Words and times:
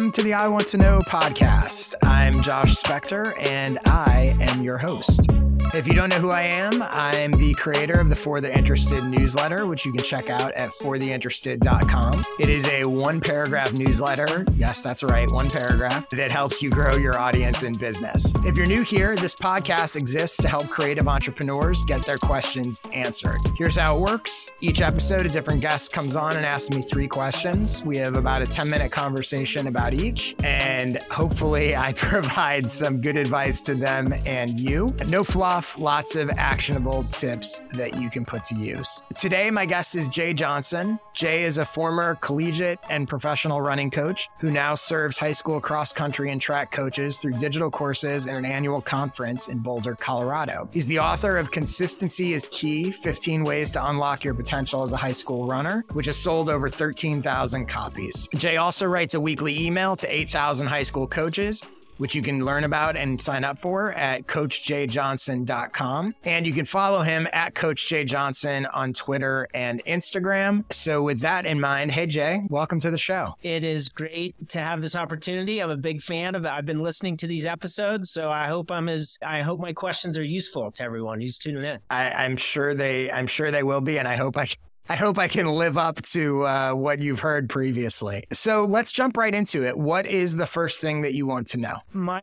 Welcome 0.00 0.12
to 0.12 0.22
the 0.22 0.32
I 0.32 0.48
Want 0.48 0.66
to 0.68 0.78
Know 0.78 1.00
podcast. 1.00 1.92
I'm 2.02 2.40
Josh 2.40 2.82
Spector 2.82 3.38
and 3.38 3.78
I 3.84 4.34
am 4.40 4.62
your 4.62 4.78
host. 4.78 5.28
If 5.72 5.86
you 5.86 5.94
don't 5.94 6.08
know 6.08 6.18
who 6.18 6.30
I 6.30 6.42
am, 6.42 6.82
I'm 6.82 7.30
the 7.32 7.54
creator 7.54 8.00
of 8.00 8.08
the 8.08 8.16
For 8.16 8.40
the 8.40 8.56
Interested 8.56 9.04
newsletter, 9.04 9.66
which 9.66 9.84
you 9.84 9.92
can 9.92 10.02
check 10.02 10.28
out 10.28 10.52
at 10.52 10.70
fortheinterested.com. 10.70 12.24
It 12.40 12.48
is 12.48 12.66
a 12.66 12.82
one 12.84 13.20
paragraph 13.20 13.72
newsletter. 13.74 14.44
Yes, 14.54 14.82
that's 14.82 15.04
right, 15.04 15.30
one 15.30 15.48
paragraph 15.48 16.08
that 16.10 16.32
helps 16.32 16.60
you 16.60 16.70
grow 16.70 16.96
your 16.96 17.18
audience 17.18 17.62
in 17.62 17.72
business. 17.74 18.32
If 18.44 18.56
you're 18.56 18.66
new 18.66 18.82
here, 18.82 19.14
this 19.14 19.34
podcast 19.34 19.94
exists 19.94 20.38
to 20.38 20.48
help 20.48 20.68
creative 20.68 21.06
entrepreneurs 21.06 21.84
get 21.84 22.04
their 22.04 22.18
questions 22.18 22.80
answered. 22.92 23.38
Here's 23.56 23.76
how 23.76 23.96
it 23.96 24.00
works 24.00 24.50
each 24.60 24.80
episode, 24.80 25.26
a 25.26 25.28
different 25.28 25.60
guest 25.60 25.92
comes 25.92 26.16
on 26.16 26.36
and 26.36 26.44
asks 26.44 26.70
me 26.70 26.82
three 26.82 27.06
questions. 27.06 27.84
We 27.84 27.96
have 27.98 28.16
about 28.16 28.42
a 28.42 28.46
10 28.46 28.68
minute 28.68 28.90
conversation 28.90 29.68
about 29.68 29.94
each, 29.94 30.34
and 30.42 31.00
hopefully, 31.10 31.76
I 31.76 31.92
provide 31.96 32.70
some 32.70 33.00
good 33.00 33.16
advice 33.16 33.60
to 33.62 33.74
them 33.74 34.12
and 34.26 34.58
you. 34.58 34.88
No 35.08 35.22
fluff 35.22 35.49
lots 35.78 36.14
of 36.14 36.30
actionable 36.36 37.02
tips 37.04 37.60
that 37.72 37.96
you 37.96 38.08
can 38.08 38.24
put 38.24 38.44
to 38.44 38.54
use. 38.54 39.02
Today, 39.16 39.50
my 39.50 39.66
guest 39.66 39.96
is 39.96 40.08
Jay 40.08 40.32
Johnson. 40.32 40.98
Jay 41.12 41.42
is 41.42 41.58
a 41.58 41.64
former 41.64 42.14
collegiate 42.16 42.78
and 42.88 43.08
professional 43.08 43.60
running 43.60 43.90
coach 43.90 44.28
who 44.38 44.52
now 44.52 44.76
serves 44.76 45.18
high 45.18 45.32
school 45.32 45.60
cross 45.60 45.92
country 45.92 46.30
and 46.30 46.40
track 46.40 46.70
coaches 46.70 47.16
through 47.16 47.32
digital 47.32 47.68
courses 47.68 48.26
and 48.26 48.36
an 48.36 48.44
annual 48.44 48.80
conference 48.80 49.48
in 49.48 49.58
Boulder, 49.58 49.96
Colorado. 49.96 50.68
He's 50.72 50.86
the 50.86 51.00
author 51.00 51.36
of 51.36 51.50
Consistency 51.50 52.32
is 52.32 52.46
Key 52.52 52.92
15 52.92 53.42
Ways 53.42 53.72
to 53.72 53.84
Unlock 53.84 54.22
Your 54.22 54.34
Potential 54.34 54.84
as 54.84 54.92
a 54.92 54.96
High 54.96 55.10
School 55.10 55.48
Runner, 55.48 55.84
which 55.94 56.06
has 56.06 56.16
sold 56.16 56.48
over 56.48 56.68
13,000 56.68 57.66
copies. 57.66 58.28
Jay 58.36 58.56
also 58.56 58.86
writes 58.86 59.14
a 59.14 59.20
weekly 59.20 59.66
email 59.66 59.96
to 59.96 60.14
8,000 60.14 60.68
high 60.68 60.84
school 60.84 61.08
coaches 61.08 61.64
which 62.00 62.14
you 62.14 62.22
can 62.22 62.46
learn 62.46 62.64
about 62.64 62.96
and 62.96 63.20
sign 63.20 63.44
up 63.44 63.58
for 63.58 63.92
at 63.92 64.26
coachjayjohnson.com. 64.26 66.14
And 66.24 66.46
you 66.46 66.52
can 66.54 66.64
follow 66.64 67.02
him 67.02 67.28
at 67.34 67.54
Coach 67.54 67.88
Jay 67.88 68.04
Johnson 68.04 68.64
on 68.64 68.94
Twitter 68.94 69.46
and 69.52 69.84
Instagram. 69.84 70.64
So, 70.72 71.02
with 71.02 71.20
that 71.20 71.44
in 71.44 71.60
mind, 71.60 71.92
hey, 71.92 72.06
Jay, 72.06 72.40
welcome 72.48 72.80
to 72.80 72.90
the 72.90 72.96
show. 72.96 73.34
It 73.42 73.64
is 73.64 73.90
great 73.90 74.34
to 74.48 74.60
have 74.60 74.80
this 74.80 74.96
opportunity. 74.96 75.60
I'm 75.60 75.68
a 75.68 75.76
big 75.76 76.00
fan 76.00 76.34
of. 76.34 76.46
I've 76.46 76.64
been 76.64 76.82
listening 76.82 77.18
to 77.18 77.26
these 77.26 77.44
episodes, 77.44 78.10
so 78.10 78.30
I 78.30 78.46
hope 78.46 78.70
I'm 78.70 78.88
as 78.88 79.18
I 79.22 79.42
hope 79.42 79.60
my 79.60 79.74
questions 79.74 80.16
are 80.16 80.24
useful 80.24 80.70
to 80.70 80.82
everyone 80.82 81.20
who's 81.20 81.36
tuning 81.36 81.64
in. 81.64 81.80
I, 81.90 82.10
I'm 82.10 82.38
sure 82.38 82.72
they 82.72 83.12
I'm 83.12 83.26
sure 83.26 83.50
they 83.50 83.62
will 83.62 83.82
be, 83.82 83.98
and 83.98 84.08
I 84.08 84.16
hope 84.16 84.38
I 84.38 84.46
I 84.90 84.96
hope 84.96 85.18
I 85.18 85.28
can 85.28 85.46
live 85.46 85.78
up 85.78 86.02
to 86.02 86.42
uh, 86.42 86.72
what 86.72 86.98
you've 86.98 87.20
heard 87.20 87.48
previously. 87.48 88.24
So 88.32 88.64
let's 88.64 88.90
jump 88.90 89.16
right 89.16 89.32
into 89.32 89.64
it. 89.64 89.78
What 89.78 90.04
is 90.04 90.34
the 90.34 90.46
first 90.46 90.80
thing 90.80 91.02
that 91.02 91.14
you 91.14 91.28
want 91.28 91.46
to 91.48 91.58
know? 91.58 91.76
My 91.92 92.22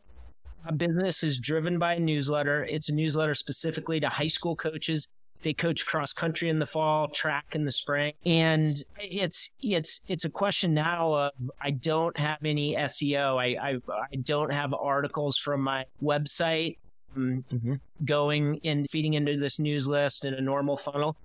business 0.76 1.22
is 1.22 1.38
driven 1.38 1.78
by 1.78 1.94
a 1.94 1.98
newsletter. 1.98 2.66
It's 2.66 2.90
a 2.90 2.92
newsletter 2.92 3.32
specifically 3.32 4.00
to 4.00 4.10
high 4.10 4.26
school 4.26 4.54
coaches. 4.54 5.08
They 5.40 5.54
coach 5.54 5.86
cross 5.86 6.12
country 6.12 6.50
in 6.50 6.58
the 6.58 6.66
fall, 6.66 7.08
track 7.08 7.54
in 7.54 7.64
the 7.64 7.72
spring, 7.72 8.12
and 8.26 8.76
it's 8.98 9.50
it's 9.62 10.02
it's 10.06 10.26
a 10.26 10.30
question 10.30 10.74
now 10.74 11.14
of 11.14 11.32
I 11.62 11.70
don't 11.70 12.18
have 12.18 12.44
any 12.44 12.74
SEO. 12.74 13.38
I 13.38 13.70
I, 13.70 13.78
I 14.12 14.16
don't 14.16 14.52
have 14.52 14.74
articles 14.74 15.38
from 15.38 15.62
my 15.62 15.86
website 16.02 16.76
um, 17.16 17.44
mm-hmm. 17.50 17.74
going 18.04 18.60
and 18.64 18.90
feeding 18.90 19.14
into 19.14 19.38
this 19.38 19.58
news 19.58 19.88
list 19.88 20.26
in 20.26 20.34
a 20.34 20.40
normal 20.40 20.76
funnel 20.76 21.16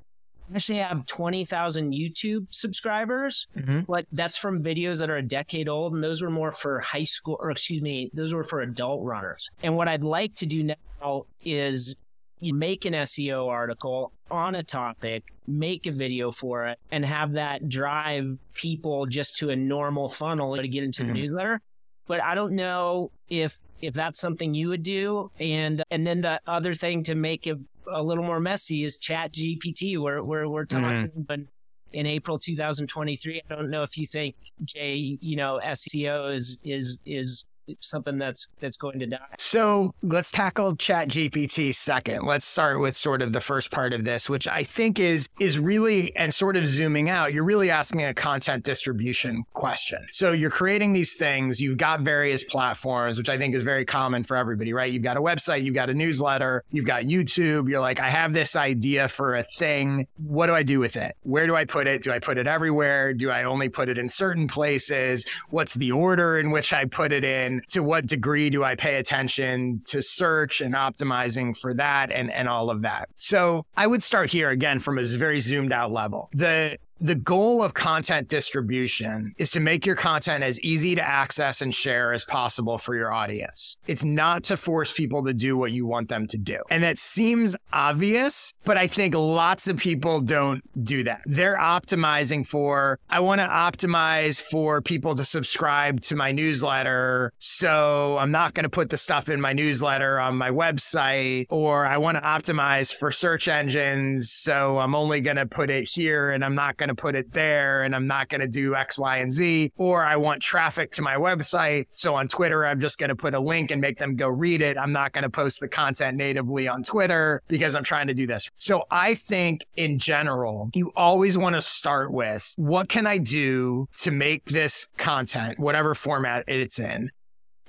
actually 0.54 0.80
have 0.80 1.06
20,000 1.06 1.94
YouTube 1.94 2.48
subscribers. 2.50 3.48
Mm-hmm. 3.58 3.92
Like 3.92 4.08
that's 4.12 4.38
from 4.38 4.64
videos 4.64 5.00
that 5.00 5.10
are 5.10 5.18
a 5.18 5.22
decade 5.22 5.70
old. 5.70 5.94
And 5.94 6.04
those 6.04 6.22
were 6.22 6.30
more 6.30 6.52
for 6.52 6.80
high 6.80 7.04
school, 7.04 7.38
or 7.40 7.52
excuse 7.52 7.82
me, 7.82 8.10
those 8.14 8.34
were 8.34 8.44
for 8.44 8.62
adult 8.62 9.04
runners. 9.04 9.50
And 9.62 9.76
what 9.76 9.88
I'd 9.88 10.04
like 10.04 10.36
to 10.36 10.46
do 10.46 10.64
now 10.64 11.26
is 11.44 11.96
make 12.42 12.86
an 12.86 12.94
SEO 12.94 13.48
article 13.48 14.12
on 14.30 14.56
a 14.56 14.64
topic, 14.64 15.24
make 15.48 15.86
a 15.86 15.92
video 15.92 16.32
for 16.32 16.66
it, 16.66 16.80
and 16.92 17.06
have 17.06 17.34
that 17.34 17.70
drive 17.70 18.38
people 18.54 19.06
just 19.06 19.38
to 19.38 19.52
a 19.52 19.56
normal 19.56 20.10
funnel 20.10 20.56
to 20.58 20.68
get 20.68 20.84
into 20.84 21.04
mm-hmm. 21.04 21.14
the 21.14 21.20
newsletter. 21.20 21.62
But 22.08 22.22
I 22.22 22.36
don't 22.36 22.54
know 22.54 23.12
if 23.30 23.60
if 23.82 23.94
that's 23.94 24.20
something 24.20 24.54
you 24.54 24.70
would 24.70 24.84
do. 24.84 25.32
And 25.40 25.84
and 25.92 26.06
then 26.06 26.22
the 26.22 26.40
other 26.48 26.76
thing 26.76 27.04
to 27.04 27.16
make 27.16 27.48
it 27.48 27.58
a 27.92 28.02
little 28.02 28.24
more 28.24 28.40
messy 28.40 28.84
is 28.84 28.98
Chat 28.98 29.34
GPT, 29.34 30.00
where 30.00 30.24
where 30.24 30.48
we're 30.48 30.66
talking. 30.66 31.10
Mm-hmm. 31.18 31.44
In 31.92 32.08
April 32.08 32.40
2023, 32.40 33.44
I 33.48 33.54
don't 33.54 33.70
know 33.70 33.84
if 33.84 34.00
you 34.00 34.08
think 34.08 34.36
Jay, 34.64 35.20
you 35.22 35.36
know, 35.36 35.60
SEO 35.64 36.36
is 36.36 36.58
is 36.64 37.00
is 37.06 37.46
something 37.80 38.18
that's 38.18 38.48
that's 38.60 38.78
going 38.78 39.00
to 39.00 39.06
die. 39.06 39.20
So 39.38 39.94
let's 40.02 40.32
tackle 40.32 40.76
Chat 40.76 41.10
GPT 41.10 41.74
second. 41.74 42.26
Let's 42.26 42.46
start 42.46 42.80
with 42.80 42.96
sort 42.96 43.22
of 43.22 43.34
the 43.34 43.42
first 43.42 43.72
part 43.72 43.94
of 43.94 44.04
this, 44.04 44.30
which 44.30 44.48
I 44.48 44.64
think 44.64 45.00
is 45.00 45.30
is 45.40 45.60
really 45.60 46.16
and 46.16 46.34
sort 46.34 46.56
of 46.56 46.68
zooming 46.68 47.10
out. 47.10 47.34
You're 47.34 47.44
really 47.44 47.70
asking 47.70 48.04
a 48.04 48.14
content 48.14 48.64
distribution 48.64 49.44
question. 49.54 50.06
So 50.12 50.32
you're 50.32 50.50
creating 50.50 50.94
these 50.94 51.14
things. 51.14 51.62
You've 51.62 51.78
got 51.78 52.02
various 52.02 52.44
platforms, 52.44 53.18
which 53.18 53.30
I 53.30 53.38
think 53.38 53.56
is 53.56 53.64
very 53.64 53.86
common 53.86 54.24
for 54.24 54.38
everybody, 54.38 54.74
right? 54.74 54.92
You've 54.92 55.04
got 55.04 55.18
a 55.18 55.22
website, 55.22 55.64
you've 55.64 55.76
got 55.76 55.90
a 55.90 55.94
newsletter, 55.94 56.64
you've 56.72 56.86
got 56.86 57.04
YouTube. 57.04 57.70
You're 57.70 57.82
like, 57.82 58.00
I 58.00 58.10
have 58.10 58.34
this 58.34 58.56
idea 58.56 59.08
for 59.08 59.36
a 59.36 59.44
thing. 59.44 60.08
What 60.18 60.48
do 60.48 60.54
I 60.54 60.64
do 60.64 60.80
with 60.80 60.96
it? 60.96 61.16
Where 61.24 61.48
do 61.48 61.56
I 61.56 61.66
put 61.66 61.88
it? 61.88 62.04
Do 62.04 62.12
I 62.12 62.20
put 62.20 62.38
it 62.38 62.48
everywhere? 62.48 63.14
Do 63.14 63.30
I 63.30 63.44
only 63.44 63.70
put 63.70 63.90
it 63.90 63.98
in 63.98 64.10
certain 64.10 64.48
places? 64.48 65.26
What's 65.50 65.74
the 65.74 65.92
order 65.92 66.40
in 66.40 66.52
which 66.52 66.74
I 66.74 66.86
put 66.86 67.12
it 67.12 67.24
in? 67.24 67.53
To 67.70 67.82
what 67.82 68.06
degree 68.06 68.50
do 68.50 68.64
I 68.64 68.76
pay 68.76 68.96
attention 68.96 69.82
to 69.86 70.02
search 70.02 70.62
and 70.62 70.74
optimizing 70.74 71.58
for 71.58 71.74
that 71.76 72.12
and, 72.12 72.32
and 72.32 72.48
all 72.48 72.70
of 72.70 72.82
that. 72.84 73.10
So 73.18 73.66
I 73.76 73.88
would 73.88 74.04
start 74.04 74.30
here 74.30 74.50
again 74.50 74.80
from 74.80 74.98
a 74.98 75.04
very 75.04 75.40
zoomed 75.40 75.72
out 75.72 75.92
level. 75.92 76.30
The 76.34 76.78
the 77.04 77.16
goal 77.16 77.62
of 77.62 77.74
content 77.74 78.30
distribution 78.30 79.36
is 79.38 79.52
to 79.52 79.60
make 79.60 79.86
your 79.86 79.96
content 79.96 80.42
as 80.42 80.58
easy 80.62 80.96
to 80.96 81.06
access 81.06 81.62
and 81.62 81.76
share 81.76 82.14
as 82.14 82.24
possible 82.24 82.78
for 82.78 82.96
your 82.96 83.12
audience. 83.12 83.76
It's 83.88 84.06
not 84.06 84.44
to 84.44 84.56
force 84.56 84.94
people 84.94 85.22
to 85.26 85.34
do 85.34 85.58
what 85.58 85.74
you 85.74 85.86
want 85.86 86.08
them 86.08 86.28
to 86.28 86.38
do. 86.38 86.60
And 86.70 86.82
that 86.82 86.98
seems 86.98 87.58
obvious, 87.74 88.54
but 88.64 88.78
I 88.78 88.88
think 88.88 89.16
lots 89.16 89.68
of 89.68 89.76
people 89.76 90.22
don't 90.22 90.64
do 90.82 91.04
that. 91.04 91.24
They're 91.26 91.58
optimizing 91.58 92.48
for, 92.48 93.00
I 93.10 93.20
want 93.20 93.42
to 93.42 93.48
optimize 93.48 94.42
for 94.42 94.82
people 94.82 95.14
to 95.16 95.26
subscribe 95.26 96.00
to 96.04 96.16
my 96.16 96.32
newsletter. 96.32 97.34
So 97.38 98.18
I'm 98.18 98.32
not 98.32 98.54
going 98.54 98.64
to 98.64 98.70
put 98.70 98.90
the 98.90 98.98
stuff 98.98 99.28
in 99.28 99.42
my 99.42 99.52
newsletter 99.52 100.22
on 100.22 100.38
my 100.38 100.52
website, 100.52 101.48
or 101.50 101.86
I 101.86 101.98
want 101.98 102.16
to 102.16 102.24
optimize 102.24 102.96
for 102.96 103.12
search 103.12 103.50
engines. 103.50 104.32
So 104.32 104.78
I'm 104.80 104.96
only 104.96 105.20
going 105.20 105.36
to 105.36 105.46
put 105.46 105.70
it 105.70 105.90
here 105.90 106.32
and 106.32 106.46
I'm 106.46 106.56
not 106.56 106.78
going 106.78 106.88
to 106.88 106.93
to 106.96 107.02
put 107.02 107.16
it 107.16 107.32
there 107.32 107.84
and 107.84 107.96
I'm 107.96 108.08
not 108.08 108.30
going 108.30 108.42
to 108.42 108.48
do 108.48 108.76
X, 108.76 108.98
Y, 108.98 109.18
and 109.18 109.32
Z. 109.32 109.72
Or 109.78 110.04
I 110.04 110.16
want 110.16 110.42
traffic 110.42 110.92
to 110.94 111.02
my 111.02 111.16
website. 111.16 111.86
So 111.92 112.16
on 112.16 112.28
Twitter, 112.28 112.66
I'm 112.66 112.80
just 112.80 112.98
going 112.98 113.10
to 113.10 113.16
put 113.16 113.34
a 113.34 113.40
link 113.40 113.72
and 113.72 113.82
make 113.82 113.98
them 113.98 114.16
go 114.16 114.28
read 114.28 114.62
it. 114.62 114.78
I'm 114.78 114.92
not 114.92 115.14
going 115.14 115.24
to 115.24 115.30
post 115.30 115.60
the 115.60 115.68
content 115.68 116.18
natively 116.18 116.68
on 116.68 116.84
Twitter 116.84 117.42
because 117.48 117.76
I'm 117.76 117.84
trying 117.84 118.08
to 118.08 118.14
do 118.14 118.28
this. 118.28 118.50
So 118.56 118.84
I 118.92 119.16
think 119.16 119.66
in 119.76 120.00
general, 120.00 120.70
you 120.74 120.92
always 120.96 121.38
want 121.38 121.56
to 121.56 121.62
start 121.62 122.12
with 122.12 122.54
what 122.58 122.90
can 122.90 123.08
I 123.08 123.18
do 123.18 123.88
to 124.00 124.12
make 124.12 124.46
this 124.46 124.88
content, 124.98 125.60
whatever 125.60 125.96
format 125.96 126.44
it's 126.48 126.80
in, 126.80 127.12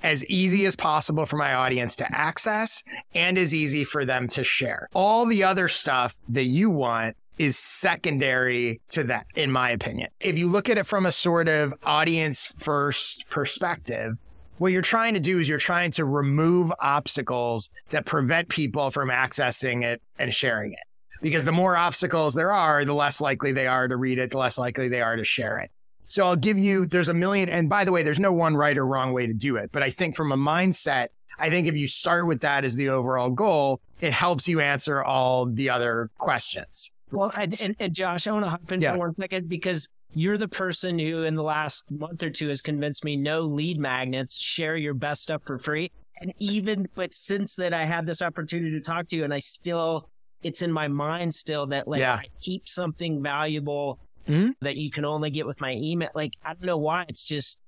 as 0.03 0.25
easy 0.25 0.65
as 0.65 0.75
possible 0.75 1.25
for 1.25 1.37
my 1.37 1.53
audience 1.53 1.95
to 1.95 2.15
access 2.15 2.83
and 3.13 3.37
as 3.37 3.55
easy 3.55 3.83
for 3.83 4.05
them 4.05 4.27
to 4.29 4.43
share. 4.43 4.87
All 4.93 5.25
the 5.25 5.43
other 5.43 5.67
stuff 5.67 6.15
that 6.29 6.43
you 6.43 6.69
want 6.69 7.15
is 7.37 7.57
secondary 7.57 8.81
to 8.89 9.03
that, 9.05 9.27
in 9.35 9.51
my 9.51 9.71
opinion. 9.71 10.09
If 10.19 10.37
you 10.37 10.47
look 10.47 10.69
at 10.69 10.77
it 10.77 10.85
from 10.85 11.05
a 11.05 11.11
sort 11.11 11.47
of 11.47 11.73
audience 11.83 12.53
first 12.57 13.25
perspective, 13.29 14.17
what 14.57 14.71
you're 14.71 14.81
trying 14.81 15.15
to 15.15 15.19
do 15.19 15.39
is 15.39 15.49
you're 15.49 15.57
trying 15.57 15.91
to 15.91 16.05
remove 16.05 16.71
obstacles 16.79 17.69
that 17.89 18.05
prevent 18.05 18.47
people 18.47 18.89
from 18.89 19.09
accessing 19.09 19.83
it 19.83 20.01
and 20.17 20.33
sharing 20.33 20.71
it. 20.71 20.79
Because 21.21 21.45
the 21.45 21.51
more 21.51 21.75
obstacles 21.75 22.33
there 22.33 22.51
are, 22.51 22.85
the 22.85 22.93
less 22.93 23.19
likely 23.19 23.51
they 23.51 23.67
are 23.67 23.87
to 23.87 23.97
read 23.97 24.19
it, 24.19 24.31
the 24.31 24.37
less 24.37 24.57
likely 24.57 24.87
they 24.87 25.01
are 25.01 25.15
to 25.15 25.23
share 25.23 25.59
it. 25.59 25.71
So 26.07 26.25
I'll 26.25 26.35
give 26.35 26.57
you, 26.57 26.85
there's 26.85 27.09
a 27.09 27.13
million, 27.13 27.49
and 27.49 27.69
by 27.69 27.83
the 27.83 27.91
way, 27.91 28.03
there's 28.03 28.19
no 28.19 28.31
one 28.31 28.55
right 28.55 28.77
or 28.77 28.85
wrong 28.85 29.11
way 29.11 29.25
to 29.25 29.33
do 29.33 29.55
it. 29.57 29.71
But 29.71 29.81
I 29.81 29.89
think 29.89 30.15
from 30.15 30.31
a 30.31 30.37
mindset, 30.37 31.07
I 31.39 31.49
think 31.49 31.67
if 31.67 31.75
you 31.75 31.87
start 31.87 32.27
with 32.27 32.41
that 32.41 32.63
as 32.63 32.75
the 32.75 32.89
overall 32.89 33.29
goal, 33.29 33.81
it 33.99 34.13
helps 34.13 34.47
you 34.47 34.59
answer 34.59 35.03
all 35.03 35.47
the 35.47 35.69
other 35.69 36.11
questions. 36.17 36.91
Well, 37.15 37.31
and, 37.37 37.59
and, 37.61 37.75
and 37.79 37.93
Josh, 37.93 38.27
I 38.27 38.31
want 38.31 38.45
to 38.45 38.49
hop 38.49 38.71
in 38.71 38.81
yeah. 38.81 38.93
for 38.93 38.99
one 38.99 39.15
second 39.15 39.49
because 39.49 39.87
you're 40.13 40.37
the 40.37 40.47
person 40.47 40.99
who, 40.99 41.23
in 41.23 41.35
the 41.35 41.43
last 41.43 41.89
month 41.89 42.23
or 42.23 42.29
two, 42.29 42.47
has 42.47 42.61
convinced 42.61 43.03
me 43.03 43.15
no 43.15 43.41
lead 43.41 43.79
magnets, 43.79 44.37
share 44.37 44.77
your 44.77 44.93
best 44.93 45.23
stuff 45.23 45.41
for 45.45 45.57
free. 45.57 45.91
And 46.21 46.33
even, 46.39 46.87
but 46.95 47.13
since 47.13 47.55
that, 47.55 47.73
I 47.73 47.83
had 47.83 48.05
this 48.05 48.21
opportunity 48.21 48.71
to 48.71 48.79
talk 48.79 49.07
to 49.07 49.15
you, 49.15 49.23
and 49.23 49.33
I 49.33 49.39
still, 49.39 50.09
it's 50.43 50.61
in 50.61 50.71
my 50.71 50.87
mind 50.87 51.33
still 51.33 51.67
that 51.67 51.87
like 51.87 51.99
yeah. 51.99 52.15
I 52.15 52.25
keep 52.39 52.67
something 52.67 53.21
valuable 53.21 53.99
mm-hmm. 54.27 54.51
that 54.61 54.77
you 54.77 54.91
can 54.91 55.05
only 55.05 55.29
get 55.29 55.45
with 55.45 55.59
my 55.59 55.73
email. 55.73 56.09
Like, 56.15 56.33
I 56.43 56.53
don't 56.53 56.63
know 56.63 56.77
why. 56.77 57.05
It's 57.09 57.25
just, 57.25 57.59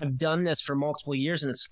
I've 0.00 0.16
done 0.16 0.44
this 0.44 0.60
for 0.60 0.74
multiple 0.74 1.14
years 1.14 1.44
and 1.44 1.50
it's 1.50 1.68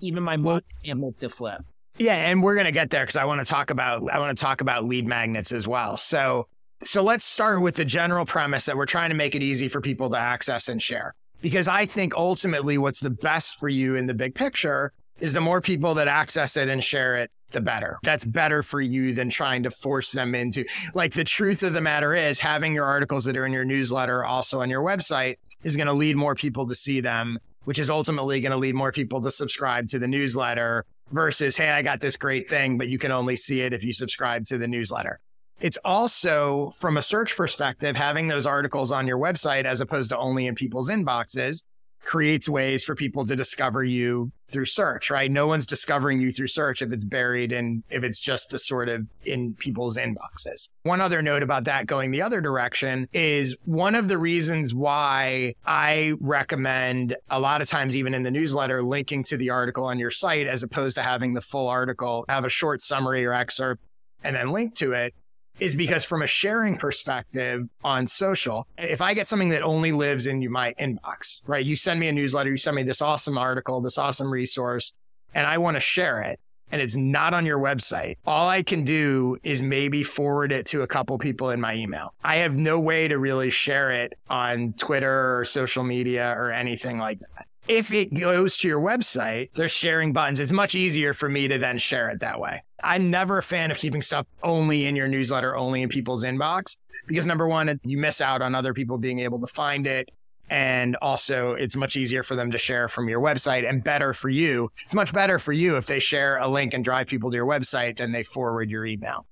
even 0.00 0.22
my 0.22 0.36
mom 0.36 0.60
can't 0.84 1.00
make 1.00 1.18
the 1.18 1.28
flip. 1.28 1.62
Yeah, 1.98 2.14
and 2.14 2.42
we're 2.42 2.54
going 2.54 2.66
to 2.66 2.72
get 2.72 2.90
there 2.90 3.02
because 3.02 3.16
I 3.16 3.24
want 3.24 3.40
to 3.40 3.46
talk 3.46 3.70
about 3.70 4.10
I 4.12 4.18
want 4.18 4.36
to 4.36 4.40
talk 4.40 4.60
about 4.60 4.84
lead 4.84 5.06
magnets 5.06 5.50
as 5.50 5.66
well. 5.66 5.96
So 5.96 6.46
so 6.82 7.02
let's 7.02 7.24
start 7.24 7.60
with 7.60 7.76
the 7.76 7.84
general 7.84 8.26
premise 8.26 8.66
that 8.66 8.76
we're 8.76 8.86
trying 8.86 9.10
to 9.10 9.16
make 9.16 9.34
it 9.34 9.42
easy 9.42 9.68
for 9.68 9.80
people 9.80 10.10
to 10.10 10.18
access 10.18 10.68
and 10.68 10.80
share. 10.80 11.14
Because 11.40 11.68
I 11.68 11.86
think 11.86 12.14
ultimately 12.16 12.78
what's 12.78 13.00
the 13.00 13.10
best 13.10 13.58
for 13.58 13.68
you 13.68 13.96
in 13.96 14.06
the 14.06 14.14
big 14.14 14.34
picture 14.34 14.92
is 15.20 15.32
the 15.32 15.40
more 15.40 15.60
people 15.60 15.94
that 15.94 16.08
access 16.08 16.56
it 16.56 16.68
and 16.68 16.82
share 16.82 17.16
it, 17.16 17.30
the 17.52 17.60
better. 17.60 17.98
That's 18.02 18.24
better 18.24 18.62
for 18.62 18.80
you 18.80 19.14
than 19.14 19.30
trying 19.30 19.62
to 19.62 19.70
force 19.70 20.10
them 20.10 20.34
into 20.34 20.64
like 20.94 21.12
the 21.12 21.24
truth 21.24 21.62
of 21.62 21.72
the 21.72 21.80
matter 21.80 22.14
is 22.14 22.38
having 22.38 22.74
your 22.74 22.84
articles 22.84 23.24
that 23.24 23.36
are 23.36 23.46
in 23.46 23.52
your 23.52 23.64
newsletter 23.64 24.24
also 24.24 24.60
on 24.60 24.70
your 24.70 24.82
website 24.82 25.36
is 25.62 25.76
going 25.76 25.86
to 25.86 25.92
lead 25.92 26.16
more 26.16 26.34
people 26.34 26.66
to 26.66 26.74
see 26.74 27.00
them, 27.00 27.38
which 27.64 27.78
is 27.78 27.88
ultimately 27.88 28.40
going 28.40 28.52
to 28.52 28.58
lead 28.58 28.74
more 28.74 28.92
people 28.92 29.20
to 29.20 29.30
subscribe 29.30 29.88
to 29.88 29.98
the 29.98 30.08
newsletter 30.08 30.84
versus, 31.10 31.56
hey, 31.56 31.70
I 31.70 31.82
got 31.82 32.00
this 32.00 32.16
great 32.16 32.50
thing, 32.50 32.78
but 32.78 32.88
you 32.88 32.98
can 32.98 33.12
only 33.12 33.36
see 33.36 33.60
it 33.62 33.72
if 33.72 33.84
you 33.84 33.92
subscribe 33.92 34.44
to 34.46 34.58
the 34.58 34.68
newsletter. 34.68 35.20
It's 35.60 35.78
also 35.84 36.70
from 36.70 36.96
a 36.96 37.02
search 37.02 37.36
perspective, 37.36 37.96
having 37.96 38.28
those 38.28 38.46
articles 38.46 38.92
on 38.92 39.06
your 39.06 39.18
website 39.18 39.64
as 39.64 39.80
opposed 39.80 40.10
to 40.10 40.18
only 40.18 40.46
in 40.46 40.54
people's 40.54 40.90
inboxes 40.90 41.62
creates 42.06 42.48
ways 42.48 42.84
for 42.84 42.94
people 42.94 43.24
to 43.26 43.34
discover 43.34 43.82
you 43.82 44.30
through 44.48 44.64
search, 44.64 45.10
right? 45.10 45.28
No 45.28 45.48
one's 45.48 45.66
discovering 45.66 46.20
you 46.20 46.30
through 46.30 46.46
search 46.46 46.80
if 46.80 46.92
it's 46.92 47.04
buried 47.04 47.52
and 47.52 47.82
if 47.90 48.04
it's 48.04 48.20
just 48.20 48.50
the 48.50 48.58
sort 48.58 48.88
of 48.88 49.06
in 49.24 49.54
people's 49.54 49.96
inboxes. 49.96 50.68
One 50.84 51.00
other 51.00 51.20
note 51.20 51.42
about 51.42 51.64
that 51.64 51.86
going 51.86 52.12
the 52.12 52.22
other 52.22 52.40
direction 52.40 53.08
is 53.12 53.56
one 53.64 53.96
of 53.96 54.06
the 54.06 54.18
reasons 54.18 54.72
why 54.72 55.54
I 55.66 56.14
recommend 56.20 57.16
a 57.28 57.40
lot 57.40 57.60
of 57.60 57.68
times, 57.68 57.96
even 57.96 58.14
in 58.14 58.22
the 58.22 58.30
newsletter, 58.30 58.84
linking 58.84 59.24
to 59.24 59.36
the 59.36 59.50
article 59.50 59.84
on 59.84 59.98
your 59.98 60.12
site 60.12 60.46
as 60.46 60.62
opposed 60.62 60.94
to 60.96 61.02
having 61.02 61.34
the 61.34 61.40
full 61.40 61.66
article, 61.66 62.24
have 62.28 62.44
a 62.44 62.48
short 62.48 62.80
summary 62.80 63.26
or 63.26 63.32
excerpt 63.32 63.82
and 64.22 64.36
then 64.36 64.52
link 64.52 64.76
to 64.76 64.92
it 64.92 65.12
is 65.58 65.74
because 65.74 66.04
from 66.04 66.22
a 66.22 66.26
sharing 66.26 66.76
perspective 66.76 67.68
on 67.82 68.06
social, 68.06 68.66
if 68.78 69.00
I 69.00 69.14
get 69.14 69.26
something 69.26 69.48
that 69.50 69.62
only 69.62 69.92
lives 69.92 70.26
in 70.26 70.50
my 70.50 70.74
inbox, 70.78 71.40
right? 71.46 71.64
You 71.64 71.76
send 71.76 72.00
me 72.00 72.08
a 72.08 72.12
newsletter, 72.12 72.50
you 72.50 72.56
send 72.56 72.76
me 72.76 72.82
this 72.82 73.02
awesome 73.02 73.38
article, 73.38 73.80
this 73.80 73.98
awesome 73.98 74.30
resource, 74.30 74.92
and 75.34 75.46
I 75.46 75.58
want 75.58 75.76
to 75.76 75.80
share 75.80 76.20
it 76.20 76.40
and 76.72 76.82
it's 76.82 76.96
not 76.96 77.34
on 77.34 77.46
your 77.46 77.58
website, 77.58 78.16
all 78.26 78.48
I 78.48 78.62
can 78.62 78.84
do 78.84 79.36
is 79.42 79.62
maybe 79.62 80.02
forward 80.02 80.52
it 80.52 80.66
to 80.66 80.82
a 80.82 80.86
couple 80.86 81.16
people 81.18 81.50
in 81.50 81.60
my 81.60 81.74
email. 81.74 82.14
I 82.24 82.36
have 82.36 82.56
no 82.56 82.80
way 82.80 83.08
to 83.08 83.18
really 83.18 83.50
share 83.50 83.90
it 83.90 84.14
on 84.28 84.74
Twitter 84.74 85.38
or 85.38 85.44
social 85.44 85.84
media 85.84 86.34
or 86.36 86.50
anything 86.50 86.98
like 86.98 87.20
that. 87.20 87.46
If 87.68 87.92
it 87.92 88.14
goes 88.14 88.56
to 88.58 88.68
your 88.68 88.80
website, 88.80 89.52
there's 89.54 89.72
sharing 89.72 90.12
buttons. 90.12 90.38
It's 90.38 90.52
much 90.52 90.74
easier 90.74 91.12
for 91.12 91.28
me 91.28 91.48
to 91.48 91.58
then 91.58 91.78
share 91.78 92.10
it 92.10 92.20
that 92.20 92.38
way. 92.38 92.62
I'm 92.82 93.10
never 93.10 93.38
a 93.38 93.42
fan 93.42 93.70
of 93.70 93.76
keeping 93.76 94.02
stuff 94.02 94.26
only 94.42 94.86
in 94.86 94.94
your 94.94 95.08
newsletter, 95.08 95.56
only 95.56 95.82
in 95.82 95.88
people's 95.88 96.22
inbox, 96.22 96.76
because 97.06 97.26
number 97.26 97.48
one, 97.48 97.80
you 97.82 97.98
miss 97.98 98.20
out 98.20 98.40
on 98.40 98.54
other 98.54 98.72
people 98.72 98.98
being 98.98 99.18
able 99.18 99.40
to 99.40 99.48
find 99.48 99.86
it. 99.86 100.10
And 100.48 100.94
also, 101.02 101.54
it's 101.54 101.74
much 101.74 101.96
easier 101.96 102.22
for 102.22 102.36
them 102.36 102.52
to 102.52 102.58
share 102.58 102.88
from 102.88 103.08
your 103.08 103.20
website 103.20 103.68
and 103.68 103.82
better 103.82 104.12
for 104.12 104.28
you. 104.28 104.70
It's 104.84 104.94
much 104.94 105.12
better 105.12 105.40
for 105.40 105.52
you 105.52 105.76
if 105.76 105.86
they 105.86 105.98
share 105.98 106.38
a 106.38 106.46
link 106.46 106.72
and 106.72 106.84
drive 106.84 107.08
people 107.08 107.32
to 107.32 107.36
your 107.36 107.46
website 107.46 107.96
than 107.96 108.12
they 108.12 108.22
forward 108.22 108.70
your 108.70 108.86
email. 108.86 109.26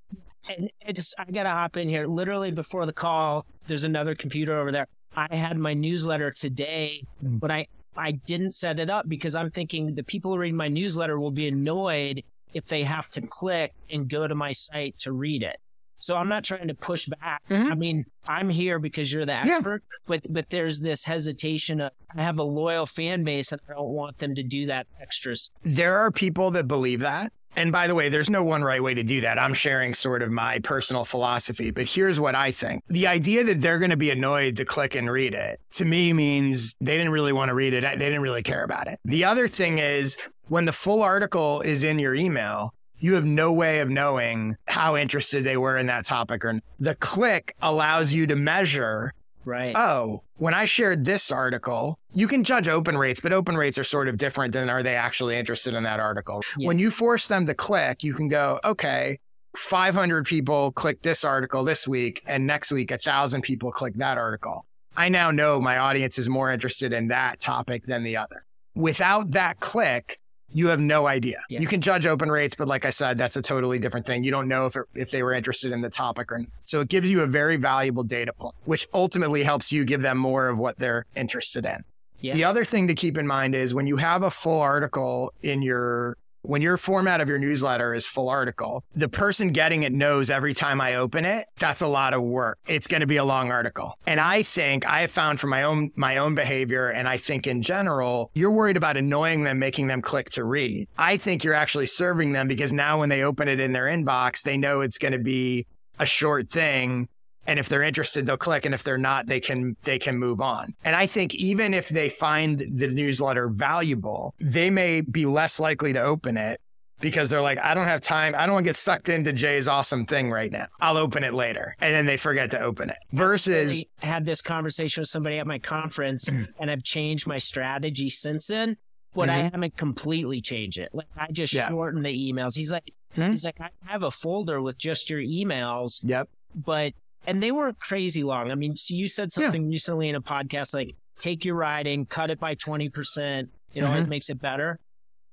And 0.48 0.72
it 0.84 0.94
just, 0.94 1.14
I 1.16 1.30
got 1.30 1.44
to 1.44 1.50
hop 1.50 1.76
in 1.76 1.88
here. 1.88 2.08
Literally 2.08 2.50
before 2.50 2.84
the 2.84 2.92
call, 2.92 3.46
there's 3.68 3.84
another 3.84 4.16
computer 4.16 4.58
over 4.58 4.72
there. 4.72 4.88
I 5.14 5.36
had 5.36 5.56
my 5.56 5.72
newsletter 5.72 6.32
today, 6.32 7.04
mm. 7.24 7.38
but 7.38 7.52
I, 7.52 7.68
I 7.96 8.12
didn't 8.12 8.50
set 8.50 8.78
it 8.78 8.90
up 8.90 9.08
because 9.08 9.34
I'm 9.34 9.50
thinking 9.50 9.94
the 9.94 10.02
people 10.02 10.32
who 10.32 10.38
read 10.38 10.54
my 10.54 10.68
newsletter 10.68 11.18
will 11.18 11.30
be 11.30 11.48
annoyed 11.48 12.22
if 12.52 12.66
they 12.66 12.84
have 12.84 13.08
to 13.10 13.20
click 13.20 13.74
and 13.90 14.08
go 14.08 14.26
to 14.26 14.34
my 14.34 14.52
site 14.52 14.98
to 15.00 15.12
read 15.12 15.42
it. 15.42 15.56
So 15.96 16.16
I'm 16.16 16.28
not 16.28 16.44
trying 16.44 16.68
to 16.68 16.74
push 16.74 17.06
back. 17.06 17.42
Mm-hmm. 17.48 17.72
I 17.72 17.74
mean, 17.74 18.04
I'm 18.28 18.50
here 18.50 18.78
because 18.78 19.12
you're 19.12 19.24
the 19.24 19.34
expert, 19.34 19.82
yeah. 19.84 19.98
but 20.06 20.26
but 20.28 20.50
there's 20.50 20.80
this 20.80 21.04
hesitation 21.04 21.80
of 21.80 21.92
I 22.14 22.22
have 22.22 22.38
a 22.38 22.42
loyal 22.42 22.84
fan 22.84 23.24
base 23.24 23.52
and 23.52 23.60
I 23.70 23.74
don't 23.74 23.88
want 23.88 24.18
them 24.18 24.34
to 24.34 24.42
do 24.42 24.66
that 24.66 24.86
extras. 25.00 25.50
There 25.62 25.96
are 25.96 26.10
people 26.10 26.50
that 26.52 26.68
believe 26.68 27.00
that. 27.00 27.32
And 27.56 27.72
by 27.72 27.86
the 27.86 27.94
way, 27.94 28.08
there's 28.08 28.30
no 28.30 28.42
one 28.42 28.62
right 28.62 28.82
way 28.82 28.94
to 28.94 29.02
do 29.02 29.20
that. 29.22 29.38
I'm 29.38 29.54
sharing 29.54 29.94
sort 29.94 30.22
of 30.22 30.30
my 30.30 30.58
personal 30.60 31.04
philosophy, 31.04 31.70
but 31.70 31.84
here's 31.84 32.18
what 32.18 32.34
I 32.34 32.50
think. 32.50 32.82
The 32.88 33.06
idea 33.06 33.44
that 33.44 33.60
they're 33.60 33.78
going 33.78 33.90
to 33.90 33.96
be 33.96 34.10
annoyed 34.10 34.56
to 34.56 34.64
click 34.64 34.94
and 34.94 35.10
read 35.10 35.34
it 35.34 35.60
to 35.72 35.84
me 35.84 36.12
means 36.12 36.74
they 36.80 36.96
didn't 36.96 37.12
really 37.12 37.32
want 37.32 37.48
to 37.50 37.54
read 37.54 37.74
it. 37.74 37.82
They 37.82 38.06
didn't 38.06 38.22
really 38.22 38.42
care 38.42 38.64
about 38.64 38.86
it. 38.86 38.98
The 39.04 39.24
other 39.24 39.48
thing 39.48 39.78
is 39.78 40.16
when 40.48 40.64
the 40.64 40.72
full 40.72 41.02
article 41.02 41.60
is 41.60 41.82
in 41.84 41.98
your 41.98 42.14
email, 42.14 42.74
you 42.98 43.14
have 43.14 43.24
no 43.24 43.52
way 43.52 43.80
of 43.80 43.90
knowing 43.90 44.56
how 44.66 44.96
interested 44.96 45.44
they 45.44 45.56
were 45.56 45.76
in 45.76 45.86
that 45.86 46.04
topic 46.04 46.44
or 46.44 46.60
the 46.78 46.94
click 46.94 47.54
allows 47.60 48.12
you 48.12 48.26
to 48.26 48.36
measure 48.36 49.12
Right. 49.44 49.76
Oh, 49.76 50.22
when 50.36 50.54
I 50.54 50.64
shared 50.64 51.04
this 51.04 51.30
article, 51.30 51.98
you 52.12 52.28
can 52.28 52.44
judge 52.44 52.68
open 52.68 52.96
rates, 52.96 53.20
but 53.20 53.32
open 53.32 53.56
rates 53.56 53.78
are 53.78 53.84
sort 53.84 54.08
of 54.08 54.16
different 54.16 54.52
than 54.52 54.70
are 54.70 54.82
they 54.82 54.96
actually 54.96 55.36
interested 55.36 55.74
in 55.74 55.82
that 55.84 56.00
article. 56.00 56.42
Yeah. 56.56 56.66
When 56.66 56.78
you 56.78 56.90
force 56.90 57.26
them 57.26 57.46
to 57.46 57.54
click, 57.54 58.02
you 58.02 58.14
can 58.14 58.28
go, 58.28 58.60
okay, 58.64 59.18
500 59.56 60.26
people 60.26 60.72
click 60.72 61.02
this 61.02 61.24
article 61.24 61.64
this 61.64 61.86
week, 61.86 62.22
and 62.26 62.46
next 62.46 62.72
week, 62.72 62.90
a 62.90 62.98
thousand 62.98 63.42
people 63.42 63.70
click 63.70 63.94
that 63.94 64.18
article. 64.18 64.66
I 64.96 65.08
now 65.08 65.30
know 65.30 65.60
my 65.60 65.78
audience 65.78 66.18
is 66.18 66.28
more 66.28 66.50
interested 66.50 66.92
in 66.92 67.08
that 67.08 67.40
topic 67.40 67.84
than 67.86 68.02
the 68.04 68.16
other. 68.16 68.44
Without 68.74 69.32
that 69.32 69.60
click, 69.60 70.18
you 70.54 70.68
have 70.68 70.80
no 70.80 71.06
idea. 71.06 71.42
Yeah. 71.50 71.60
You 71.60 71.66
can 71.66 71.80
judge 71.80 72.06
open 72.06 72.30
rates, 72.30 72.54
but 72.54 72.68
like 72.68 72.84
I 72.84 72.90
said, 72.90 73.18
that's 73.18 73.36
a 73.36 73.42
totally 73.42 73.78
different 73.78 74.06
thing. 74.06 74.24
You 74.24 74.30
don't 74.30 74.48
know 74.48 74.66
if, 74.66 74.76
it, 74.76 74.84
if 74.94 75.10
they 75.10 75.22
were 75.22 75.32
interested 75.32 75.72
in 75.72 75.80
the 75.80 75.90
topic 75.90 76.30
or 76.32 76.38
not. 76.38 76.48
So 76.62 76.80
it 76.80 76.88
gives 76.88 77.10
you 77.10 77.22
a 77.22 77.26
very 77.26 77.56
valuable 77.56 78.04
data 78.04 78.32
point, 78.32 78.54
which 78.64 78.88
ultimately 78.94 79.42
helps 79.42 79.72
you 79.72 79.84
give 79.84 80.02
them 80.02 80.16
more 80.16 80.48
of 80.48 80.58
what 80.58 80.78
they're 80.78 81.06
interested 81.16 81.64
in. 81.64 81.84
Yeah. 82.20 82.34
The 82.34 82.44
other 82.44 82.64
thing 82.64 82.88
to 82.88 82.94
keep 82.94 83.18
in 83.18 83.26
mind 83.26 83.54
is 83.54 83.74
when 83.74 83.86
you 83.86 83.96
have 83.96 84.22
a 84.22 84.30
full 84.30 84.60
article 84.60 85.32
in 85.42 85.60
your 85.60 86.16
when 86.44 86.62
your 86.62 86.76
format 86.76 87.20
of 87.20 87.28
your 87.28 87.38
newsletter 87.38 87.94
is 87.94 88.06
full 88.06 88.28
article, 88.28 88.84
the 88.94 89.08
person 89.08 89.50
getting 89.50 89.82
it 89.82 89.92
knows 89.92 90.30
every 90.30 90.54
time 90.54 90.80
I 90.80 90.96
open 90.96 91.24
it, 91.24 91.46
that's 91.58 91.80
a 91.80 91.86
lot 91.86 92.14
of 92.14 92.22
work. 92.22 92.58
It's 92.66 92.86
going 92.86 93.00
to 93.00 93.06
be 93.06 93.16
a 93.16 93.24
long 93.24 93.50
article. 93.50 93.98
And 94.06 94.20
I 94.20 94.42
think 94.42 94.86
I 94.86 95.00
have 95.00 95.10
found 95.10 95.40
from 95.40 95.50
my 95.50 95.62
own 95.62 95.90
my 95.96 96.18
own 96.18 96.34
behavior 96.34 96.88
and 96.90 97.08
I 97.08 97.16
think 97.16 97.46
in 97.46 97.62
general, 97.62 98.30
you're 98.34 98.50
worried 98.50 98.76
about 98.76 98.96
annoying 98.96 99.44
them, 99.44 99.58
making 99.58 99.86
them 99.86 100.02
click 100.02 100.30
to 100.30 100.44
read. 100.44 100.88
I 100.98 101.16
think 101.16 101.44
you're 101.44 101.54
actually 101.54 101.86
serving 101.86 102.32
them 102.32 102.48
because 102.48 102.72
now 102.72 103.00
when 103.00 103.08
they 103.08 103.22
open 103.22 103.48
it 103.48 103.60
in 103.60 103.72
their 103.72 103.86
inbox, 103.86 104.42
they 104.42 104.56
know 104.56 104.80
it's 104.80 104.98
going 104.98 105.12
to 105.12 105.18
be 105.18 105.66
a 105.98 106.06
short 106.06 106.50
thing 106.50 107.08
and 107.46 107.58
if 107.58 107.68
they're 107.68 107.82
interested 107.82 108.26
they'll 108.26 108.36
click. 108.36 108.64
And 108.64 108.74
if 108.74 108.82
they're 108.82 108.98
not 108.98 109.26
they 109.26 109.40
can 109.40 109.76
they 109.82 109.98
can 109.98 110.16
move 110.18 110.40
on. 110.40 110.74
And 110.84 110.96
i 110.96 111.06
think 111.06 111.34
even 111.34 111.74
if 111.74 111.88
they 111.88 112.08
find 112.08 112.64
the 112.72 112.88
newsletter 112.88 113.48
valuable 113.48 114.34
they 114.40 114.70
may 114.70 115.00
be 115.00 115.26
less 115.26 115.60
likely 115.60 115.92
to 115.92 116.02
open 116.02 116.36
it 116.36 116.60
because 117.00 117.28
they're 117.28 117.42
like 117.42 117.58
i 117.58 117.74
don't 117.74 117.86
have 117.86 118.00
time. 118.00 118.34
I 118.36 118.46
don't 118.46 118.54
want 118.54 118.64
to 118.64 118.68
get 118.68 118.76
sucked 118.76 119.08
into 119.08 119.32
jay's 119.32 119.68
awesome 119.68 120.06
thing 120.06 120.30
right 120.30 120.50
now. 120.50 120.66
I'll 120.80 120.96
open 120.96 121.24
it 121.24 121.34
later. 121.34 121.76
And 121.80 121.94
then 121.94 122.06
they 122.06 122.16
forget 122.16 122.50
to 122.52 122.60
open 122.60 122.90
it. 122.90 122.96
Versus 123.12 123.84
i 124.02 124.06
had 124.06 124.24
this 124.24 124.40
conversation 124.40 125.00
with 125.02 125.08
somebody 125.08 125.38
at 125.38 125.46
my 125.46 125.58
conference 125.58 126.26
mm. 126.26 126.46
and 126.58 126.70
i've 126.70 126.82
changed 126.82 127.26
my 127.26 127.38
strategy 127.38 128.08
since 128.08 128.46
then 128.46 128.76
but 129.14 129.28
mm-hmm. 129.28 129.38
i 129.38 129.42
haven't 129.42 129.76
completely 129.76 130.40
changed 130.40 130.78
it. 130.78 130.90
Like 130.92 131.08
i 131.16 131.30
just 131.30 131.52
yeah. 131.52 131.68
shortened 131.68 132.04
the 132.04 132.32
emails. 132.32 132.56
He's 132.56 132.72
like 132.72 132.90
mm-hmm. 133.16 133.30
he's 133.30 133.44
like 133.44 133.60
i 133.60 133.70
have 133.86 134.02
a 134.02 134.10
folder 134.10 134.60
with 134.60 134.78
just 134.78 135.10
your 135.10 135.20
emails 135.20 136.00
yep. 136.02 136.28
but 136.54 136.92
and 137.26 137.42
they 137.42 137.52
weren't 137.52 137.78
crazy 137.78 138.22
long. 138.22 138.50
I 138.50 138.54
mean, 138.54 138.74
you 138.88 139.06
said 139.06 139.32
something 139.32 139.64
yeah. 139.64 139.70
recently 139.70 140.08
in 140.08 140.14
a 140.14 140.20
podcast 140.20 140.74
like 140.74 140.94
take 141.18 141.44
your 141.44 141.54
writing, 141.54 142.06
cut 142.06 142.30
it 142.30 142.38
by 142.38 142.54
20%. 142.54 143.48
You 143.72 143.82
know, 143.82 143.88
mm-hmm. 143.88 143.98
it 143.98 144.08
makes 144.08 144.30
it 144.30 144.40
better. 144.40 144.78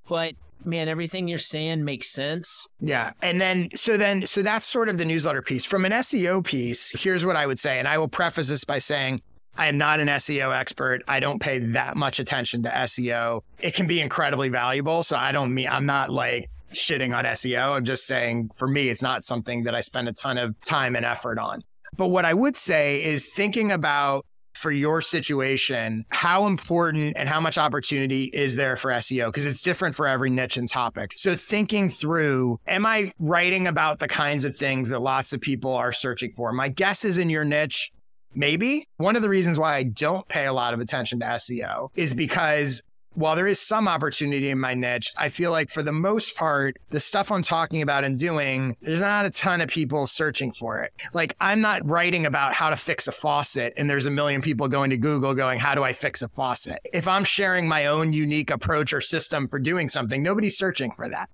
But 0.08 0.34
man, 0.64 0.88
everything 0.88 1.28
you're 1.28 1.38
saying 1.38 1.84
makes 1.84 2.10
sense. 2.10 2.66
Yeah. 2.80 3.12
And 3.22 3.40
then, 3.40 3.68
so 3.74 3.96
then, 3.96 4.26
so 4.26 4.42
that's 4.42 4.66
sort 4.66 4.88
of 4.88 4.98
the 4.98 5.04
newsletter 5.04 5.42
piece. 5.42 5.64
From 5.64 5.84
an 5.84 5.92
SEO 5.92 6.44
piece, 6.44 7.00
here's 7.00 7.24
what 7.24 7.36
I 7.36 7.46
would 7.46 7.58
say. 7.58 7.78
And 7.78 7.86
I 7.86 7.98
will 7.98 8.08
preface 8.08 8.48
this 8.48 8.64
by 8.64 8.78
saying, 8.78 9.22
I 9.56 9.66
am 9.66 9.76
not 9.76 10.00
an 10.00 10.08
SEO 10.08 10.56
expert. 10.56 11.02
I 11.06 11.20
don't 11.20 11.38
pay 11.38 11.58
that 11.58 11.96
much 11.96 12.18
attention 12.20 12.62
to 12.62 12.70
SEO. 12.70 13.42
It 13.60 13.74
can 13.74 13.86
be 13.86 14.00
incredibly 14.00 14.48
valuable. 14.48 15.02
So 15.02 15.16
I 15.16 15.30
don't 15.30 15.54
mean, 15.54 15.68
I'm 15.68 15.86
not 15.86 16.10
like 16.10 16.48
shitting 16.72 17.16
on 17.16 17.24
SEO. 17.24 17.72
I'm 17.72 17.84
just 17.84 18.06
saying 18.06 18.50
for 18.56 18.66
me, 18.66 18.88
it's 18.88 19.02
not 19.02 19.24
something 19.24 19.64
that 19.64 19.74
I 19.74 19.82
spend 19.82 20.08
a 20.08 20.12
ton 20.12 20.38
of 20.38 20.58
time 20.62 20.96
and 20.96 21.04
effort 21.04 21.38
on. 21.38 21.62
But 21.96 22.08
what 22.08 22.24
I 22.24 22.34
would 22.34 22.56
say 22.56 23.02
is 23.02 23.32
thinking 23.32 23.70
about 23.70 24.24
for 24.54 24.70
your 24.70 25.00
situation, 25.00 26.04
how 26.10 26.46
important 26.46 27.16
and 27.16 27.28
how 27.28 27.40
much 27.40 27.58
opportunity 27.58 28.24
is 28.32 28.54
there 28.56 28.76
for 28.76 28.90
SEO? 28.90 29.26
Because 29.26 29.44
it's 29.44 29.62
different 29.62 29.94
for 29.96 30.06
every 30.06 30.30
niche 30.30 30.56
and 30.56 30.68
topic. 30.68 31.12
So 31.16 31.34
thinking 31.36 31.88
through, 31.88 32.60
am 32.66 32.86
I 32.86 33.12
writing 33.18 33.66
about 33.66 33.98
the 33.98 34.08
kinds 34.08 34.44
of 34.44 34.54
things 34.54 34.88
that 34.90 35.00
lots 35.00 35.32
of 35.32 35.40
people 35.40 35.74
are 35.74 35.92
searching 35.92 36.32
for? 36.32 36.52
My 36.52 36.68
guess 36.68 37.04
is 37.04 37.18
in 37.18 37.28
your 37.28 37.44
niche, 37.44 37.90
maybe. 38.34 38.86
One 38.98 39.16
of 39.16 39.22
the 39.22 39.28
reasons 39.28 39.58
why 39.58 39.74
I 39.74 39.82
don't 39.82 40.28
pay 40.28 40.46
a 40.46 40.52
lot 40.52 40.74
of 40.74 40.80
attention 40.80 41.20
to 41.20 41.26
SEO 41.26 41.88
is 41.96 42.14
because 42.14 42.82
while 43.14 43.36
there 43.36 43.46
is 43.46 43.60
some 43.60 43.88
opportunity 43.88 44.50
in 44.50 44.58
my 44.58 44.74
niche, 44.74 45.12
I 45.16 45.28
feel 45.28 45.50
like 45.50 45.70
for 45.70 45.82
the 45.82 45.92
most 45.92 46.36
part, 46.36 46.76
the 46.90 47.00
stuff 47.00 47.30
I'm 47.30 47.42
talking 47.42 47.82
about 47.82 48.04
and 48.04 48.18
doing, 48.18 48.76
there's 48.80 49.00
not 49.00 49.26
a 49.26 49.30
ton 49.30 49.60
of 49.60 49.68
people 49.68 50.06
searching 50.06 50.52
for 50.52 50.82
it. 50.82 50.92
Like 51.12 51.36
I'm 51.40 51.60
not 51.60 51.88
writing 51.88 52.26
about 52.26 52.54
how 52.54 52.70
to 52.70 52.76
fix 52.76 53.06
a 53.08 53.12
faucet 53.12 53.74
and 53.76 53.88
there's 53.88 54.06
a 54.06 54.10
million 54.10 54.42
people 54.42 54.68
going 54.68 54.90
to 54.90 54.96
Google 54.96 55.34
going, 55.34 55.58
how 55.58 55.74
do 55.74 55.82
I 55.82 55.92
fix 55.92 56.22
a 56.22 56.28
faucet? 56.28 56.78
If 56.92 57.06
I'm 57.06 57.24
sharing 57.24 57.68
my 57.68 57.86
own 57.86 58.12
unique 58.12 58.50
approach 58.50 58.92
or 58.92 59.00
system 59.00 59.48
for 59.48 59.58
doing 59.58 59.88
something, 59.88 60.22
nobody's 60.22 60.56
searching 60.56 60.92
for 60.92 61.08
that. 61.08 61.28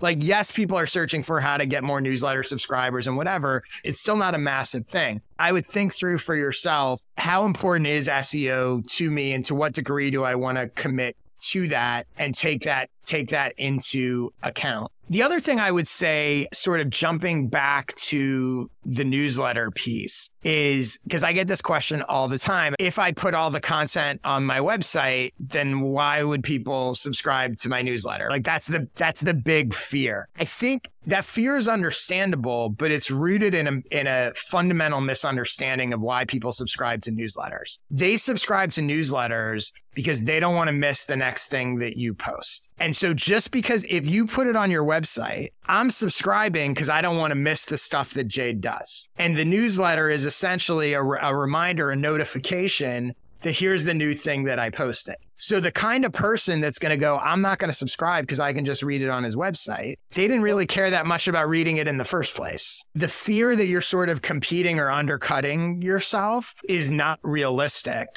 Like, 0.00 0.18
yes, 0.20 0.50
people 0.50 0.76
are 0.76 0.86
searching 0.86 1.22
for 1.22 1.40
how 1.40 1.56
to 1.56 1.66
get 1.66 1.84
more 1.84 2.00
newsletter 2.00 2.42
subscribers 2.42 3.06
and 3.06 3.16
whatever. 3.16 3.62
It's 3.84 4.00
still 4.00 4.16
not 4.16 4.34
a 4.34 4.38
massive 4.38 4.86
thing. 4.86 5.20
I 5.38 5.52
would 5.52 5.66
think 5.66 5.94
through 5.94 6.18
for 6.18 6.34
yourself 6.34 7.02
how 7.18 7.44
important 7.44 7.86
is 7.86 8.08
SEO 8.08 8.86
to 8.96 9.10
me 9.10 9.32
and 9.32 9.44
to 9.46 9.54
what 9.54 9.72
degree 9.74 10.10
do 10.10 10.24
I 10.24 10.34
want 10.34 10.58
to 10.58 10.68
commit 10.68 11.16
to 11.40 11.68
that 11.68 12.06
and 12.18 12.34
take 12.34 12.62
that 12.62 12.90
take 13.04 13.30
that 13.30 13.54
into 13.56 14.32
account. 14.42 14.92
The 15.08 15.22
other 15.22 15.40
thing 15.40 15.58
I 15.58 15.72
would 15.72 15.88
say, 15.88 16.46
sort 16.52 16.80
of 16.80 16.88
jumping 16.88 17.48
back 17.48 17.94
to 17.96 18.70
the 18.84 19.02
newsletter 19.02 19.72
piece, 19.72 20.29
is 20.42 20.98
because 21.04 21.22
I 21.22 21.32
get 21.32 21.46
this 21.46 21.62
question 21.62 22.02
all 22.02 22.28
the 22.28 22.38
time. 22.38 22.74
If 22.78 22.98
I 22.98 23.12
put 23.12 23.34
all 23.34 23.50
the 23.50 23.60
content 23.60 24.20
on 24.24 24.44
my 24.44 24.58
website, 24.58 25.32
then 25.38 25.80
why 25.80 26.22
would 26.22 26.42
people 26.42 26.94
subscribe 26.94 27.56
to 27.58 27.68
my 27.68 27.82
newsletter? 27.82 28.28
Like 28.30 28.44
that's 28.44 28.66
the 28.66 28.88
that's 28.94 29.20
the 29.20 29.34
big 29.34 29.74
fear. 29.74 30.28
I 30.38 30.44
think 30.44 30.88
that 31.06 31.24
fear 31.24 31.56
is 31.56 31.66
understandable, 31.66 32.68
but 32.68 32.90
it's 32.90 33.10
rooted 33.10 33.54
in 33.54 33.66
a 33.66 33.96
in 33.98 34.06
a 34.06 34.32
fundamental 34.34 35.00
misunderstanding 35.00 35.92
of 35.92 36.00
why 36.00 36.24
people 36.24 36.52
subscribe 36.52 37.02
to 37.02 37.10
newsletters. 37.10 37.78
They 37.90 38.16
subscribe 38.16 38.70
to 38.72 38.80
newsletters 38.80 39.72
because 39.94 40.22
they 40.22 40.38
don't 40.38 40.54
want 40.54 40.68
to 40.68 40.72
miss 40.72 41.04
the 41.04 41.16
next 41.16 41.46
thing 41.46 41.76
that 41.78 41.96
you 41.96 42.14
post. 42.14 42.72
And 42.78 42.94
so 42.94 43.12
just 43.12 43.50
because 43.50 43.84
if 43.88 44.08
you 44.08 44.26
put 44.26 44.46
it 44.46 44.56
on 44.56 44.70
your 44.70 44.84
website, 44.84 45.48
I'm 45.66 45.90
subscribing 45.90 46.74
because 46.74 46.88
I 46.88 47.00
don't 47.00 47.16
want 47.16 47.32
to 47.32 47.36
miss 47.36 47.64
the 47.64 47.76
stuff 47.76 48.12
that 48.14 48.28
Jay 48.28 48.52
does. 48.52 49.08
And 49.16 49.36
the 49.36 49.44
newsletter 49.44 50.08
is 50.08 50.24
essentially 50.30 50.92
a, 50.92 51.02
a 51.02 51.34
reminder, 51.34 51.90
a 51.90 51.96
notification 51.96 53.16
that 53.40 53.52
here's 53.52 53.82
the 53.82 53.94
new 53.94 54.14
thing 54.14 54.44
that 54.44 54.60
I 54.60 54.70
posted. 54.70 55.16
So 55.36 55.58
the 55.58 55.72
kind 55.72 56.04
of 56.04 56.12
person 56.12 56.60
that's 56.60 56.78
going 56.78 56.90
to 56.90 56.96
go, 56.96 57.18
I'm 57.18 57.40
not 57.40 57.58
going 57.58 57.70
to 57.70 57.76
subscribe 57.76 58.24
because 58.26 58.38
I 58.38 58.52
can 58.52 58.64
just 58.64 58.84
read 58.84 59.02
it 59.02 59.08
on 59.08 59.24
his 59.24 59.34
website. 59.34 59.96
They 60.14 60.28
didn't 60.28 60.42
really 60.42 60.66
care 60.66 60.88
that 60.90 61.04
much 61.04 61.26
about 61.26 61.48
reading 61.48 61.78
it 61.78 61.88
in 61.88 61.96
the 61.96 62.04
first 62.04 62.36
place. 62.36 62.80
The 62.94 63.08
fear 63.08 63.56
that 63.56 63.66
you're 63.66 63.80
sort 63.80 64.08
of 64.08 64.22
competing 64.22 64.78
or 64.78 64.88
undercutting 64.88 65.82
yourself 65.82 66.54
is 66.68 66.92
not 66.92 67.18
realistic. 67.22 68.08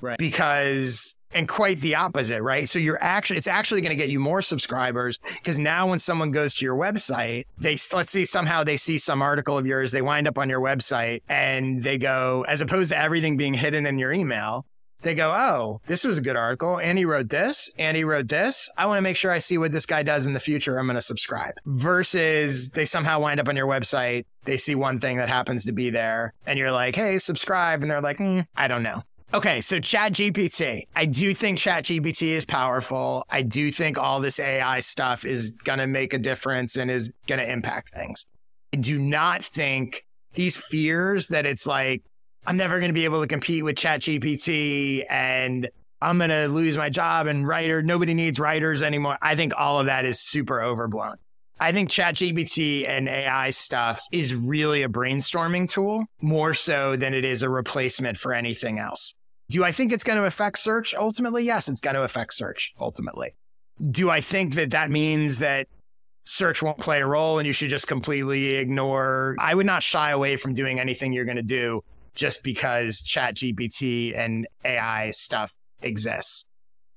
Right. 0.00 0.18
Because 0.18 1.14
and 1.32 1.48
quite 1.48 1.80
the 1.80 1.94
opposite, 1.94 2.42
right? 2.42 2.68
So 2.68 2.78
you're 2.78 3.02
actually, 3.02 3.38
it's 3.38 3.46
actually 3.46 3.80
going 3.80 3.90
to 3.90 3.96
get 3.96 4.08
you 4.08 4.20
more 4.20 4.42
subscribers 4.42 5.18
because 5.34 5.58
now 5.58 5.88
when 5.88 5.98
someone 5.98 6.30
goes 6.30 6.54
to 6.56 6.64
your 6.64 6.76
website, 6.76 7.44
they, 7.58 7.76
let's 7.92 8.10
see, 8.10 8.24
somehow 8.24 8.64
they 8.64 8.76
see 8.76 8.98
some 8.98 9.22
article 9.22 9.56
of 9.56 9.66
yours, 9.66 9.92
they 9.92 10.02
wind 10.02 10.26
up 10.26 10.38
on 10.38 10.48
your 10.48 10.60
website 10.60 11.22
and 11.28 11.82
they 11.82 11.98
go, 11.98 12.44
as 12.48 12.60
opposed 12.60 12.90
to 12.90 12.98
everything 12.98 13.36
being 13.36 13.54
hidden 13.54 13.86
in 13.86 13.98
your 13.98 14.12
email, 14.12 14.66
they 15.02 15.14
go, 15.14 15.32
Oh, 15.32 15.80
this 15.86 16.04
was 16.04 16.18
a 16.18 16.22
good 16.22 16.36
article. 16.36 16.78
And 16.78 16.98
he 16.98 17.04
wrote 17.04 17.28
this 17.28 17.70
and 17.78 17.96
he 17.96 18.04
wrote 18.04 18.28
this. 18.28 18.70
I 18.76 18.86
want 18.86 18.98
to 18.98 19.02
make 19.02 19.16
sure 19.16 19.30
I 19.30 19.38
see 19.38 19.58
what 19.58 19.72
this 19.72 19.86
guy 19.86 20.02
does 20.02 20.26
in 20.26 20.32
the 20.32 20.40
future. 20.40 20.78
I'm 20.78 20.86
going 20.86 20.96
to 20.96 21.00
subscribe 21.00 21.54
versus 21.64 22.70
they 22.72 22.84
somehow 22.84 23.20
wind 23.20 23.40
up 23.40 23.48
on 23.48 23.56
your 23.56 23.66
website. 23.66 24.24
They 24.44 24.56
see 24.56 24.74
one 24.74 24.98
thing 24.98 25.16
that 25.18 25.28
happens 25.28 25.64
to 25.66 25.72
be 25.72 25.90
there 25.90 26.34
and 26.46 26.58
you're 26.58 26.72
like, 26.72 26.94
Hey, 26.94 27.18
subscribe. 27.18 27.82
And 27.82 27.90
they're 27.90 28.00
like, 28.00 28.18
mm, 28.18 28.46
I 28.56 28.68
don't 28.68 28.82
know. 28.82 29.02
Okay, 29.32 29.60
so 29.60 29.78
ChatGPT. 29.78 30.88
I 30.96 31.06
do 31.06 31.34
think 31.34 31.56
ChatGPT 31.56 32.30
is 32.30 32.44
powerful. 32.44 33.24
I 33.30 33.42
do 33.42 33.70
think 33.70 33.96
all 33.96 34.18
this 34.18 34.40
AI 34.40 34.80
stuff 34.80 35.24
is 35.24 35.50
going 35.50 35.78
to 35.78 35.86
make 35.86 36.12
a 36.12 36.18
difference 36.18 36.76
and 36.76 36.90
is 36.90 37.12
going 37.28 37.40
to 37.40 37.48
impact 37.48 37.90
things. 37.90 38.26
I 38.74 38.78
do 38.78 38.98
not 38.98 39.44
think 39.44 40.04
these 40.32 40.56
fears 40.56 41.28
that 41.28 41.46
it's 41.46 41.64
like, 41.64 42.02
I'm 42.44 42.56
never 42.56 42.80
going 42.80 42.88
to 42.88 42.94
be 42.94 43.04
able 43.04 43.20
to 43.20 43.28
compete 43.28 43.64
with 43.64 43.76
ChatGPT 43.76 45.04
and 45.08 45.68
I'm 46.02 46.18
going 46.18 46.30
to 46.30 46.48
lose 46.48 46.76
my 46.76 46.90
job 46.90 47.28
and 47.28 47.46
writer, 47.46 47.82
nobody 47.82 48.14
needs 48.14 48.40
writers 48.40 48.82
anymore. 48.82 49.16
I 49.22 49.36
think 49.36 49.52
all 49.56 49.78
of 49.78 49.86
that 49.86 50.04
is 50.04 50.20
super 50.20 50.60
overblown. 50.60 51.18
I 51.60 51.70
think 51.70 51.88
ChatGPT 51.90 52.88
and 52.88 53.08
AI 53.08 53.50
stuff 53.50 54.00
is 54.10 54.34
really 54.34 54.82
a 54.82 54.88
brainstorming 54.88 55.68
tool 55.68 56.06
more 56.20 56.52
so 56.52 56.96
than 56.96 57.14
it 57.14 57.24
is 57.24 57.44
a 57.44 57.50
replacement 57.50 58.16
for 58.16 58.34
anything 58.34 58.80
else. 58.80 59.14
Do 59.50 59.64
I 59.64 59.72
think 59.72 59.90
it's 59.90 60.04
going 60.04 60.18
to 60.18 60.26
affect 60.26 60.60
search 60.60 60.94
ultimately? 60.94 61.42
Yes, 61.42 61.68
it's 61.68 61.80
going 61.80 61.96
to 61.96 62.02
affect 62.02 62.34
search 62.34 62.72
ultimately. 62.80 63.34
Do 63.90 64.08
I 64.08 64.20
think 64.20 64.54
that 64.54 64.70
that 64.70 64.92
means 64.92 65.40
that 65.40 65.66
search 66.24 66.62
won't 66.62 66.78
play 66.78 67.00
a 67.00 67.06
role 67.06 67.38
and 67.38 67.46
you 67.48 67.52
should 67.52 67.68
just 67.68 67.88
completely 67.88 68.54
ignore? 68.54 69.34
I 69.40 69.56
would 69.56 69.66
not 69.66 69.82
shy 69.82 70.12
away 70.12 70.36
from 70.36 70.54
doing 70.54 70.78
anything 70.78 71.12
you're 71.12 71.24
going 71.24 71.36
to 71.36 71.42
do 71.42 71.82
just 72.14 72.44
because 72.44 73.00
chat 73.00 73.34
GPT 73.34 74.16
and 74.16 74.46
AI 74.64 75.10
stuff 75.10 75.56
exists. 75.82 76.44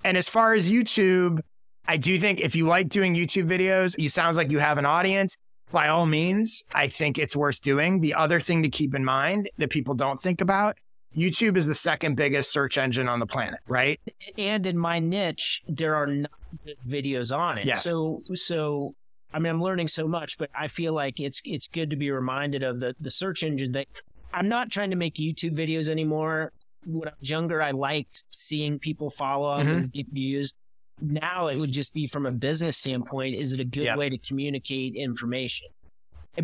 And 0.04 0.16
as 0.16 0.30
far 0.30 0.54
as 0.54 0.72
YouTube, 0.72 1.40
I 1.88 1.98
do 1.98 2.20
think 2.20 2.40
if 2.40 2.56
you 2.56 2.68
like 2.68 2.88
doing 2.88 3.16
YouTube 3.16 3.50
videos, 3.50 3.96
you 3.98 4.10
sounds 4.10 4.38
like 4.38 4.52
you 4.52 4.60
have 4.60 4.78
an 4.78 4.86
audience. 4.86 5.38
By 5.72 5.88
all 5.88 6.06
means, 6.06 6.64
I 6.76 6.88
think 6.88 7.18
it's 7.18 7.36
worth 7.36 7.62
doing. 7.62 8.02
The 8.02 8.14
other 8.14 8.40
thing 8.40 8.62
to 8.62 8.70
keep 8.70 8.94
in 8.94 9.04
mind 9.04 9.50
that 9.58 9.72
people 9.72 9.96
don't 9.96 10.20
think 10.20 10.40
about 10.40 10.78
YouTube 11.16 11.58
is 11.58 11.66
the 11.68 11.74
second 11.74 12.16
biggest 12.16 12.52
search 12.52 12.78
engine 12.78 13.08
on 13.08 13.20
the 13.20 13.26
planet, 13.26 13.60
right? 13.68 14.00
And 14.38 14.66
in 14.66 14.78
my 14.78 15.00
niche, 15.00 15.62
there 15.68 15.96
are 15.96 16.08
not 16.08 16.32
videos 16.88 17.36
on 17.36 17.58
it. 17.58 17.66
Yeah. 17.66 17.76
So, 17.76 18.22
so 18.34 18.96
I 19.34 19.40
mean, 19.40 19.52
I'm 19.52 19.62
learning 19.62 19.88
so 19.88 20.08
much, 20.08 20.38
but 20.38 20.50
I 20.58 20.68
feel 20.68 20.94
like 20.94 21.20
it's 21.20 21.42
it's 21.46 21.68
good 21.68 21.90
to 21.90 21.96
be 21.96 22.12
reminded 22.12 22.64
of 22.64 22.80
the 22.80 22.96
the 23.00 23.12
search 23.12 23.44
engine 23.44 23.72
that 23.74 23.88
I'm 24.34 24.48
not 24.48 24.70
trying 24.72 24.90
to 24.92 24.96
make 24.96 25.16
YouTube 25.16 25.56
videos 25.56 25.90
anymore. 25.90 26.52
When 26.86 27.08
I 27.08 27.12
was 27.20 27.30
younger, 27.30 27.62
I 27.62 27.72
liked 27.72 28.26
seeing 28.32 28.78
people 28.80 29.10
follow 29.10 29.58
Mhm. 29.60 29.68
and 29.78 29.92
get 29.94 30.08
views. 30.12 30.54
Now 31.02 31.48
it 31.48 31.58
would 31.58 31.72
just 31.72 31.94
be 31.94 32.08
from 32.08 32.26
a 32.26 32.32
business 32.32 32.78
standpoint, 32.78 33.36
is 33.36 33.54
it 33.54 33.60
a 33.60 33.66
good 33.66 33.84
Yeah. 33.84 33.96
way 33.96 34.10
to 34.10 34.18
communicate 34.18 34.96
information? 34.96 35.68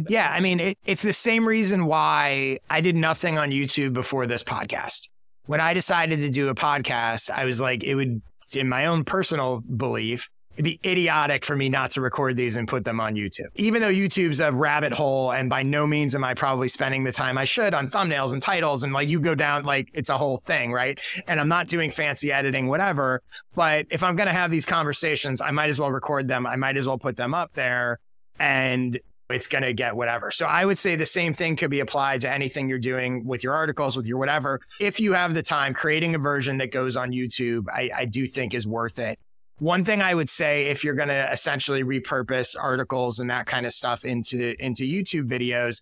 Yeah, 0.07 0.29
I 0.31 0.39
mean, 0.39 0.59
it, 0.59 0.77
it's 0.85 1.01
the 1.01 1.13
same 1.13 1.47
reason 1.47 1.85
why 1.85 2.59
I 2.69 2.81
did 2.81 2.95
nothing 2.95 3.37
on 3.37 3.51
YouTube 3.51 3.93
before 3.93 4.27
this 4.27 4.43
podcast. 4.43 5.09
When 5.47 5.59
I 5.59 5.73
decided 5.73 6.21
to 6.21 6.29
do 6.29 6.49
a 6.49 6.55
podcast, 6.55 7.31
I 7.31 7.45
was 7.45 7.59
like, 7.59 7.83
it 7.83 7.95
would, 7.95 8.21
in 8.55 8.69
my 8.69 8.85
own 8.85 9.03
personal 9.03 9.61
belief, 9.61 10.29
it'd 10.53 10.65
be 10.65 10.79
idiotic 10.85 11.43
for 11.43 11.55
me 11.55 11.69
not 11.69 11.89
to 11.91 12.01
record 12.01 12.35
these 12.35 12.55
and 12.55 12.67
put 12.67 12.83
them 12.83 12.99
on 12.99 13.15
YouTube. 13.15 13.47
Even 13.55 13.81
though 13.81 13.91
YouTube's 13.91 14.41
a 14.41 14.51
rabbit 14.51 14.91
hole, 14.91 15.31
and 15.31 15.49
by 15.49 15.63
no 15.63 15.87
means 15.87 16.13
am 16.13 16.23
I 16.23 16.33
probably 16.33 16.67
spending 16.67 17.03
the 17.03 17.11
time 17.11 17.37
I 17.37 17.45
should 17.45 17.73
on 17.73 17.89
thumbnails 17.89 18.33
and 18.33 18.41
titles, 18.41 18.83
and 18.83 18.93
like 18.93 19.09
you 19.09 19.19
go 19.19 19.33
down, 19.33 19.63
like 19.63 19.89
it's 19.93 20.09
a 20.09 20.17
whole 20.17 20.37
thing, 20.37 20.71
right? 20.71 21.01
And 21.27 21.39
I'm 21.39 21.47
not 21.47 21.67
doing 21.67 21.89
fancy 21.89 22.31
editing, 22.31 22.67
whatever. 22.67 23.21
But 23.55 23.87
if 23.89 24.03
I'm 24.03 24.15
going 24.15 24.27
to 24.27 24.33
have 24.33 24.51
these 24.51 24.65
conversations, 24.65 25.41
I 25.41 25.49
might 25.49 25.69
as 25.69 25.79
well 25.79 25.91
record 25.91 26.27
them. 26.27 26.45
I 26.45 26.57
might 26.57 26.77
as 26.77 26.87
well 26.87 26.99
put 26.99 27.15
them 27.15 27.33
up 27.33 27.53
there. 27.53 27.99
And 28.37 28.99
it's 29.29 29.47
going 29.47 29.63
to 29.63 29.73
get 29.73 29.95
whatever. 29.95 30.31
So 30.31 30.45
I 30.45 30.65
would 30.65 30.77
say 30.77 30.95
the 30.95 31.05
same 31.05 31.33
thing 31.33 31.55
could 31.55 31.69
be 31.69 31.79
applied 31.79 32.21
to 32.21 32.31
anything 32.31 32.67
you're 32.67 32.79
doing 32.79 33.25
with 33.25 33.43
your 33.43 33.53
articles, 33.53 33.95
with 33.95 34.07
your 34.07 34.17
whatever. 34.17 34.59
If 34.79 34.99
you 34.99 35.13
have 35.13 35.33
the 35.33 35.43
time, 35.43 35.73
creating 35.73 36.15
a 36.15 36.19
version 36.19 36.57
that 36.57 36.71
goes 36.71 36.97
on 36.97 37.11
YouTube, 37.11 37.65
I, 37.73 37.89
I 37.95 38.05
do 38.05 38.27
think 38.27 38.53
is 38.53 38.65
worth 38.65 38.99
it. 38.99 39.19
One 39.59 39.83
thing 39.83 40.01
I 40.01 40.15
would 40.15 40.29
say 40.29 40.67
if 40.67 40.83
you're 40.83 40.95
going 40.95 41.09
to 41.09 41.31
essentially 41.31 41.83
repurpose 41.83 42.55
articles 42.57 43.19
and 43.19 43.29
that 43.29 43.45
kind 43.45 43.65
of 43.65 43.73
stuff 43.73 44.05
into 44.05 44.55
into 44.63 44.83
YouTube 44.83 45.27
videos 45.27 45.81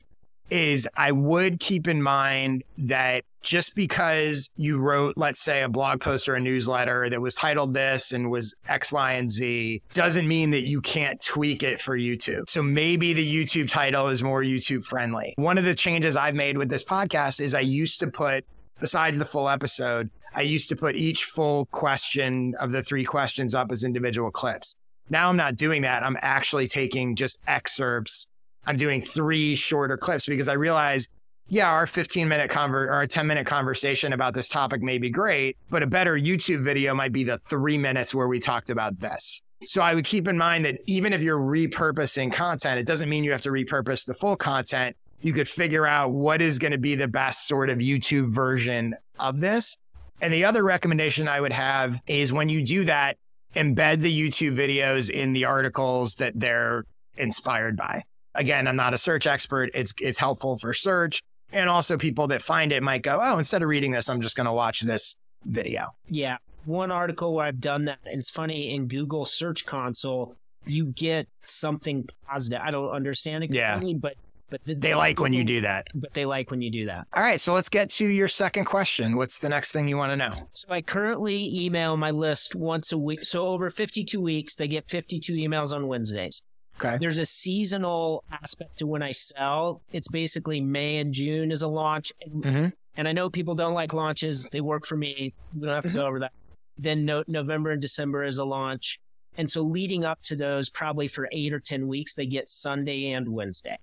is 0.50 0.88
I 0.96 1.12
would 1.12 1.60
keep 1.60 1.88
in 1.88 2.01
mind 2.01 2.63
that 2.77 3.24
just 3.42 3.75
because 3.75 4.50
you 4.58 4.77
wrote, 4.77 5.16
let's 5.16 5.39
say, 5.39 5.63
a 5.63 5.70
blog 5.70 6.01
post 6.01 6.27
or 6.27 6.36
a 6.36 6.39
newsletter 6.39 7.10
that 7.10 7.22
was 7.22 7.34
titled 7.34 7.74
this 7.74 8.12
and 8.12 8.30
was 8.30 8.54
X, 8.68 8.92
Y, 8.92 9.13
and 9.13 9.32
Z 9.32 9.82
doesn't 9.94 10.27
mean 10.27 10.51
that 10.51 10.62
you 10.62 10.82
can't 10.82 11.22
tweak 11.22 11.63
it 11.63 11.80
for 11.80 11.98
YouTube. 11.98 12.50
So 12.50 12.62
maybe 12.62 13.13
the 13.13 13.25
YouTube 13.25 13.70
title 13.70 14.10
is 14.10 14.22
more 14.22 14.42
YouTube 14.42 14.84
friendly. 14.84 15.34
One 15.38 15.58
of 15.58 15.63
the 15.63 15.75
changes 15.75 16.18
I've 16.18 16.36
made 16.36 16.58
with 16.58 16.70
this 16.70 16.84
podcast 16.84 17.39
is 17.39 17.54
I 17.54 17.62
used 17.62 18.01
to 18.01 18.08
put, 18.08 18.46
besides 18.80 19.18
the 19.18 19.25
full 19.25 19.48
episode, 19.48 20.10
I 20.36 20.42
used 20.42 20.68
to 20.70 20.75
put 20.75 20.96
each 20.98 21.24
full 21.24 21.68
question 21.68 22.54
of 22.60 22.72
the 22.72 22.84
three 22.84 23.06
questions 23.06 23.56
up 23.56 23.72
as 23.72 23.84
individual 23.84 24.30
clips. 24.30 24.75
Now 25.10 25.30
I'm 25.30 25.38
not 25.38 25.56
doing 25.56 25.84
that. 25.84 26.04
I'm 26.04 26.18
actually 26.22 26.68
taking 26.68 27.16
just 27.16 27.39
excerpts 27.48 28.27
I'm 28.66 28.76
doing 28.76 29.02
three 29.02 29.56
shorter 29.56 29.98
clips 29.98 30.26
because 30.26 30.48
I 30.48 30.54
realize, 30.54 31.08
yeah, 31.48 31.70
our 31.70 31.88
15 31.88 32.28
minute 32.28 32.52
conver- 32.52 32.88
or 32.88 33.02
a 33.02 33.08
10 33.08 33.28
minute 33.28 33.48
conversation 33.48 34.14
about 34.14 34.34
this 34.34 34.48
topic 34.48 34.82
may 34.82 34.98
be 34.98 35.10
great, 35.10 35.58
but 35.70 35.84
a 35.84 35.88
better 35.88 36.18
YouTube 36.18 36.64
video 36.64 36.94
might 36.94 37.12
be 37.12 37.24
the 37.24 37.38
three 37.40 37.78
minutes 37.78 38.14
where 38.14 38.28
we 38.28 38.40
talked 38.40 38.70
about 38.70 39.00
this. 39.00 39.42
So 39.66 39.82
I 39.82 39.96
would 39.96 40.06
keep 40.06 40.28
in 40.28 40.38
mind 40.38 40.66
that 40.66 40.80
even 40.86 41.14
if 41.14 41.22
you're 41.22 41.40
repurposing 41.40 42.32
content, 42.32 42.80
it 42.80 42.86
doesn't 42.86 43.10
mean 43.10 43.24
you 43.24 43.32
have 43.32 43.42
to 43.42 43.50
repurpose 43.50 44.06
the 44.06 44.14
full 44.14 44.36
content. 44.36 44.96
You 45.22 45.34
could 45.34 45.48
figure 45.48 45.88
out 45.88 46.12
what 46.12 46.42
is 46.42 46.60
going 46.60 46.74
to 46.74 46.78
be 46.78 46.96
the 46.96 47.08
best 47.08 47.48
sort 47.48 47.70
of 47.70 47.80
YouTube 47.80 48.30
version 48.30 48.94
of 49.20 49.40
this. 49.40 49.78
And 50.22 50.32
the 50.34 50.46
other 50.46 50.64
recommendation 50.64 51.28
I 51.28 51.40
would 51.40 51.54
have 51.54 52.00
is 52.08 52.34
when 52.34 52.50
you 52.50 52.64
do 52.64 52.86
that, 52.86 53.18
embed 53.56 54.02
the 54.02 54.30
YouTube 54.30 54.56
videos 54.56 55.10
in 55.10 55.34
the 55.34 55.46
articles 55.46 56.16
that 56.16 56.34
they're 56.40 56.84
inspired 57.18 57.78
by. 57.78 58.04
Again, 58.38 58.67
I'm 58.67 58.75
not 58.75 58.94
a 58.94 58.98
search 58.98 59.27
expert. 59.27 59.72
It's 59.74 59.94
it's 60.01 60.17
helpful 60.17 60.58
for 60.58 60.74
search. 60.74 61.22
And 61.53 61.70
also 61.70 61.98
people 61.98 62.27
that 62.27 62.41
find 62.41 62.72
it 62.72 62.84
might 62.84 63.03
go, 63.03 63.20
oh, 63.22 63.38
instead 63.38 63.62
of 63.63 63.70
reading 63.70 63.91
this, 63.91 64.10
I'm 64.10 64.22
just 64.22 64.36
going 64.36 64.46
to 64.48 64.53
watch 64.53 64.82
this 64.82 65.15
video. 65.46 65.88
Yeah. 66.10 66.38
One 66.65 66.91
article 66.91 67.34
where 67.34 67.46
I've 67.46 67.62
done 67.62 67.86
that, 67.86 68.00
and 68.06 68.15
it's 68.20 68.29
funny 68.29 68.74
in 68.75 68.88
Google 68.88 69.24
Search 69.24 69.65
Console, 69.65 70.36
you 70.65 70.88
get 70.88 71.27
something 71.41 72.10
positive. 72.27 72.60
I 72.62 72.72
don't 72.72 72.89
understand 72.89 73.46
it 73.46 73.51
Yeah. 73.53 73.79
but 73.96 74.15
but 74.50 74.63
the, 74.63 74.75
They 74.75 74.96
like 74.96 75.20
when 75.20 75.34
you 75.34 75.44
do 75.44 75.62
that. 75.62 75.88
But 75.94 76.13
they 76.13 76.25
like 76.25 76.51
when 76.51 76.62
you 76.62 76.72
do 76.72 76.86
that. 76.86 77.08
All 77.13 77.22
right, 77.22 77.39
so 77.39 77.53
let's 77.53 77.67
get 77.67 77.89
to 77.91 78.06
your 78.08 78.29
second 78.29 78.63
question. 78.65 79.17
What's 79.17 79.39
the 79.39 79.50
next 79.50 79.74
thing 79.74 79.89
you 79.89 79.98
want 79.98 80.12
to 80.13 80.15
know? 80.15 80.48
So 80.51 80.67
I 80.74 80.82
currently 80.82 81.50
email 81.65 81.98
my 81.98 82.12
list 82.12 82.56
once 82.56 82.94
a 82.94 82.98
week. 82.98 83.24
So 83.24 83.48
over 83.48 83.70
52 83.70 84.22
weeks, 84.22 84.56
they 84.56 84.70
get 84.70 84.89
52 84.89 85.34
emails 85.34 85.74
on 85.74 85.88
Wednesdays. 85.88 86.41
Okay. 86.79 86.98
There's 87.00 87.17
a 87.17 87.25
seasonal 87.25 88.24
aspect 88.31 88.77
to 88.79 88.88
when 88.88 89.01
I 89.01 89.12
sell. 89.12 89.81
It's 89.91 90.07
basically 90.07 90.62
May 90.62 90.98
and 90.98 91.12
June 91.13 91.51
is 91.51 91.62
a 91.63 91.67
launch. 91.67 92.13
And, 92.22 92.43
Mhm. 92.43 92.74
and 92.96 93.07
I 93.07 93.13
know 93.13 93.29
people 93.29 93.55
don't 93.55 93.74
like 93.74 93.93
launches. 93.93 94.48
They 94.51 94.62
work 94.62 94.86
for 94.86 94.96
me. 94.98 95.34
We 95.55 95.62
don't 95.65 95.74
have 95.75 95.84
to 95.84 95.89
go 95.89 96.05
over 96.05 96.19
that. 96.19 96.34
Then 96.77 97.05
no, 97.05 97.24
November 97.27 97.72
and 97.72 97.81
December 97.81 98.24
is 98.24 98.38
a 98.38 98.46
launch. 98.46 99.00
And 99.38 99.50
so 99.50 99.62
leading 99.63 100.03
up 100.05 100.22
to 100.24 100.36
those, 100.36 100.69
probably 100.69 101.07
for 101.07 101.27
eight 101.31 101.53
or 101.53 101.60
10 101.60 101.88
weeks, 101.88 102.13
they 102.13 102.25
get 102.25 102.48
Sunday 102.48 103.12
and 103.12 103.29
Wednesday. 103.29 103.77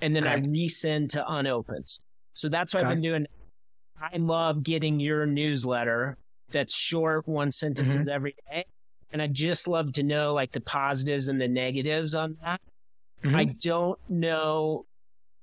And 0.00 0.14
then 0.14 0.26
I 0.26 0.40
resend 0.40 1.10
to 1.10 1.24
unopens. 1.32 1.98
So 2.32 2.48
that's 2.48 2.74
what 2.74 2.82
I've 2.84 2.90
been 2.94 3.02
doing. 3.02 3.26
I 4.00 4.16
love 4.16 4.62
getting 4.64 4.98
your 4.98 5.24
newsletter 5.26 6.18
that's 6.50 6.74
short, 6.74 7.26
one 7.28 7.50
sentences 7.52 7.96
Mm-hmm. 8.00 8.08
every 8.08 8.34
day. 8.50 8.64
And 9.14 9.22
I 9.22 9.28
just 9.28 9.68
love 9.68 9.92
to 9.92 10.02
know 10.02 10.34
like 10.34 10.50
the 10.50 10.60
positives 10.60 11.28
and 11.28 11.40
the 11.40 11.46
negatives 11.46 12.16
on 12.16 12.36
that. 12.42 12.60
Mhm. 13.22 13.34
I 13.36 13.44
don't 13.44 13.98
know. 14.10 14.86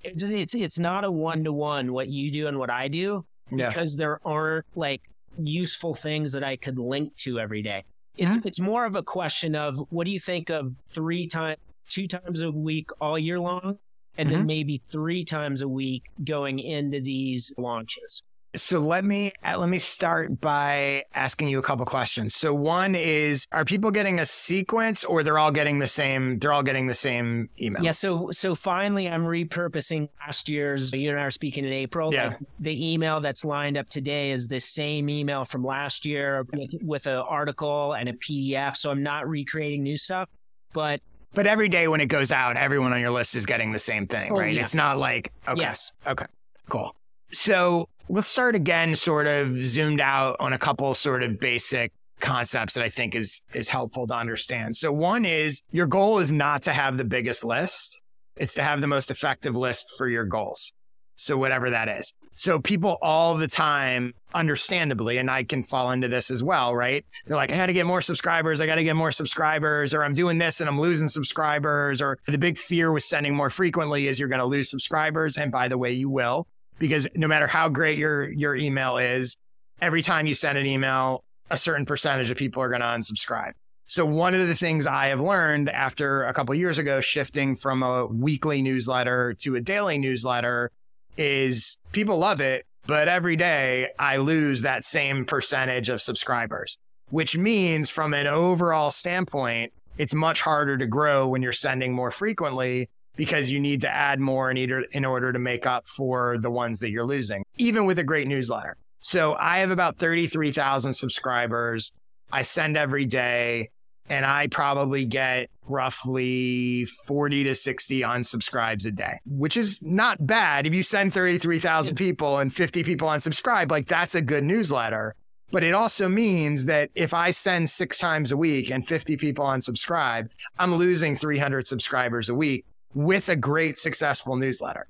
It's 0.02 0.22
it's, 0.24 0.54
it's 0.54 0.78
not 0.78 1.06
a 1.06 1.10
one 1.12 1.46
to 1.46 1.54
one 1.54 1.94
what 1.94 2.10
you 2.10 2.32
do 2.32 2.48
and 2.48 2.60
what 2.60 2.70
I 2.70 2.90
do 2.90 3.24
Yeah. 3.50 3.70
because 3.70 3.96
there 3.96 4.20
aren't 4.28 4.66
like 4.76 5.02
useful 5.42 5.96
things 5.96 6.34
that 6.34 6.44
I 6.44 6.58
could 6.58 6.78
link 6.78 7.16
to 7.20 7.40
every 7.40 7.62
day. 7.62 7.86
Yeah. 8.18 8.42
It's 8.44 8.60
more 8.60 8.84
of 8.84 8.98
a 8.98 9.04
question 9.04 9.56
of 9.56 9.80
what 9.90 10.04
do 10.04 10.12
you 10.12 10.20
think 10.20 10.50
of 10.50 10.76
three 10.90 11.26
times, 11.26 11.58
two 11.88 12.08
times 12.08 12.42
a 12.42 12.52
week 12.52 12.90
all 13.00 13.18
year 13.18 13.40
long, 13.40 13.80
and 14.18 14.28
Mhm. 14.28 14.32
then 14.34 14.46
maybe 14.48 14.82
three 14.90 15.24
times 15.24 15.62
a 15.62 15.70
week 15.70 16.04
going 16.26 16.60
into 16.60 17.00
these 17.00 17.54
launches. 17.58 18.22
So 18.54 18.80
let 18.80 19.06
me 19.06 19.32
uh, 19.46 19.58
let 19.58 19.70
me 19.70 19.78
start 19.78 20.42
by 20.42 21.06
asking 21.14 21.48
you 21.48 21.58
a 21.58 21.62
couple 21.62 21.86
questions. 21.86 22.36
So 22.36 22.54
one 22.54 22.96
is 22.96 23.48
are 23.54 23.64
people 23.64 23.92
getting 23.92 24.20
a 24.20 24.26
sequence 24.26 25.06
or 25.06 25.24
they're 25.24 25.38
all 25.40 25.52
getting 25.52 25.80
the 25.80 25.88
same 25.88 26.38
they're 26.38 26.52
all 26.52 26.64
getting 26.64 26.88
the 26.88 26.94
same 26.94 27.50
email? 27.62 27.82
Yeah, 27.82 27.92
so 27.92 28.30
so 28.32 28.54
finally, 28.54 29.08
I'm 29.08 29.24
repurposing 29.24 30.10
last 30.26 30.50
year's. 30.50 30.92
You 30.92 31.12
and 31.12 31.20
I 31.20 31.24
are 31.24 31.32
speaking 31.32 31.64
in 31.64 31.72
April. 31.72 32.14
Yeah. 32.14 32.28
Like, 32.28 32.38
the 32.60 32.94
email 32.94 33.22
that's 33.22 33.46
lined 33.46 33.78
up 33.78 33.88
today 33.88 34.32
is 34.32 34.50
the 34.50 34.60
same 34.60 35.10
email 35.10 35.46
from 35.46 35.64
last 35.64 36.06
year 36.06 36.46
with, 36.52 36.72
with 36.84 37.08
an 37.08 37.18
article 37.20 37.94
and 37.94 38.10
a 38.10 38.14
PDF. 38.14 38.76
So 38.76 38.92
I'm 38.92 39.02
not 39.04 39.30
recreating 39.30 39.82
new 39.82 39.96
stuff, 39.96 40.28
but 40.74 41.00
But 41.34 41.48
every 41.48 41.70
day 41.70 41.88
when 41.88 42.02
it 42.02 42.08
goes 42.08 42.34
out, 42.34 42.58
everyone 42.58 42.92
on 42.92 43.00
your 43.00 43.12
list 43.12 43.34
is 43.36 43.46
getting 43.46 43.72
the 43.72 43.80
same 43.80 44.08
thing, 44.08 44.34
Oh, 44.34 44.40
right? 44.40 44.54
yes. 44.54 44.66
It's 44.66 44.76
not 44.76 44.98
like 44.98 45.32
okay. 45.48 45.62
yes, 45.62 45.94
Okay. 46.06 46.26
Cool. 46.70 46.94
So 47.32 47.88
let's 48.10 48.28
start 48.28 48.56
again, 48.56 48.96
sort 48.96 49.28
of 49.28 49.64
zoomed 49.64 50.02
out 50.02 50.36
on 50.40 50.54
a 50.54 50.58
couple 50.58 50.94
sort 50.94 51.24
of 51.24 51.40
basic 51.40 51.92
concepts 52.20 52.76
that 52.76 52.84
I 52.84 52.90
think 52.90 53.16
is 53.16 53.42
is 53.54 53.68
helpful 53.68 54.08
to 54.08 54.14
understand. 54.14 54.76
So 54.76 54.92
one 54.92 55.26
is 55.26 55.64
your 55.72 55.88
goal 55.88 56.20
is 56.20 56.32
not 56.32 56.62
to 56.64 56.72
have 56.72 56.98
the 56.98 57.06
biggest 57.06 57.44
list. 57.44 58.00
It's 58.38 58.54
to 58.56 58.64
have 58.64 58.82
the 58.82 58.88
most 58.88 59.12
effective 59.12 59.56
list 59.56 59.94
for 59.98 60.08
your 60.08 60.24
goals. 60.24 60.72
So 61.16 61.38
whatever 61.38 61.70
that 61.70 61.90
is. 61.90 62.14
So 62.36 62.60
people 62.60 62.98
all 63.04 63.36
the 63.36 63.48
time, 63.48 64.14
understandably, 64.34 65.20
and 65.20 65.30
I 65.30 65.44
can 65.44 65.64
fall 65.64 65.92
into 65.92 66.08
this 66.08 66.32
as 66.32 66.42
well, 66.42 66.74
right? 66.74 67.06
They're 67.28 67.38
like, 67.38 67.52
I 67.52 67.58
got 67.58 67.68
to 67.68 67.74
get 67.74 67.86
more 67.86 68.02
subscribers. 68.02 68.62
I 68.62 68.66
got 68.66 68.76
to 68.76 68.84
get 68.84 68.96
more 68.96 69.12
subscribers, 69.12 69.94
or 69.94 70.04
I'm 70.04 70.14
doing 70.14 70.40
this 70.40 70.60
and 70.60 70.68
I'm 70.68 70.80
losing 70.80 71.08
subscribers. 71.08 72.02
Or 72.02 72.18
the 72.26 72.40
big 72.40 72.58
fear 72.58 72.92
with 72.92 73.04
sending 73.04 73.36
more 73.36 73.52
frequently 73.52 74.08
is 74.08 74.20
you're 74.20 74.30
going 74.30 74.40
to 74.40 74.46
lose 74.46 74.72
subscribers. 74.72 75.38
And 75.38 75.52
by 75.52 75.68
the 75.68 75.78
way, 75.78 75.92
you 75.92 76.10
will, 76.10 76.48
because 76.80 77.08
no 77.16 77.28
matter 77.28 77.48
how 77.48 77.70
great 77.70 77.98
your 77.98 78.32
your 78.32 78.56
email 78.56 78.98
is, 78.98 79.38
every 79.82 80.02
time 80.02 80.28
you 80.28 80.34
send 80.34 80.58
an 80.58 80.66
email, 80.66 81.24
a 81.50 81.58
certain 81.58 81.86
percentage 81.86 82.32
of 82.32 82.38
people 82.38 82.62
are 82.62 82.70
going 82.70 82.82
to 82.82 82.88
unsubscribe. 82.88 83.52
So 83.86 84.06
one 84.06 84.34
of 84.34 84.48
the 84.48 84.56
things 84.56 84.88
I 84.88 85.08
have 85.08 85.20
learned 85.20 85.70
after 85.70 86.24
a 86.24 86.34
couple 86.34 86.56
years 86.56 86.80
ago 86.80 87.02
shifting 87.02 87.58
from 87.58 87.84
a 87.84 88.06
weekly 88.06 88.62
newsletter 88.62 89.34
to 89.40 89.56
a 89.56 89.62
daily 89.62 89.98
newsletter 89.98 90.72
is 91.18 91.78
people 91.92 92.18
love 92.18 92.40
it, 92.40 92.66
but 92.88 93.10
every 93.10 93.36
day 93.36 93.90
I 94.00 94.16
lose 94.16 94.62
that 94.62 94.86
same 94.86 95.26
percentage 95.26 95.90
of 95.90 96.02
subscribers, 96.02 96.78
which 97.10 97.38
means 97.38 97.90
from 97.90 98.14
an 98.14 98.28
overall 98.28 98.92
standpoint, 98.92 99.74
it's 99.98 100.14
much 100.14 100.40
harder 100.40 100.78
to 100.78 100.88
grow 100.88 101.28
when 101.28 101.42
you're 101.42 101.52
sending 101.52 101.94
more 101.94 102.12
frequently 102.12 102.90
because 103.22 103.52
you 103.52 103.60
need 103.60 103.82
to 103.82 103.88
add 103.88 104.20
more 104.20 104.50
in 104.50 104.58
order, 104.58 104.84
in 104.94 105.06
order 105.06 105.32
to 105.32 105.38
make 105.38 105.68
up 105.68 105.88
for 105.88 106.40
the 106.40 106.50
ones 106.50 106.80
that 106.80 106.90
you're 106.90 107.06
losing, 107.06 107.46
even 107.60 107.86
with 107.86 108.00
a 108.00 108.04
great 108.04 108.28
newsletter. 108.28 108.76
So 109.02 109.36
I 109.40 109.60
have 109.60 109.70
about 109.70 109.98
33,000 109.98 110.92
subscribers. 110.92 111.94
I 112.32 112.42
send 112.42 112.78
every 112.78 113.06
day 113.06 113.70
and 114.10 114.26
I 114.26 114.48
probably 114.48 115.06
get 115.06 115.52
roughly 115.68 116.86
40 117.06 117.44
to 117.44 117.54
60 117.54 118.02
unsubscribes 118.02 118.88
a 118.88 118.92
day, 118.92 119.20
which 119.28 119.56
is 119.56 119.80
not 119.84 120.26
bad. 120.26 120.66
If 120.66 120.74
you 120.74 120.82
send 120.82 121.14
33,000 121.14 121.94
people 121.94 122.40
and 122.40 122.52
50 122.52 122.84
people 122.84 123.08
unsubscribe, 123.08 123.70
like 123.70 123.86
that's 123.86 124.16
a 124.16 124.22
good 124.24 124.44
newsletter. 124.44 125.14
But 125.52 125.64
it 125.64 125.76
also 125.76 126.10
means 126.10 126.66
that 126.66 126.90
if 126.96 127.14
I 127.14 127.30
send 127.30 127.70
six 127.70 128.00
times 128.00 128.32
a 128.32 128.38
week 128.38 128.72
and 128.72 128.88
50 128.88 129.16
people 129.18 129.46
unsubscribe, 129.46 130.30
I'm 130.58 130.74
losing 130.74 131.16
300 131.16 131.68
subscribers 131.68 132.28
a 132.28 132.34
week 132.34 132.66
with 132.94 133.30
a 133.30 133.36
great 133.36 133.78
successful 133.78 134.36
newsletter. 134.36 134.88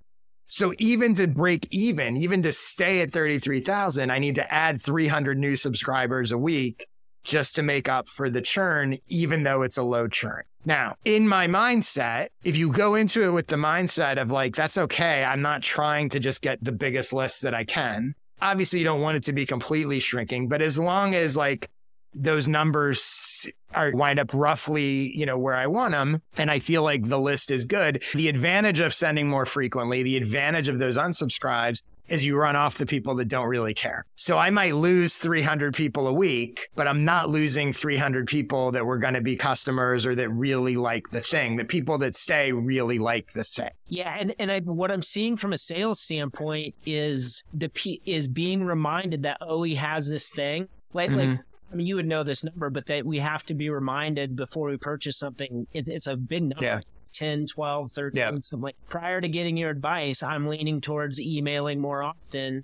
So 0.48 0.74
even 0.80 1.14
to 1.16 1.28
break 1.28 1.68
even, 1.72 2.18
even 2.18 2.42
to 2.44 2.52
stay 2.52 3.02
at 3.02 3.12
33,000, 3.12 4.12
I 4.12 4.20
need 4.20 4.36
to 4.36 4.54
add 4.54 4.82
300 4.82 5.38
new 5.38 5.56
subscribers 5.56 6.32
a 6.32 6.38
week 6.38 6.86
just 7.24 7.56
to 7.56 7.64
make 7.64 7.88
up 7.88 8.08
for 8.08 8.30
the 8.30 8.42
churn, 8.42 8.98
even 9.08 9.44
though 9.44 9.62
it's 9.62 9.78
a 9.78 9.84
low 9.84 10.08
churn. 10.08 10.44
Now, 10.66 10.96
in 11.06 11.28
my 11.28 11.48
mindset, 11.48 12.28
if 12.44 12.58
you 12.58 12.72
go 12.72 12.96
into 12.96 13.24
it 13.24 13.32
with 13.32 13.48
the 13.48 13.56
mindset 13.56 14.22
of 14.22 14.30
like, 14.30 14.56
that's 14.56 14.78
okay, 14.78 15.24
I'm 15.24 15.42
not 15.42 15.62
trying 15.62 16.10
to 16.10 16.20
just 16.20 16.42
get 16.42 16.64
the 16.64 16.72
biggest 16.72 17.14
list 17.14 17.42
that 17.44 17.56
I 17.56 17.64
can. 17.64 18.14
Obviously, 18.42 18.80
you 18.80 18.86
don't 18.86 19.02
want 19.02 19.18
it 19.18 19.24
to 19.24 19.34
be 19.34 19.46
completely 19.46 20.00
shrinking, 20.00 20.50
but 20.50 20.62
as 20.62 20.78
long 20.78 21.16
as 21.16 21.38
like 21.38 21.70
those 22.14 22.48
numbers 22.48 23.50
are 23.74 23.92
wind 23.92 24.20
up 24.20 24.34
roughly, 24.34 25.16
you 25.18 25.26
know, 25.26 25.38
where 25.38 25.56
I 25.56 25.68
want 25.68 25.94
them, 25.94 26.22
and 26.38 26.52
I 26.52 26.60
feel 26.60 26.84
like 26.84 27.06
the 27.06 27.20
list 27.20 27.52
is 27.52 27.66
good, 27.66 28.04
the 28.14 28.28
advantage 28.28 28.80
of 28.80 28.94
sending 28.94 29.30
more 29.30 29.46
frequently, 29.46 30.04
the 30.04 30.18
advantage 30.18 30.68
of 30.68 30.80
those 30.80 30.98
unsubscribes 30.98 31.82
is 32.08 32.26
you 32.26 32.36
run 32.36 32.58
off 32.58 32.78
the 32.78 32.86
people 32.86 33.16
that 33.16 33.30
don't 33.30 33.48
really 33.48 33.74
care. 33.74 34.06
So 34.16 34.38
I 34.38 34.50
might 34.50 34.76
lose 34.76 35.18
300 35.18 35.74
people 35.74 36.08
a 36.08 36.14
week, 36.14 36.68
but 36.76 36.88
I'm 36.88 37.06
not 37.06 37.30
losing 37.30 37.72
300 37.72 38.28
people 38.28 38.72
that 38.72 38.86
were 38.86 38.98
going 38.98 39.14
to 39.14 39.22
be 39.22 39.38
customers 39.38 40.06
or 40.06 40.14
that 40.16 40.30
really 40.30 40.76
like 40.76 41.12
the 41.12 41.22
thing. 41.22 41.56
The 41.56 41.64
people 41.64 41.98
that 42.00 42.16
stay 42.16 42.52
really 42.52 43.00
like 43.00 43.32
the 43.32 43.46
thing. 43.46 43.70
Yeah, 43.88 44.18
and 44.20 44.36
and 44.40 44.52
I, 44.52 44.60
what 44.60 44.92
I'm 44.92 45.02
seeing 45.02 45.38
from 45.38 45.54
a 45.54 45.58
sales 45.58 46.02
standpoint 46.02 46.76
is 46.86 47.44
the 47.54 47.72
is 48.06 48.28
being 48.28 48.64
reminded 48.64 49.24
that 49.24 49.38
OE 49.40 49.76
has 49.76 50.10
this 50.10 50.30
thing. 50.30 50.68
Like, 50.94 51.12
like 51.12 51.30
Mhm. 51.30 51.40
I 51.72 51.76
mean, 51.76 51.88
you 51.88 51.96
would 51.96 52.06
know 52.08 52.24
this 52.24 52.44
number, 52.44 52.70
but 52.70 52.86
that 52.88 53.06
we 53.06 53.20
have 53.20 53.46
to 53.46 53.54
be 53.54 53.70
reminded 53.70 54.36
before 54.36 54.70
we 54.70 54.78
purchase 54.78 55.18
something. 55.18 55.68
It, 55.74 55.88
it's 55.88 56.08
a 56.08 56.16
big 56.18 56.44
number. 56.44 56.64
Yeah. 56.64 56.80
10, 57.14 57.46
12, 57.48 57.92
13, 57.92 58.20
Yeah. 58.20 58.30
something 58.40 58.62
like 58.62 58.76
prior 58.88 59.20
to 59.20 59.28
getting 59.28 59.58
your 59.58 59.70
advice, 59.70 60.24
I'm 60.24 60.48
leaning 60.48 60.80
towards 60.82 61.20
emailing 61.20 61.80
more 61.82 62.04
often. 62.04 62.64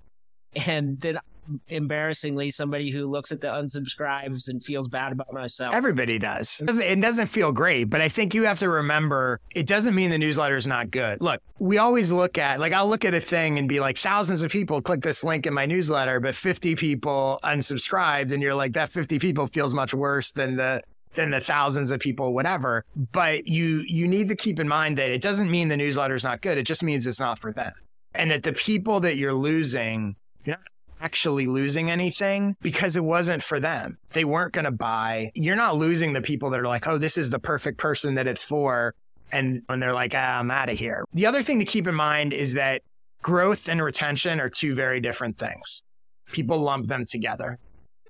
And 0.66 1.00
then 1.02 1.20
embarrassingly, 1.68 2.50
somebody 2.50 2.92
who 2.92 3.08
looks 3.08 3.32
at 3.32 3.42
the 3.42 3.48
unsubscribes 3.48 4.50
and 4.50 4.64
feels 4.64 4.88
bad 4.88 5.12
about 5.12 5.34
myself. 5.34 5.74
Everybody 5.74 6.20
does. 6.20 6.62
It 6.62 7.00
doesn't- 7.02 7.28
feel 7.28 7.52
great, 7.52 7.86
but 7.86 8.00
I 8.00 8.10
think 8.10 8.34
you 8.34 8.44
have 8.44 8.60
to 8.60 8.70
remember 8.70 9.40
it 9.54 9.68
doesn't 9.68 9.94
mean 9.94 10.10
the 10.12 10.18
newsletter 10.18 10.56
is 10.56 10.68
not 10.68 10.92
good. 10.92 11.22
Look, 11.22 11.42
we 11.60 11.78
always 11.78 12.12
look 12.12 12.38
at, 12.38 12.60
like, 12.60 12.74
I'll 12.74 12.88
look 12.88 13.04
at 13.04 13.14
a 13.14 13.20
thing 13.20 13.58
and 13.58 13.68
be 13.68 13.80
like, 13.80 13.98
thousands 13.98 14.42
of 14.42 14.52
people 14.52 14.82
click 14.82 15.02
this 15.02 15.24
link 15.24 15.46
in 15.46 15.54
my 15.54 15.66
newsletter, 15.66 16.20
but 16.20 16.36
50 16.36 16.76
people 16.76 17.40
unsubscribed. 17.44 18.32
And 18.32 18.42
you're 18.42 18.56
like, 18.56 18.74
that 18.74 18.90
50 18.90 19.20
people 19.20 19.48
feels 19.48 19.74
much 19.74 19.94
worse 19.94 20.32
than 20.32 20.56
the, 20.56 20.82
than 21.16 21.32
the 21.32 21.42
thousands 21.42 21.92
of 21.92 22.00
people, 22.00 22.34
whatever. 22.34 22.86
But 22.96 23.48
you, 23.48 23.84
you 23.88 24.08
need 24.08 24.28
to 24.30 24.36
keep 24.36 24.60
in 24.60 24.68
mind 24.68 24.98
that 24.98 25.10
it 25.10 25.22
doesn't 25.22 25.50
mean 25.52 25.68
the 25.68 25.78
newsletter 25.78 26.16
is 26.16 26.24
not 26.24 26.42
good. 26.42 26.58
It 26.58 26.64
just 26.64 26.84
means 26.84 27.06
it's 27.06 27.20
not 27.20 27.40
for 27.40 27.52
them. 27.52 27.74
And 28.14 28.32
that 28.32 28.44
the 28.44 28.54
people 28.54 29.00
that 29.02 29.18
you're 29.18 29.34
losing, 29.34 30.16
you're 30.46 30.56
not 30.56 30.66
actually 31.02 31.48
losing 31.48 31.92
anything 31.92 32.56
because 32.62 32.96
it 32.96 33.04
wasn't 33.04 33.44
for 33.44 33.60
them. 33.60 33.98
They 34.12 34.26
weren't 34.26 34.54
going 34.54 34.66
to 34.66 34.72
buy. 34.72 35.32
You're 35.36 35.56
not 35.56 35.78
losing 35.78 36.14
the 36.14 36.22
people 36.22 36.50
that 36.52 36.60
are 36.60 36.68
like, 36.68 36.88
oh, 36.88 36.98
this 36.98 37.18
is 37.18 37.30
the 37.30 37.40
perfect 37.40 37.78
person 37.78 38.16
that 38.16 38.28
it's 38.28 38.44
for. 38.44 38.96
And 39.32 39.62
when 39.68 39.80
they're 39.80 39.94
like, 39.94 40.14
ah, 40.16 40.40
I'm 40.40 40.52
out 40.52 40.70
of 40.70 40.78
here. 40.78 41.04
The 41.14 41.26
other 41.26 41.42
thing 41.42 41.60
to 41.60 41.66
keep 41.66 41.88
in 41.88 41.96
mind 41.96 42.34
is 42.34 42.54
that 42.54 42.82
growth 43.22 43.68
and 43.68 43.82
retention 43.82 44.40
are 44.40 44.50
two 44.50 44.74
very 44.74 45.00
different 45.00 45.38
things. 45.38 45.84
People 46.32 46.60
lump 46.60 46.88
them 46.88 47.06
together. 47.06 47.60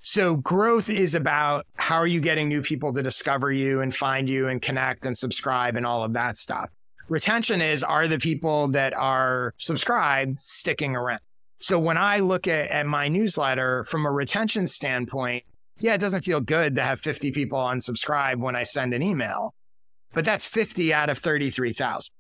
So 0.02 0.36
growth 0.36 0.90
is 0.90 1.16
about 1.16 1.66
how 1.76 1.98
are 1.98 2.08
you 2.08 2.22
getting 2.22 2.48
new 2.48 2.62
people 2.62 2.94
to 2.94 3.04
discover 3.04 3.52
you 3.52 3.82
and 3.82 3.94
find 3.94 4.30
you 4.30 4.48
and 4.48 4.62
connect 4.62 5.06
and 5.06 5.18
subscribe 5.18 5.76
and 5.76 5.86
all 5.86 6.04
of 6.04 6.14
that 6.14 6.38
stuff. 6.38 6.70
Retention 7.10 7.62
is 7.62 7.84
are 7.84 8.08
the 8.08 8.20
people 8.20 8.68
that 8.70 8.94
are 8.94 9.54
subscribed 9.58 10.40
sticking 10.40 10.96
around. 10.96 11.20
So 11.60 11.80
when 11.80 11.98
I 11.98 12.20
look 12.20 12.48
at, 12.48 12.70
at 12.70 12.86
my 12.86 13.08
newsletter 13.08 13.84
from 13.84 14.06
a 14.06 14.12
retention 14.12 14.68
standpoint, 14.68 15.44
yeah, 15.80 15.94
it 15.94 16.02
doesn't 16.02 16.24
feel 16.24 16.42
good 16.42 16.76
to 16.76 16.84
have 16.84 17.00
50 17.00 17.32
people 17.32 17.60
unsubscribe 17.60 18.38
when 18.38 18.56
I 18.56 18.64
send 18.64 18.94
an 18.94 19.04
email, 19.04 19.54
but 20.14 20.26
that's 20.26 20.48
50 20.48 20.94
out 20.94 21.10
of 21.10 21.18
33,000. 21.18 22.12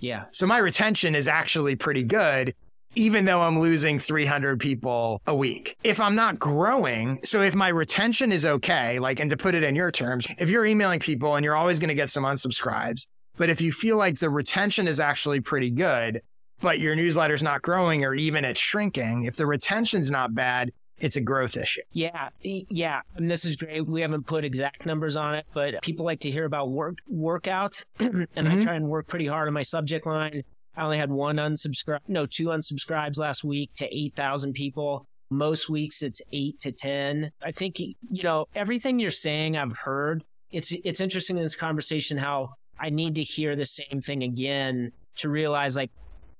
Yeah. 0.00 0.24
So 0.30 0.46
my 0.46 0.58
retention 0.58 1.14
is 1.14 1.28
actually 1.28 1.76
pretty 1.76 2.04
good, 2.04 2.54
even 2.94 3.24
though 3.24 3.40
I'm 3.40 3.58
losing 3.58 3.98
300 3.98 4.60
people 4.60 5.20
a 5.26 5.34
week. 5.34 5.76
If 5.84 6.00
I'm 6.00 6.14
not 6.14 6.38
growing, 6.38 7.20
so 7.24 7.40
if 7.40 7.54
my 7.54 7.68
retention 7.68 8.32
is 8.32 8.46
okay, 8.46 8.98
like, 8.98 9.20
and 9.20 9.30
to 9.30 9.36
put 9.36 9.54
it 9.54 9.64
in 9.64 9.74
your 9.74 9.90
terms, 9.90 10.26
if 10.38 10.48
you're 10.48 10.66
emailing 10.66 11.00
people 11.00 11.34
and 11.34 11.44
you're 11.44 11.56
always 11.56 11.78
going 11.78 11.88
to 11.88 11.94
get 11.94 12.10
some 12.10 12.24
unsubscribes, 12.24 13.06
but 13.36 13.50
if 13.50 13.60
you 13.60 13.72
feel 13.72 13.96
like 13.96 14.18
the 14.18 14.30
retention 14.30 14.88
is 14.88 14.98
actually 14.98 15.40
pretty 15.40 15.70
good, 15.70 16.22
but 16.60 16.80
your 16.80 16.96
newsletter's 16.96 17.42
not 17.42 17.62
growing 17.62 18.04
or 18.04 18.14
even 18.14 18.44
it's 18.44 18.60
shrinking, 18.60 19.24
if 19.24 19.36
the 19.36 19.46
retention's 19.46 20.10
not 20.10 20.34
bad, 20.34 20.72
it's 21.00 21.16
a 21.16 21.20
growth 21.20 21.56
issue. 21.56 21.82
Yeah, 21.92 22.30
yeah, 22.42 23.00
and 23.16 23.30
this 23.30 23.44
is 23.44 23.56
great. 23.56 23.86
We 23.86 24.00
haven't 24.00 24.26
put 24.26 24.44
exact 24.44 24.86
numbers 24.86 25.16
on 25.16 25.34
it, 25.34 25.46
but 25.54 25.80
people 25.82 26.04
like 26.04 26.20
to 26.20 26.30
hear 26.30 26.44
about 26.44 26.70
work 26.70 26.98
workouts, 27.12 27.84
and 28.00 28.26
mm-hmm. 28.34 28.46
I 28.46 28.60
try 28.60 28.74
and 28.74 28.88
work 28.88 29.06
pretty 29.06 29.26
hard 29.26 29.48
on 29.48 29.54
my 29.54 29.62
subject 29.62 30.06
line. 30.06 30.42
I 30.76 30.82
only 30.82 30.98
had 30.98 31.10
one 31.10 31.36
unsubscribe, 31.36 32.00
no, 32.08 32.26
two 32.26 32.46
unsubscribes 32.46 33.18
last 33.18 33.44
week 33.44 33.70
to 33.76 33.96
eight 33.96 34.14
thousand 34.14 34.54
people. 34.54 35.06
Most 35.30 35.68
weeks 35.68 36.02
it's 36.02 36.22
eight 36.32 36.58
to 36.60 36.72
ten. 36.72 37.30
I 37.42 37.52
think 37.52 37.78
you 37.78 38.22
know 38.22 38.46
everything 38.54 38.98
you're 38.98 39.10
saying. 39.10 39.56
I've 39.56 39.76
heard. 39.76 40.24
It's 40.50 40.72
it's 40.84 41.00
interesting 41.00 41.36
in 41.36 41.42
this 41.42 41.54
conversation 41.54 42.16
how 42.16 42.54
I 42.80 42.90
need 42.90 43.14
to 43.16 43.22
hear 43.22 43.54
the 43.54 43.66
same 43.66 44.00
thing 44.00 44.22
again 44.22 44.92
to 45.16 45.28
realize 45.28 45.76
like 45.76 45.90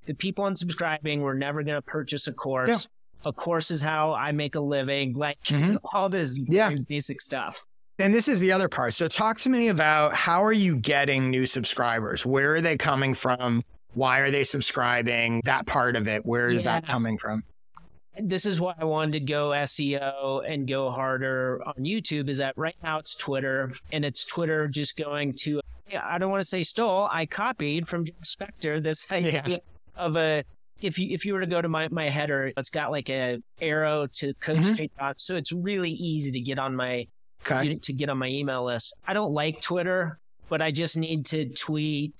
the 0.08 0.14
people 0.14 0.44
unsubscribing 0.44 1.20
were 1.20 1.34
never 1.34 1.62
going 1.62 1.76
to 1.76 1.82
purchase 1.82 2.26
a 2.26 2.32
course. 2.32 2.68
Yeah 2.68 2.76
a 3.24 3.32
course 3.32 3.70
is 3.70 3.80
how 3.80 4.14
I 4.14 4.32
make 4.32 4.54
a 4.54 4.60
living, 4.60 5.14
like 5.14 5.42
mm-hmm. 5.44 5.76
all 5.92 6.08
this 6.08 6.38
yeah. 6.38 6.70
basic 6.88 7.20
stuff. 7.20 7.64
And 7.98 8.14
this 8.14 8.28
is 8.28 8.38
the 8.38 8.52
other 8.52 8.68
part. 8.68 8.94
So 8.94 9.08
talk 9.08 9.38
to 9.40 9.50
me 9.50 9.68
about 9.68 10.14
how 10.14 10.44
are 10.44 10.52
you 10.52 10.76
getting 10.76 11.30
new 11.30 11.46
subscribers? 11.46 12.24
Where 12.24 12.54
are 12.54 12.60
they 12.60 12.76
coming 12.76 13.12
from? 13.12 13.64
Why 13.94 14.20
are 14.20 14.30
they 14.30 14.44
subscribing? 14.44 15.42
That 15.44 15.66
part 15.66 15.96
of 15.96 16.06
it, 16.06 16.24
where 16.24 16.48
is 16.48 16.64
yeah. 16.64 16.80
that 16.80 16.86
coming 16.86 17.18
from? 17.18 17.42
This 18.20 18.46
is 18.46 18.60
why 18.60 18.74
I 18.78 18.84
wanted 18.84 19.12
to 19.12 19.20
go 19.20 19.50
SEO 19.50 20.48
and 20.48 20.66
go 20.68 20.90
harder 20.90 21.60
on 21.66 21.74
YouTube 21.84 22.28
is 22.28 22.38
that 22.38 22.56
right 22.56 22.76
now 22.82 22.98
it's 22.98 23.14
Twitter 23.14 23.72
and 23.92 24.04
it's 24.04 24.24
Twitter 24.24 24.68
just 24.68 24.96
going 24.96 25.34
to, 25.40 25.60
I 26.00 26.18
don't 26.18 26.30
want 26.30 26.42
to 26.42 26.48
say 26.48 26.62
stole, 26.62 27.08
I 27.10 27.26
copied 27.26 27.88
from 27.88 28.04
Josh 28.04 28.36
Spector 28.36 28.82
this 28.82 29.10
idea 29.12 29.42
yeah. 29.46 29.58
Of 29.98 30.16
a 30.16 30.44
if 30.80 30.98
you 30.98 31.12
if 31.12 31.24
you 31.24 31.34
were 31.34 31.40
to 31.40 31.46
go 31.46 31.60
to 31.60 31.68
my, 31.68 31.88
my 31.90 32.08
header, 32.08 32.52
it's 32.56 32.70
got 32.70 32.90
like 32.90 33.10
a 33.10 33.38
arrow 33.60 34.06
to 34.14 34.32
coach 34.34 34.58
mm-hmm. 34.58 35.10
so 35.16 35.36
it's 35.36 35.52
really 35.52 35.90
easy 35.90 36.30
to 36.30 36.40
get 36.40 36.58
on 36.58 36.76
my 36.76 37.06
okay. 37.42 37.76
to 37.76 37.92
get 37.92 38.08
on 38.08 38.18
my 38.18 38.28
email 38.28 38.64
list. 38.64 38.94
I 39.06 39.12
don't 39.12 39.32
like 39.32 39.60
Twitter, 39.60 40.18
but 40.48 40.62
I 40.62 40.70
just 40.70 40.96
need 40.96 41.26
to 41.26 41.48
tweet. 41.50 42.14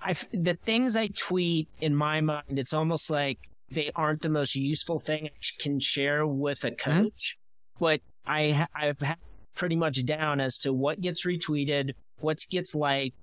I 0.00 0.14
the 0.32 0.54
things 0.54 0.96
I 0.96 1.08
tweet 1.08 1.68
in 1.80 1.94
my 1.94 2.20
mind, 2.20 2.58
it's 2.58 2.72
almost 2.72 3.10
like 3.10 3.38
they 3.70 3.90
aren't 3.94 4.22
the 4.22 4.30
most 4.30 4.54
useful 4.54 4.98
thing 4.98 5.26
I 5.26 5.62
can 5.62 5.78
share 5.78 6.26
with 6.26 6.64
a 6.64 6.70
mm-hmm. 6.70 7.02
coach, 7.02 7.36
mm-hmm. 7.36 7.84
but 7.84 8.00
I 8.26 8.66
I've 8.74 9.00
had 9.00 9.18
pretty 9.54 9.76
much 9.76 10.04
down 10.06 10.40
as 10.40 10.56
to 10.58 10.72
what 10.72 11.00
gets 11.02 11.26
retweeted, 11.26 11.92
what 12.20 12.38
gets 12.48 12.74
liked, 12.74 13.16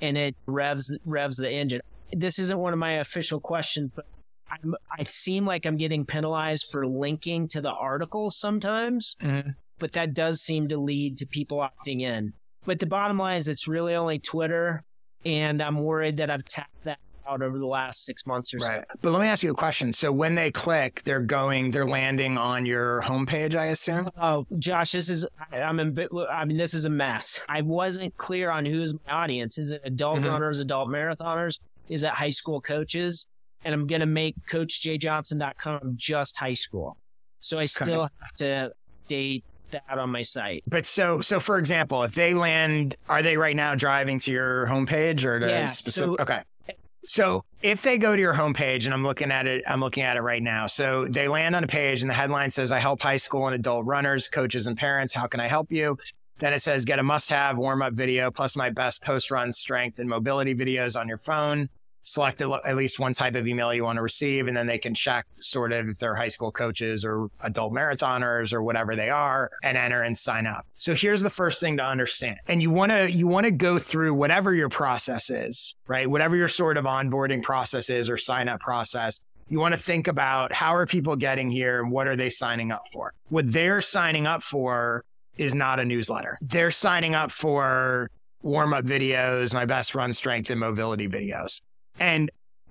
and 0.00 0.16
it 0.16 0.36
revs 0.46 0.96
revs 1.04 1.36
the 1.36 1.50
engine 1.50 1.80
this 2.12 2.38
isn't 2.38 2.58
one 2.58 2.72
of 2.72 2.78
my 2.78 2.94
official 2.94 3.40
questions, 3.40 3.90
but 3.94 4.06
I'm, 4.50 4.74
i 4.98 5.02
seem 5.04 5.46
like 5.46 5.64
I'm 5.64 5.76
getting 5.76 6.04
penalized 6.04 6.70
for 6.70 6.86
linking 6.86 7.48
to 7.48 7.60
the 7.60 7.72
article 7.72 8.30
sometimes, 8.30 9.16
mm-hmm. 9.22 9.50
but 9.78 9.92
that 9.92 10.14
does 10.14 10.40
seem 10.40 10.68
to 10.68 10.78
lead 10.78 11.18
to 11.18 11.26
people 11.26 11.58
opting 11.58 12.02
in. 12.02 12.34
But 12.64 12.78
the 12.78 12.86
bottom 12.86 13.18
line 13.18 13.38
is 13.38 13.48
it's 13.48 13.66
really 13.66 13.94
only 13.94 14.18
Twitter, 14.18 14.84
and 15.24 15.62
I'm 15.62 15.78
worried 15.78 16.18
that 16.18 16.30
I've 16.30 16.44
tapped 16.44 16.84
that 16.84 16.98
out 17.26 17.42
over 17.42 17.58
the 17.58 17.66
last 17.66 18.04
six 18.04 18.26
months 18.26 18.52
or 18.52 18.58
so. 18.58 18.68
Right. 18.68 18.84
But 19.00 19.12
let 19.12 19.20
me 19.20 19.28
ask 19.28 19.42
you 19.42 19.50
a 19.50 19.54
question. 19.54 19.92
So 19.92 20.12
when 20.12 20.34
they 20.34 20.50
click, 20.50 21.02
they're 21.04 21.20
going, 21.20 21.70
they're 21.70 21.86
landing 21.86 22.36
on 22.36 22.66
your 22.66 23.02
homepage, 23.02 23.54
I 23.54 23.66
assume. 23.66 24.10
Oh, 24.20 24.46
Josh, 24.58 24.92
this 24.92 25.08
is 25.08 25.26
I'm 25.52 25.80
in. 25.80 25.96
I 26.30 26.44
mean, 26.44 26.56
this 26.56 26.74
is 26.74 26.84
a 26.84 26.90
mess. 26.90 27.44
I 27.48 27.62
wasn't 27.62 28.16
clear 28.16 28.50
on 28.50 28.66
who's 28.66 28.94
my 28.94 29.12
audience. 29.12 29.58
Is 29.58 29.70
it 29.70 29.82
adult 29.84 30.18
mm-hmm. 30.18 30.28
runners, 30.28 30.60
adult 30.60 30.88
marathoners? 30.88 31.58
Is 31.88 32.04
at 32.04 32.14
high 32.14 32.30
school 32.30 32.60
coaches, 32.60 33.26
and 33.64 33.74
I'm 33.74 33.86
going 33.86 34.00
to 34.00 34.06
make 34.06 34.34
CoachJayJohnson.com 34.50 35.94
just 35.96 36.36
high 36.36 36.54
school. 36.54 36.96
So 37.40 37.58
I 37.58 37.64
still 37.66 38.02
okay. 38.02 38.14
have 38.20 38.32
to 38.34 38.72
date 39.08 39.44
that 39.72 39.98
on 39.98 40.10
my 40.10 40.22
site. 40.22 40.62
But 40.66 40.86
so, 40.86 41.20
so 41.20 41.40
for 41.40 41.58
example, 41.58 42.02
if 42.04 42.14
they 42.14 42.34
land, 42.34 42.96
are 43.08 43.22
they 43.22 43.36
right 43.36 43.56
now 43.56 43.74
driving 43.74 44.18
to 44.20 44.30
your 44.30 44.66
homepage 44.66 45.24
or 45.24 45.40
to 45.40 45.48
yeah, 45.48 45.66
specific? 45.66 46.18
So, 46.18 46.22
okay. 46.22 46.42
Eh 46.68 46.72
so 47.04 47.44
if 47.62 47.82
they 47.82 47.98
go 47.98 48.14
to 48.14 48.20
your 48.20 48.34
homepage 48.34 48.84
and 48.84 48.94
I'm 48.94 49.02
looking 49.02 49.30
at 49.30 49.46
it, 49.46 49.64
I'm 49.66 49.80
looking 49.80 50.04
at 50.04 50.16
it 50.16 50.20
right 50.20 50.42
now. 50.42 50.66
So 50.66 51.06
they 51.06 51.28
land 51.28 51.56
on 51.56 51.64
a 51.64 51.66
page 51.66 52.02
and 52.02 52.10
the 52.10 52.14
headline 52.14 52.50
says, 52.50 52.70
I 52.70 52.78
help 52.78 53.02
high 53.02 53.16
school 53.16 53.46
and 53.46 53.54
adult 53.54 53.86
runners, 53.86 54.28
coaches 54.28 54.66
and 54.66 54.76
parents. 54.76 55.12
How 55.12 55.26
can 55.26 55.40
I 55.40 55.48
help 55.48 55.72
you? 55.72 55.96
Then 56.38 56.52
it 56.52 56.60
says 56.60 56.84
get 56.84 56.98
a 56.98 57.02
must 57.02 57.30
have 57.30 57.56
warm 57.56 57.82
up 57.82 57.92
video 57.92 58.30
plus 58.30 58.56
my 58.56 58.70
best 58.70 59.02
post 59.02 59.30
run 59.30 59.52
strength 59.52 59.98
and 59.98 60.08
mobility 60.08 60.54
videos 60.54 60.98
on 60.98 61.08
your 61.08 61.18
phone 61.18 61.68
select 62.02 62.40
at 62.40 62.76
least 62.76 62.98
one 62.98 63.12
type 63.12 63.34
of 63.34 63.46
email 63.46 63.72
you 63.72 63.84
want 63.84 63.96
to 63.96 64.02
receive, 64.02 64.48
and 64.48 64.56
then 64.56 64.66
they 64.66 64.78
can 64.78 64.94
check 64.94 65.26
sort 65.36 65.72
of 65.72 65.88
if 65.88 65.98
they're 65.98 66.14
high 66.14 66.28
school 66.28 66.50
coaches 66.50 67.04
or 67.04 67.28
adult 67.44 67.72
marathoners 67.72 68.52
or 68.52 68.62
whatever 68.62 68.94
they 68.96 69.08
are 69.08 69.50
and 69.62 69.76
enter 69.76 70.02
and 70.02 70.18
sign 70.18 70.46
up. 70.46 70.66
So 70.74 70.94
here's 70.94 71.22
the 71.22 71.30
first 71.30 71.60
thing 71.60 71.76
to 71.76 71.84
understand. 71.84 72.38
And 72.48 72.60
you 72.60 72.70
want 72.70 72.92
to, 72.92 73.10
you 73.10 73.26
want 73.26 73.46
to 73.46 73.52
go 73.52 73.78
through 73.78 74.14
whatever 74.14 74.54
your 74.54 74.68
process 74.68 75.30
is, 75.30 75.74
right? 75.86 76.10
Whatever 76.10 76.36
your 76.36 76.48
sort 76.48 76.76
of 76.76 76.84
onboarding 76.84 77.42
process 77.42 77.88
is 77.88 78.10
or 78.10 78.16
sign 78.16 78.48
up 78.48 78.60
process. 78.60 79.20
You 79.48 79.60
want 79.60 79.74
to 79.74 79.80
think 79.80 80.08
about 80.08 80.52
how 80.52 80.74
are 80.74 80.86
people 80.86 81.14
getting 81.14 81.50
here 81.50 81.82
and 81.82 81.90
what 81.90 82.08
are 82.08 82.16
they 82.16 82.30
signing 82.30 82.72
up 82.72 82.84
for? 82.92 83.12
What 83.28 83.52
they're 83.52 83.82
signing 83.82 84.26
up 84.26 84.42
for 84.42 85.04
is 85.36 85.54
not 85.54 85.80
a 85.80 85.84
newsletter. 85.84 86.38
They're 86.40 86.70
signing 86.70 87.14
up 87.14 87.30
for 87.30 88.10
warm 88.42 88.74
up 88.74 88.84
videos, 88.84 89.54
my 89.54 89.64
best 89.64 89.94
run 89.94 90.12
strength 90.12 90.50
and 90.50 90.60
mobility 90.60 91.08
videos. 91.08 91.60
And 92.00 92.30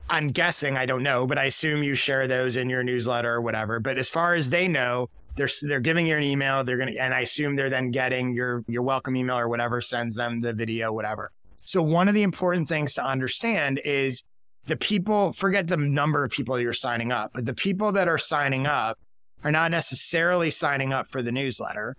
I'm 0.10 0.28
guessing, 0.28 0.76
I 0.76 0.86
don't 0.86 1.04
know, 1.04 1.26
but 1.26 1.38
I 1.38 1.46
assume 1.46 1.84
you 1.84 1.96
share 1.96 2.28
those 2.28 2.58
in 2.58 2.70
your 2.70 2.84
newsletter 2.84 3.34
or 3.34 3.42
whatever. 3.42 3.80
But 3.80 3.98
as 3.98 4.10
far 4.10 4.36
as 4.36 4.50
they 4.50 4.68
know, 4.68 5.10
they're 5.36 5.50
they're 5.62 5.80
giving 5.80 6.06
you 6.06 6.18
an 6.18 6.24
email. 6.24 6.64
They're 6.64 6.78
gonna, 6.78 6.92
and 7.00 7.14
I 7.14 7.22
assume 7.22 7.56
they're 7.56 7.70
then 7.70 7.92
getting 7.92 8.34
your 8.34 8.64
your 8.68 8.84
welcome 8.84 9.16
email 9.16 9.38
or 9.38 9.48
whatever 9.48 9.80
sends 9.80 10.16
them 10.16 10.42
the 10.42 10.52
video, 10.52 10.92
whatever. 10.92 11.32
So 11.62 11.82
one 11.82 12.10
of 12.10 12.14
the 12.14 12.24
important 12.24 12.68
things 12.68 12.94
to 12.96 13.06
understand 13.06 13.80
is 13.86 14.24
the 14.66 14.76
people. 14.76 15.32
Forget 15.32 15.68
the 15.68 15.78
number 15.78 16.26
of 16.26 16.32
people 16.32 16.60
you're 16.60 16.74
signing 16.74 17.14
up, 17.14 17.32
but 17.34 17.46
the 17.46 17.54
people 17.54 17.94
that 17.94 18.10
are 18.10 18.18
signing 18.18 18.68
up 18.68 19.00
are 19.46 19.52
not 19.52 19.72
necessarily 19.72 20.50
signing 20.50 20.92
up 20.92 21.08
for 21.08 21.22
the 21.22 21.32
newsletter. 21.32 21.96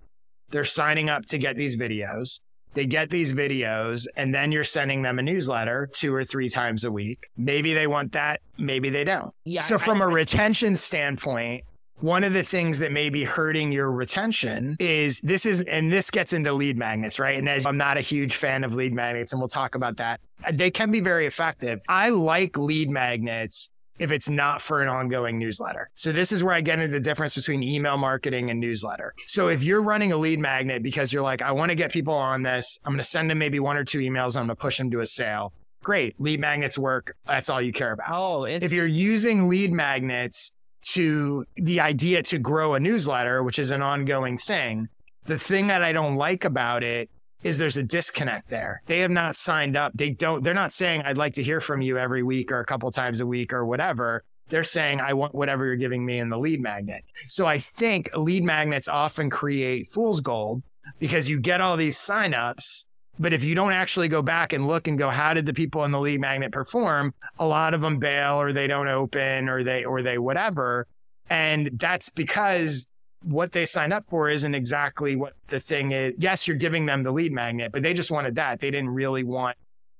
They're 0.53 0.65
signing 0.65 1.11
up 1.11 1.25
to 1.27 1.38
get 1.38 1.57
these 1.57 1.77
videos. 1.77 2.41
They 2.75 2.87
get 2.87 3.11
these 3.11 3.33
videos 3.33 4.07
and 4.17 4.35
then 4.35 4.53
you're 4.53 4.65
sending 4.65 5.03
them 5.03 5.19
a 5.19 5.23
newsletter 5.23 5.91
two 5.93 6.15
or 6.15 6.25
three 6.25 6.49
times 6.49 6.85
a 6.85 6.93
week. 6.93 7.27
Maybe 7.37 7.75
they 7.75 7.87
want 7.87 8.12
that. 8.12 8.41
Maybe 8.57 8.88
they 8.88 9.05
don't. 9.05 9.35
Yeah, 9.45 9.61
so 9.61 9.77
from 9.77 10.01
a 10.01 10.07
retention 10.07 10.75
standpoint, 10.75 11.65
one 12.01 12.25
of 12.25 12.33
the 12.33 12.43
things 12.43 12.79
that 12.81 12.91
may 12.91 13.11
be 13.11 13.25
hurting 13.25 13.73
your 13.73 13.93
retention 13.93 14.77
is 14.81 15.21
this 15.21 15.47
is, 15.47 15.61
and 15.62 15.93
this 15.93 16.11
gets 16.11 16.33
into 16.33 16.53
lead 16.53 16.77
magnets, 16.77 17.19
right? 17.19 17.38
And 17.38 17.49
as 17.49 17.65
I'm 17.65 17.77
not 17.77 17.97
a 17.97 18.01
huge 18.01 18.37
fan 18.37 18.65
of 18.65 18.75
lead 18.75 18.93
magnets, 18.93 19.33
and 19.33 19.41
we'll 19.41 19.49
talk 19.49 19.75
about 19.75 19.99
that, 19.99 20.21
they 20.53 20.71
can 20.71 20.91
be 20.91 21.01
very 21.01 21.27
effective. 21.27 21.81
I 21.88 22.09
like 22.09 22.59
lead 22.59 22.91
magnets 22.91 23.71
if 23.99 24.11
it's 24.11 24.29
not 24.29 24.61
for 24.61 24.83
an 24.83 24.89
ongoing 24.89 25.39
newsletter. 25.39 25.91
So 25.95 26.13
this 26.13 26.33
is 26.33 26.43
where 26.43 26.55
I 26.55 26.61
get 26.61 26.79
into 26.79 26.93
the 26.93 27.01
difference 27.01 27.35
between 27.35 27.63
email 27.63 27.97
marketing 27.97 28.51
and 28.51 28.59
newsletter. 28.59 29.15
So 29.27 29.49
if 29.49 29.63
you're 29.63 29.83
running 29.83 30.13
a 30.13 30.17
lead 30.17 30.39
magnet 30.39 30.83
because 30.83 31.13
you're 31.13 31.23
like, 31.23 31.43
I 31.43 31.53
want 31.53 31.71
to 31.71 31.77
get 31.77 31.93
people 31.93 32.15
on 32.15 32.43
this, 32.43 32.79
I'm 32.85 32.93
going 32.93 32.99
to 32.99 33.05
send 33.05 33.31
them 33.31 33.39
maybe 33.39 33.61
one 33.61 33.77
or 33.77 33.85
two 33.85 33.99
emails, 33.99 34.37
I'm 34.37 34.47
going 34.47 34.49
to 34.49 34.57
push 34.57 34.79
them 34.79 34.91
to 34.91 35.01
a 35.01 35.07
sale. 35.07 35.53
Great. 35.83 36.21
Lead 36.21 36.41
magnets 36.41 36.79
work. 36.79 37.17
That's 37.27 37.49
all 37.49 37.61
you 37.61 37.73
care 37.73 37.93
about. 37.93 38.11
Oh, 38.11 38.45
if 38.45 38.73
you're 38.73 38.87
using 38.87 39.49
lead 39.49 39.73
magnets 39.73 40.53
to 40.83 41.45
the 41.57 41.81
idea 41.81 42.23
to 42.25 42.39
grow 42.39 42.75
a 42.75 42.81
newsletter, 42.81 43.43
which 43.43 43.59
is 43.59 43.71
an 43.71 43.83
ongoing 43.83 44.39
thing. 44.39 44.89
The 45.25 45.39
thing 45.39 45.69
that 45.69 45.83
I 45.83 45.93
don't 45.93 46.17
like 46.17 46.45
about 46.45 46.83
it 46.83 47.09
is 47.43 47.59
there's 47.59 47.77
a 47.77 47.83
disconnect 47.83 48.49
there. 48.49 48.83
They 48.87 49.01
have 49.01 49.11
not 49.11 49.37
signed 49.37 49.77
up. 49.77 49.93
They 49.95 50.11
don't, 50.11 50.43
they're 50.43 50.55
not 50.55 50.73
saying, 50.73 51.03
I'd 51.03 51.19
like 51.19 51.35
to 51.35 51.43
hear 51.43 51.61
from 51.61 51.81
you 51.81 51.99
every 51.99 52.23
week 52.23 52.53
or 52.53 52.61
a 52.61 52.65
couple 52.65 52.91
times 52.91 53.21
a 53.21 53.27
week 53.27 53.53
or 53.53 53.65
whatever. 53.65 54.25
They're 54.49 54.65
saying, 54.65 55.01
I 55.01 55.15
want 55.15 55.35
whatever 55.35 55.65
you're 55.65 55.77
giving 55.77 56.05
me 56.05 56.19
in 56.19 56.29
the 56.29 56.39
lead 56.39 56.61
magnet. 56.61 57.05
So 57.29 57.47
I 57.47 57.59
think 57.59 58.11
lead 58.15 58.45
magnets 58.45 58.89
often 58.89 59.31
create 59.31 59.89
fool's 59.89 60.21
gold 60.21 60.63
because 60.99 61.29
you 61.29 61.41
get 61.41 61.61
all 61.61 61.77
these 61.77 61.97
signups. 61.97 62.85
But 63.19 63.33
if 63.33 63.45
you 63.45 63.55
don't 63.55 63.73
actually 63.73 64.09
go 64.09 64.23
back 64.23 64.53
and 64.53 64.67
look 64.67 64.89
and 64.89 64.99
go, 64.99 65.11
how 65.11 65.35
did 65.35 65.47
the 65.47 65.55
people 65.55 65.85
in 65.85 65.91
the 65.91 66.01
lead 66.01 66.21
magnet 66.21 66.53
perform? 66.53 67.15
A 67.39 67.47
lot 67.47 67.75
of 67.75 67.81
them 67.81 67.99
bail 67.99 68.41
or 68.41 68.53
they 68.53 68.67
don't 68.67 68.89
open 68.89 69.49
or 69.49 69.63
they, 69.63 69.85
or 69.85 70.03
they 70.03 70.19
whatever. 70.19 70.87
And 71.31 71.71
that's 71.75 72.11
because 72.11 72.87
what 73.25 73.53
they 73.53 73.65
signed 73.65 73.93
up 73.93 74.05
for 74.05 74.29
isn't 74.29 74.55
exactly 74.55 75.17
what 75.17 75.35
the 75.49 75.61
thing 75.61 75.93
is. 75.93 76.15
Yes, 76.19 76.47
you're 76.47 76.57
giving 76.57 76.87
them 76.87 77.03
the 77.03 77.13
lead 77.13 77.33
magnet, 77.33 77.73
but 77.73 77.83
they 77.83 77.95
just 77.95 78.11
wanted 78.11 78.35
that. 78.37 78.61
They 78.61 78.71
didn't 78.71 78.91
really 78.91 79.25
want 79.25 79.57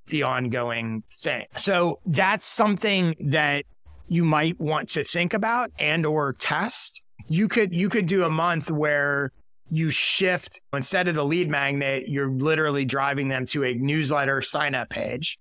the 0.07 0.23
ongoing 0.23 1.03
thing. 1.13 1.47
So 1.57 2.01
that's 2.07 2.45
something 2.45 3.15
that 3.21 3.65
you 4.09 4.25
might 4.25 4.61
want 4.61 4.89
to 4.91 5.05
think 5.05 5.35
about 5.35 5.71
and 5.79 6.05
or 6.05 6.35
test. 6.35 7.03
You 7.29 7.49
could 7.49 7.73
you 7.73 7.89
could 7.89 8.07
do 8.07 8.25
a 8.25 8.31
month 8.31 8.71
where 8.71 9.33
you 9.69 9.91
shift 9.91 10.61
instead 10.75 11.09
of 11.09 11.15
the 11.15 11.25
lead 11.25 11.49
magnet, 11.49 12.09
you're 12.09 12.31
literally 12.31 12.85
driving 12.85 13.29
them 13.29 13.47
to 13.47 13.65
a 13.65 13.75
newsletter 13.75 14.43
sign 14.43 14.75
up 14.75 14.91
page. 14.91 15.39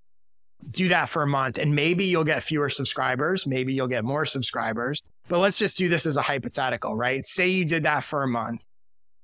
Do 0.70 0.90
that 0.90 1.10
for 1.10 1.24
a 1.24 1.28
month 1.28 1.58
and 1.58 1.76
maybe 1.76 2.06
you'll 2.06 2.24
get 2.24 2.44
fewer 2.44 2.70
subscribers, 2.70 3.46
maybe 3.48 3.74
you'll 3.74 3.88
get 3.88 4.06
more 4.06 4.26
subscribers. 4.26 5.02
But 5.32 5.40
let's 5.40 5.58
just 5.58 5.78
do 5.78 5.88
this 5.88 6.06
as 6.06 6.18
a 6.18 6.22
hypothetical, 6.22 6.94
right? 6.94 7.26
Say 7.26 7.48
you 7.48 7.64
did 7.64 7.84
that 7.84 8.04
for 8.04 8.22
a 8.22 8.28
month 8.28 8.66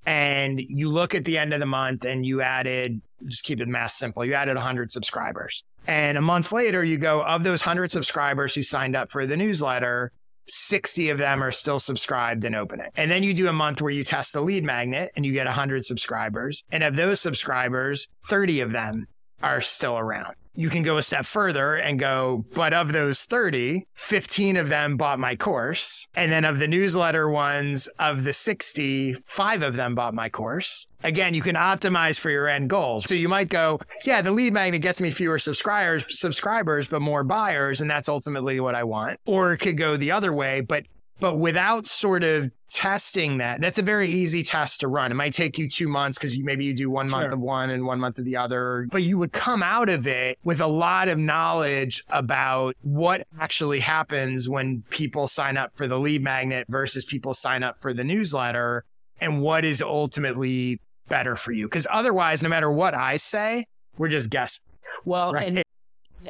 and 0.06 0.58
you 0.58 0.90
look 0.90 1.14
at 1.14 1.26
the 1.26 1.38
end 1.38 1.54
of 1.54 1.60
the 1.60 1.66
month 1.66 2.06
and 2.06 2.26
you 2.26 2.40
added, 2.42 3.02
just 3.26 3.44
keep 3.44 3.60
it 3.60 3.68
math 3.68 3.92
simple, 3.92 4.24
you 4.24 4.34
added 4.34 4.56
100 4.56 4.90
subscribers. 4.90 5.66
And 5.86 6.18
a 6.18 6.22
month 6.22 6.54
later, 6.54 6.82
you 6.82 6.98
go, 6.98 7.24
of 7.24 7.44
those 7.44 7.60
100 7.60 7.92
subscribers 7.92 8.56
who 8.56 8.64
signed 8.64 8.96
up 8.96 9.12
for 9.12 9.26
the 9.26 9.36
newsletter, 9.36 10.14
60 10.48 11.10
of 11.10 11.18
them 11.18 11.44
are 11.44 11.52
still 11.52 11.78
subscribed 11.78 12.46
and 12.46 12.56
opening. 12.56 12.88
And 12.96 13.12
then 13.12 13.24
you 13.24 13.34
do 13.34 13.50
a 13.50 13.54
month 13.54 13.82
where 13.82 13.92
you 13.92 14.06
test 14.06 14.32
the 14.32 14.40
lead 14.40 14.64
magnet 14.64 15.12
and 15.18 15.26
you 15.26 15.34
get 15.34 15.46
100 15.46 15.84
subscribers. 15.84 16.64
And 16.72 16.84
of 16.84 16.96
those 16.96 17.20
subscribers, 17.20 18.08
30 18.30 18.62
of 18.62 18.72
them 18.72 19.08
are 19.44 19.60
still 19.60 19.98
around 19.98 20.36
you 20.58 20.70
can 20.72 20.82
go 20.82 20.98
a 20.98 21.04
step 21.04 21.24
further 21.24 21.76
and 21.76 22.00
go, 22.00 22.44
but 22.54 22.74
of 22.74 22.92
those 22.92 23.24
30, 23.26 23.86
15 23.94 24.58
of 24.58 24.70
them 24.70 24.98
bought 24.98 25.20
my 25.20 25.36
course. 25.36 26.08
And 26.16 26.32
then 26.32 26.46
of 26.46 26.58
the 26.58 26.68
newsletter 26.68 27.30
ones, 27.30 27.88
of 28.00 28.24
the 28.24 28.34
60, 28.34 29.18
five 29.28 29.62
of 29.62 29.76
them 29.76 29.94
bought 29.94 30.16
my 30.16 30.30
course. 30.30 30.88
Again, 31.04 31.36
you 31.36 31.44
can 31.44 31.56
optimize 31.56 32.20
for 32.20 32.32
your 32.32 32.48
end 32.48 32.72
goals. 32.72 33.06
So 33.06 33.14
you 33.14 33.30
might 33.30 33.50
go, 33.50 33.80
yeah, 34.04 34.24
the 34.24 34.32
lead 34.32 34.52
magnet 34.52 34.82
gets 34.82 35.00
me 35.00 35.12
fewer 35.12 35.38
subscribers, 35.38 36.06
subscribers, 36.20 36.88
but 36.88 37.04
more 37.04 37.24
buyers. 37.24 37.80
And 37.80 37.90
that's 37.90 38.10
ultimately 38.10 38.60
what 38.60 38.74
I 38.74 38.84
want. 38.84 39.20
Or 39.28 39.54
it 39.54 39.60
could 39.60 39.78
go 39.78 39.96
the 39.96 40.10
other 40.10 40.34
way, 40.34 40.62
but 40.62 40.86
but 41.20 41.38
without 41.38 41.88
sort 41.88 42.24
of 42.24 42.52
testing 42.70 43.38
that, 43.38 43.62
that's 43.62 43.78
a 43.78 43.82
very 43.82 44.10
easy 44.10 44.44
test 44.44 44.82
to 44.82 44.88
run. 44.88 45.12
It 45.12 45.16
might 45.16 45.34
take 45.34 45.58
you 45.58 45.68
two 45.68 45.88
months 45.88 46.18
because 46.18 46.36
you, 46.36 46.44
maybe 46.44 46.66
you 46.66 46.74
do 46.74 46.90
one 46.90 47.08
sure. 47.08 47.22
month 47.22 47.34
of 47.34 47.40
one 47.40 47.70
and 47.70 47.86
one 47.86 48.00
month 48.00 48.20
of 48.20 48.26
the 48.26 48.36
other, 48.36 48.88
but 48.92 49.04
you 49.04 49.18
would 49.18 49.32
come 49.32 49.64
out 49.64 49.90
of 49.90 50.06
it 50.06 50.38
with 50.44 50.62
a 50.62 50.68
lot 50.68 51.08
of 51.08 51.18
knowledge 51.18 52.04
about 52.10 52.76
what 52.82 53.26
actually 53.40 53.80
happens 53.80 54.48
when 54.48 54.84
people 54.90 55.28
sign 55.28 55.58
up 55.58 55.72
for 55.76 55.88
the 55.88 55.98
lead 55.98 56.22
magnet 56.22 56.68
versus 56.70 57.04
people 57.06 57.34
sign 57.34 57.64
up 57.64 57.78
for 57.78 57.94
the 57.94 58.04
newsletter 58.04 58.86
and 59.20 59.42
what 59.42 59.66
is 59.66 59.82
ultimately 59.82 60.80
better 61.08 61.36
for 61.36 61.52
you. 61.52 61.66
Because 61.68 61.88
otherwise, 61.90 62.44
no 62.44 62.50
matter 62.50 62.72
what 62.72 62.94
I 62.94 63.18
say, 63.18 63.66
we're 63.98 64.10
just 64.10 64.30
guessing. 64.30 64.64
Well, 65.06 65.34
right? 65.34 65.48
and 65.48 65.64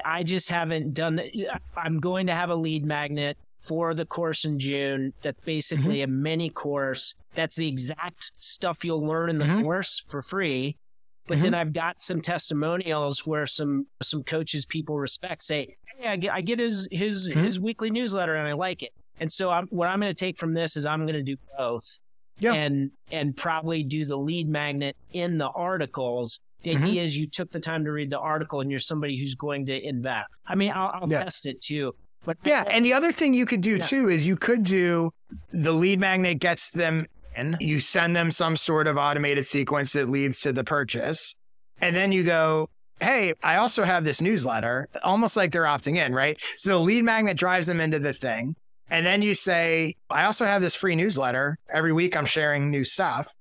I 0.06 0.24
just 0.24 0.50
haven't 0.50 0.94
done 0.94 1.18
that. 1.18 1.60
I'm 1.76 2.00
going 2.00 2.28
to 2.28 2.34
have 2.34 2.50
a 2.50 2.56
lead 2.56 2.86
magnet 2.86 3.38
for 3.60 3.94
the 3.94 4.06
course 4.06 4.46
in 4.46 4.60
June. 4.60 5.14
That's 5.22 5.40
basically 5.44 5.98
mm-hmm. 5.98 6.12
a 6.12 6.16
mini 6.16 6.50
course. 6.50 7.16
That's 7.36 7.56
the 7.56 7.68
exact 7.68 8.32
stuff 8.38 8.84
you'll 8.84 9.06
learn 9.06 9.30
in 9.30 9.38
the 9.38 9.46
mm-hmm. 9.46 9.64
course 9.64 10.04
for 10.08 10.22
free. 10.22 10.78
But 11.28 11.36
mm-hmm. 11.36 11.44
then 11.44 11.54
I've 11.54 11.74
got 11.74 12.00
some 12.00 12.22
testimonials 12.22 13.28
where 13.28 13.46
some 13.46 13.88
some 14.02 14.24
coaches 14.24 14.66
people 14.66 14.98
respect 14.98 15.44
say, 15.44 15.76
"Hey, 15.98 16.08
I 16.08 16.16
get, 16.16 16.34
I 16.34 16.42
get 16.42 16.60
his 16.60 16.88
his 16.92 17.28
mm-hmm. 17.28 17.44
his 17.44 17.60
weekly 17.60 17.90
newsletter 17.90 18.36
and 18.36 18.48
I 18.48 18.54
like 18.54 18.82
it." 18.82 18.94
And 19.20 19.32
so 19.32 19.50
I'm, 19.50 19.68
what 19.68 19.90
I'm 19.90 20.00
going 20.00 20.12
to 20.12 20.18
take 20.18 20.38
from 20.38 20.54
this 20.54 20.78
is 20.78 20.86
I'm 20.86 21.02
going 21.02 21.16
to 21.16 21.24
do 21.24 21.36
both, 21.58 22.00
yeah. 22.40 22.54
and 22.54 22.92
and 23.12 23.36
probably 23.36 23.84
do 23.84 24.06
the 24.06 24.16
lead 24.16 24.48
magnet 24.48 24.96
in 25.12 25.38
the 25.38 25.48
articles. 25.48 26.40
The 26.64 26.72
mm-hmm. 26.72 26.84
idea 26.84 27.04
is 27.04 27.18
you 27.18 27.28
took 27.28 27.52
the 27.52 27.60
time 27.60 27.84
to 27.86 27.92
read 27.92 28.10
the 28.10 28.20
article 28.20 28.62
and 28.62 28.72
you're 28.72 28.80
somebody 28.80 29.18
who's 29.18 29.36
going 29.36 29.66
to 29.68 29.88
invest. 29.88 30.28
I 30.48 30.56
mean, 30.56 30.72
I'll, 30.74 30.92
I'll 31.02 31.10
yeah. 31.10 31.24
test 31.24 31.46
it 31.46 31.62
too. 31.62 31.94
But 32.28 32.38
yeah, 32.44 32.66
and 32.70 32.84
the 32.84 32.92
other 32.92 33.14
thing 33.14 33.34
you 33.34 33.46
could 33.46 33.62
do 33.62 33.78
yeah. 33.78 33.86
too 33.86 34.10
is 34.10 34.28
you 34.28 34.36
could 34.36 34.64
do 34.64 35.12
the 35.54 35.72
lead 35.72 36.02
magnet 36.02 36.40
gets 36.40 36.70
them 36.72 37.08
in. 37.38 37.56
You 37.62 37.80
send 37.80 38.18
them 38.18 38.32
some 38.32 38.58
sort 38.58 38.86
of 38.86 38.98
automated 38.98 39.46
sequence 39.46 39.94
that 39.94 40.10
leads 40.10 40.42
to 40.42 40.52
the 40.52 40.66
purchase. 40.66 41.36
And 41.80 41.96
then 41.96 42.12
you 42.12 42.26
go, 42.26 42.70
Hey, 43.00 43.34
I 43.44 43.56
also 43.56 43.84
have 43.84 44.04
this 44.04 44.22
newsletter, 44.22 44.90
almost 45.04 45.38
like 45.38 45.54
they're 45.54 45.64
opting 45.64 45.96
in, 45.96 46.14
right? 46.14 46.38
So 46.58 46.72
the 46.72 46.80
lead 46.80 47.06
magnet 47.06 47.38
drives 47.38 47.68
them 47.68 47.80
into 47.80 48.00
the 48.00 48.12
thing. 48.12 48.56
And 48.90 49.06
then 49.06 49.22
you 49.22 49.34
say, 49.34 49.96
I 50.10 50.26
also 50.26 50.46
have 50.46 50.62
this 50.62 50.76
free 50.76 50.98
newsletter. 50.98 51.58
Every 51.72 51.94
week 51.94 52.18
I'm 52.18 52.26
sharing 52.26 52.70
new 52.70 52.84
stuff. 52.84 53.32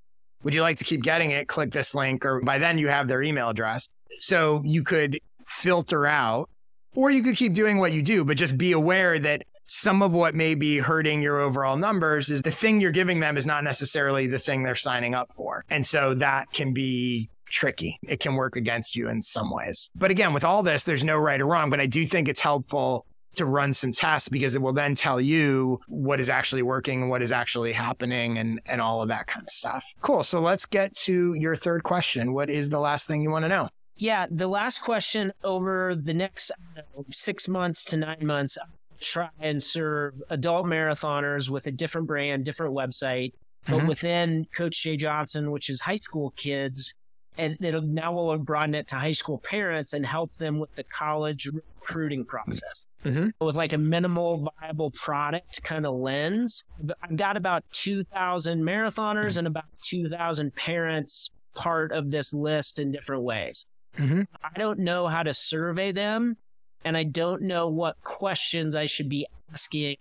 Would 0.44 0.54
you 0.54 0.62
like 0.62 0.76
to 0.76 0.84
keep 0.84 1.02
getting 1.02 1.32
it? 1.32 1.48
Click 1.48 1.72
this 1.72 1.92
link, 1.92 2.24
or 2.24 2.40
by 2.42 2.58
then 2.58 2.78
you 2.78 2.86
have 2.86 3.08
their 3.08 3.22
email 3.22 3.48
address. 3.48 3.88
So 4.18 4.62
you 4.64 4.84
could 4.84 5.18
filter 5.48 6.06
out 6.06 6.50
or 6.96 7.10
you 7.10 7.22
could 7.22 7.36
keep 7.36 7.52
doing 7.52 7.78
what 7.78 7.92
you 7.92 8.02
do, 8.02 8.24
but 8.24 8.36
just 8.36 8.58
be 8.58 8.72
aware 8.72 9.18
that 9.18 9.44
some 9.66 10.02
of 10.02 10.12
what 10.12 10.34
may 10.34 10.54
be 10.54 10.78
hurting 10.78 11.22
your 11.22 11.40
overall 11.40 11.76
numbers 11.76 12.30
is 12.30 12.42
the 12.42 12.50
thing 12.50 12.80
you're 12.80 12.92
giving 12.92 13.20
them 13.20 13.36
is 13.36 13.46
not 13.46 13.64
necessarily 13.64 14.26
the 14.26 14.38
thing 14.38 14.62
they're 14.62 14.74
signing 14.74 15.14
up 15.14 15.32
for. 15.32 15.64
And 15.68 15.84
so 15.84 16.14
that 16.14 16.50
can 16.52 16.72
be 16.72 17.28
tricky. 17.46 17.98
It 18.08 18.20
can 18.20 18.34
work 18.34 18.56
against 18.56 18.96
you 18.96 19.08
in 19.08 19.22
some 19.22 19.50
ways. 19.50 19.90
But 19.94 20.10
again, 20.10 20.32
with 20.32 20.44
all 20.44 20.62
this, 20.62 20.84
there's 20.84 21.04
no 21.04 21.16
right 21.16 21.40
or 21.40 21.46
wrong, 21.46 21.70
but 21.70 21.80
I 21.80 21.86
do 21.86 22.06
think 22.06 22.28
it's 22.28 22.40
helpful 22.40 23.06
to 23.34 23.44
run 23.44 23.72
some 23.72 23.92
tests 23.92 24.28
because 24.28 24.54
it 24.54 24.62
will 24.62 24.72
then 24.72 24.94
tell 24.94 25.20
you 25.20 25.78
what 25.88 26.20
is 26.20 26.30
actually 26.30 26.62
working 26.62 27.02
and 27.02 27.10
what 27.10 27.22
is 27.22 27.32
actually 27.32 27.72
happening 27.72 28.38
and, 28.38 28.60
and 28.66 28.80
all 28.80 29.02
of 29.02 29.08
that 29.08 29.26
kind 29.26 29.44
of 29.44 29.50
stuff. 29.50 29.84
Cool. 30.00 30.22
So 30.22 30.40
let's 30.40 30.64
get 30.64 30.94
to 30.98 31.34
your 31.34 31.54
third 31.54 31.82
question. 31.82 32.32
What 32.32 32.48
is 32.48 32.70
the 32.70 32.80
last 32.80 33.06
thing 33.06 33.22
you 33.22 33.30
want 33.30 33.44
to 33.44 33.48
know? 33.48 33.68
Yeah, 33.98 34.26
the 34.30 34.46
last 34.46 34.82
question 34.82 35.32
over 35.42 35.94
the 35.94 36.12
next 36.12 36.50
know, 36.74 37.04
six 37.10 37.48
months 37.48 37.84
to 37.86 37.96
nine 37.96 38.26
months, 38.26 38.58
try 39.00 39.30
and 39.40 39.62
serve 39.62 40.22
adult 40.28 40.66
marathoners 40.66 41.48
with 41.48 41.66
a 41.66 41.70
different 41.70 42.06
brand, 42.06 42.44
different 42.44 42.74
website, 42.74 43.32
but 43.66 43.78
mm-hmm. 43.78 43.86
within 43.86 44.46
Coach 44.54 44.82
Jay 44.82 44.96
Johnson, 44.96 45.50
which 45.50 45.70
is 45.70 45.80
high 45.80 45.96
school 45.96 46.32
kids, 46.36 46.94
and 47.38 47.56
it'll 47.60 47.82
now 47.82 48.12
we'll 48.12 48.36
broaden 48.38 48.74
it 48.74 48.88
to 48.88 48.96
high 48.96 49.12
school 49.12 49.38
parents 49.38 49.92
and 49.92 50.04
help 50.04 50.36
them 50.36 50.58
with 50.58 50.74
the 50.76 50.84
college 50.84 51.46
recruiting 51.46 52.24
process. 52.24 52.86
Mm-hmm. 53.04 53.44
With 53.44 53.54
like 53.54 53.72
a 53.72 53.78
minimal 53.78 54.50
viable 54.60 54.90
product 54.90 55.62
kind 55.62 55.86
of 55.86 55.94
lens, 55.94 56.64
I've 57.02 57.16
got 57.16 57.36
about 57.36 57.64
2,000 57.72 58.62
marathoners 58.62 59.30
mm-hmm. 59.30 59.38
and 59.38 59.46
about 59.46 59.64
2,000 59.82 60.54
parents 60.54 61.30
part 61.54 61.92
of 61.92 62.10
this 62.10 62.34
list 62.34 62.78
in 62.78 62.90
different 62.90 63.22
ways. 63.22 63.64
Mm-hmm. 63.98 64.22
I 64.42 64.58
don't 64.58 64.80
know 64.80 65.06
how 65.06 65.22
to 65.22 65.34
survey 65.34 65.92
them, 65.92 66.36
and 66.84 66.96
I 66.96 67.04
don't 67.04 67.42
know 67.42 67.68
what 67.68 68.00
questions 68.02 68.74
I 68.74 68.86
should 68.86 69.08
be 69.08 69.26
asking 69.52 69.96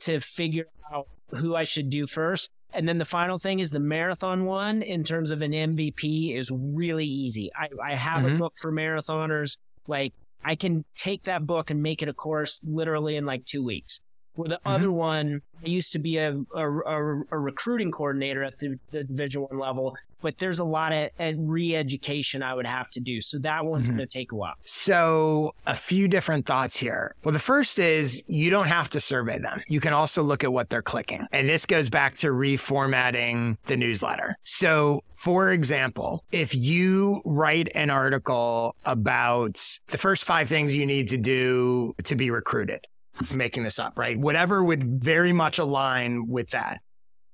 to 0.00 0.20
figure 0.20 0.66
out 0.92 1.08
who 1.30 1.54
I 1.54 1.64
should 1.64 1.90
do 1.90 2.06
first. 2.06 2.50
And 2.72 2.88
then 2.88 2.98
the 2.98 3.04
final 3.04 3.38
thing 3.38 3.58
is 3.60 3.70
the 3.70 3.80
marathon 3.80 4.44
one 4.44 4.82
in 4.82 5.02
terms 5.02 5.30
of 5.30 5.42
an 5.42 5.52
MVP 5.52 6.36
is 6.36 6.50
really 6.52 7.06
easy. 7.06 7.50
I, 7.54 7.68
I 7.82 7.94
have 7.96 8.22
mm-hmm. 8.22 8.36
a 8.36 8.38
book 8.38 8.54
for 8.56 8.72
marathoners. 8.72 9.56
Like 9.86 10.14
I 10.44 10.54
can 10.54 10.84
take 10.96 11.24
that 11.24 11.46
book 11.46 11.70
and 11.70 11.82
make 11.82 12.02
it 12.02 12.08
a 12.08 12.14
course 12.14 12.60
literally 12.64 13.16
in 13.16 13.26
like 13.26 13.44
two 13.44 13.64
weeks. 13.64 14.00
Where 14.40 14.48
the 14.48 14.56
mm-hmm. 14.56 14.68
other 14.68 14.90
one, 14.90 15.42
I 15.62 15.68
used 15.68 15.92
to 15.92 15.98
be 15.98 16.16
a, 16.16 16.34
a, 16.54 16.70
a, 16.70 17.22
a 17.30 17.38
recruiting 17.38 17.90
coordinator 17.90 18.42
at 18.42 18.58
the, 18.58 18.78
the, 18.90 19.04
Division 19.04 19.42
One 19.42 19.58
level, 19.58 19.96
but 20.22 20.38
there's 20.38 20.58
a 20.58 20.64
lot 20.64 20.92
of 20.92 21.10
re-education 21.18 22.42
I 22.42 22.54
would 22.54 22.66
have 22.66 22.88
to 22.90 23.00
do. 23.00 23.20
So 23.20 23.38
that 23.40 23.64
one's 23.64 23.86
mm-hmm. 23.86 23.98
going 23.98 24.08
to 24.08 24.18
take 24.18 24.32
a 24.32 24.36
while. 24.36 24.54
So 24.64 25.54
a 25.66 25.74
few 25.74 26.08
different 26.08 26.46
thoughts 26.46 26.76
here. 26.76 27.14
Well, 27.22 27.32
the 27.32 27.38
first 27.38 27.78
is 27.78 28.24
you 28.28 28.48
don't 28.48 28.68
have 28.68 28.88
to 28.90 29.00
survey 29.00 29.38
them. 29.38 29.62
You 29.68 29.80
can 29.80 29.92
also 29.92 30.22
look 30.22 30.42
at 30.42 30.52
what 30.52 30.70
they're 30.70 30.80
clicking. 30.80 31.26
And 31.32 31.48
this 31.48 31.66
goes 31.66 31.90
back 31.90 32.14
to 32.16 32.28
reformatting 32.28 33.58
the 33.66 33.76
newsletter. 33.76 34.36
So 34.42 35.02
for 35.20 35.50
example, 35.52 36.24
if 36.32 36.54
you 36.54 37.20
write 37.26 37.68
an 37.74 37.90
article 37.90 38.74
about 38.86 39.62
the 39.88 39.98
first 39.98 40.24
five 40.24 40.48
things 40.48 40.74
you 40.74 40.86
need 40.86 41.08
to 41.10 41.18
do 41.18 41.94
to 42.04 42.16
be 42.16 42.30
recruited, 42.30 42.86
making 43.34 43.64
this 43.64 43.78
up, 43.78 43.98
right? 43.98 44.18
Whatever 44.18 44.62
would 44.62 45.02
very 45.02 45.32
much 45.32 45.58
align 45.58 46.28
with 46.28 46.50
that. 46.50 46.80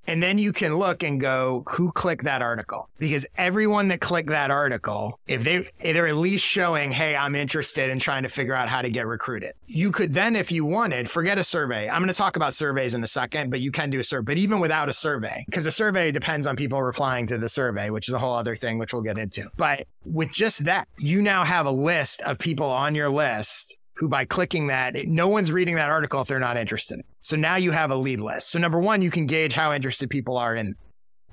And 0.08 0.22
then 0.22 0.38
you 0.38 0.52
can 0.52 0.76
look 0.76 1.02
and 1.02 1.20
go, 1.20 1.64
who 1.68 1.90
clicked 1.92 2.24
that 2.24 2.42
article? 2.42 2.88
Because 2.98 3.26
everyone 3.36 3.88
that 3.88 4.00
clicked 4.00 4.28
that 4.28 4.50
article, 4.50 5.18
if 5.26 5.42
they, 5.42 5.56
if 5.56 5.70
they're 5.80 6.06
at 6.06 6.16
least 6.16 6.44
showing, 6.44 6.92
Hey, 6.92 7.16
I'm 7.16 7.34
interested 7.34 7.90
in 7.90 7.98
trying 7.98 8.22
to 8.22 8.28
figure 8.28 8.54
out 8.54 8.68
how 8.68 8.82
to 8.82 8.90
get 8.90 9.06
recruited. 9.06 9.54
You 9.66 9.90
could 9.90 10.12
then, 10.12 10.36
if 10.36 10.52
you 10.52 10.64
wanted, 10.64 11.10
forget 11.10 11.38
a 11.38 11.44
survey. 11.44 11.88
I'm 11.88 11.98
going 11.98 12.08
to 12.08 12.14
talk 12.14 12.36
about 12.36 12.54
surveys 12.54 12.94
in 12.94 13.02
a 13.02 13.08
second, 13.08 13.50
but 13.50 13.60
you 13.60 13.72
can 13.72 13.90
do 13.90 13.98
a 13.98 14.04
survey, 14.04 14.34
but 14.34 14.38
even 14.38 14.60
without 14.60 14.88
a 14.88 14.92
survey, 14.92 15.44
because 15.46 15.66
a 15.66 15.72
survey 15.72 16.12
depends 16.12 16.46
on 16.46 16.56
people 16.56 16.80
replying 16.82 17.26
to 17.26 17.38
the 17.38 17.48
survey, 17.48 17.90
which 17.90 18.08
is 18.08 18.14
a 18.14 18.18
whole 18.18 18.34
other 18.34 18.54
thing, 18.54 18.78
which 18.78 18.92
we'll 18.92 19.02
get 19.02 19.18
into. 19.18 19.48
But 19.56 19.86
with 20.04 20.30
just 20.30 20.64
that, 20.64 20.88
you 20.98 21.20
now 21.20 21.44
have 21.44 21.66
a 21.66 21.70
list 21.70 22.20
of 22.22 22.38
people 22.38 22.66
on 22.66 22.94
your 22.94 23.10
list 23.10 23.76
who 23.96 24.08
by 24.08 24.24
clicking 24.24 24.66
that, 24.66 24.94
no 25.06 25.26
one's 25.28 25.50
reading 25.50 25.74
that 25.76 25.90
article 25.90 26.20
if 26.20 26.28
they're 26.28 26.38
not 26.38 26.56
interested. 26.56 27.00
So 27.20 27.36
now 27.36 27.56
you 27.56 27.70
have 27.70 27.90
a 27.90 27.96
lead 27.96 28.20
list. 28.20 28.50
So 28.50 28.58
number 28.58 28.78
one, 28.78 29.02
you 29.02 29.10
can 29.10 29.26
gauge 29.26 29.54
how 29.54 29.72
interested 29.72 30.10
people 30.10 30.36
are 30.36 30.54
in. 30.54 30.74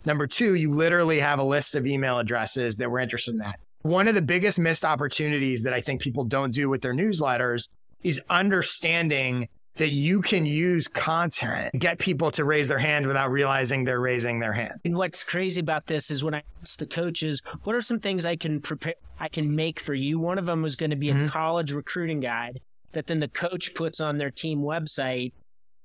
Number 0.06 0.28
two, 0.28 0.56
you 0.56 0.74
literally 0.74 1.20
have 1.20 1.40
a 1.40 1.44
list 1.44 1.76
of 1.76 1.86
email 1.86 2.20
addresses 2.20 2.78
that 2.78 2.90
were 2.90 3.00
interested 3.00 3.32
in 3.32 3.38
that. 3.40 3.60
One 3.84 4.08
of 4.08 4.16
the 4.16 4.22
biggest 4.22 4.60
missed 4.60 4.86
opportunities 4.86 5.64
that 5.64 5.74
I 5.74 5.82
think 5.82 6.02
people 6.02 6.24
don't 6.24 6.54
do 6.54 6.70
with 6.70 6.82
their 6.82 6.94
newsletters 6.94 7.68
is 8.02 8.22
understanding 8.30 9.50
that 9.76 9.90
you 9.90 10.22
can 10.22 10.46
use 10.46 10.88
content, 10.88 11.74
get 11.78 11.98
people 11.98 12.30
to 12.32 12.46
raise 12.46 12.68
their 12.68 12.78
hand 12.78 13.08
without 13.08 13.32
realizing 13.32 13.84
they're 13.84 14.00
raising 14.00 14.40
their 14.40 14.54
hand. 14.54 14.80
And 14.86 14.96
what's 14.96 15.24
crazy 15.24 15.60
about 15.60 15.88
this 15.88 16.12
is 16.12 16.24
when 16.24 16.36
I 16.36 16.44
asked 16.62 16.80
the 16.80 16.86
coaches, 16.86 17.42
what 17.64 17.76
are 17.76 17.82
some 17.82 18.00
things 18.00 18.26
I 18.26 18.36
can 18.36 18.62
prepare, 18.62 18.94
I 19.20 19.30
can 19.30 19.56
make 19.56 19.80
for 19.80 19.94
you? 19.94 20.20
One 20.20 20.38
of 20.38 20.46
them 20.46 20.62
was 20.62 20.76
going 20.76 20.92
to 20.92 20.96
be 20.96 21.10
a 21.10 21.14
mm-hmm. 21.14 21.28
college 21.28 21.72
recruiting 21.72 22.20
guide 22.20 22.60
that 22.92 23.08
then 23.08 23.20
the 23.20 23.28
coach 23.28 23.74
puts 23.74 24.00
on 24.00 24.18
their 24.18 24.30
team 24.30 24.60
website. 24.60 25.34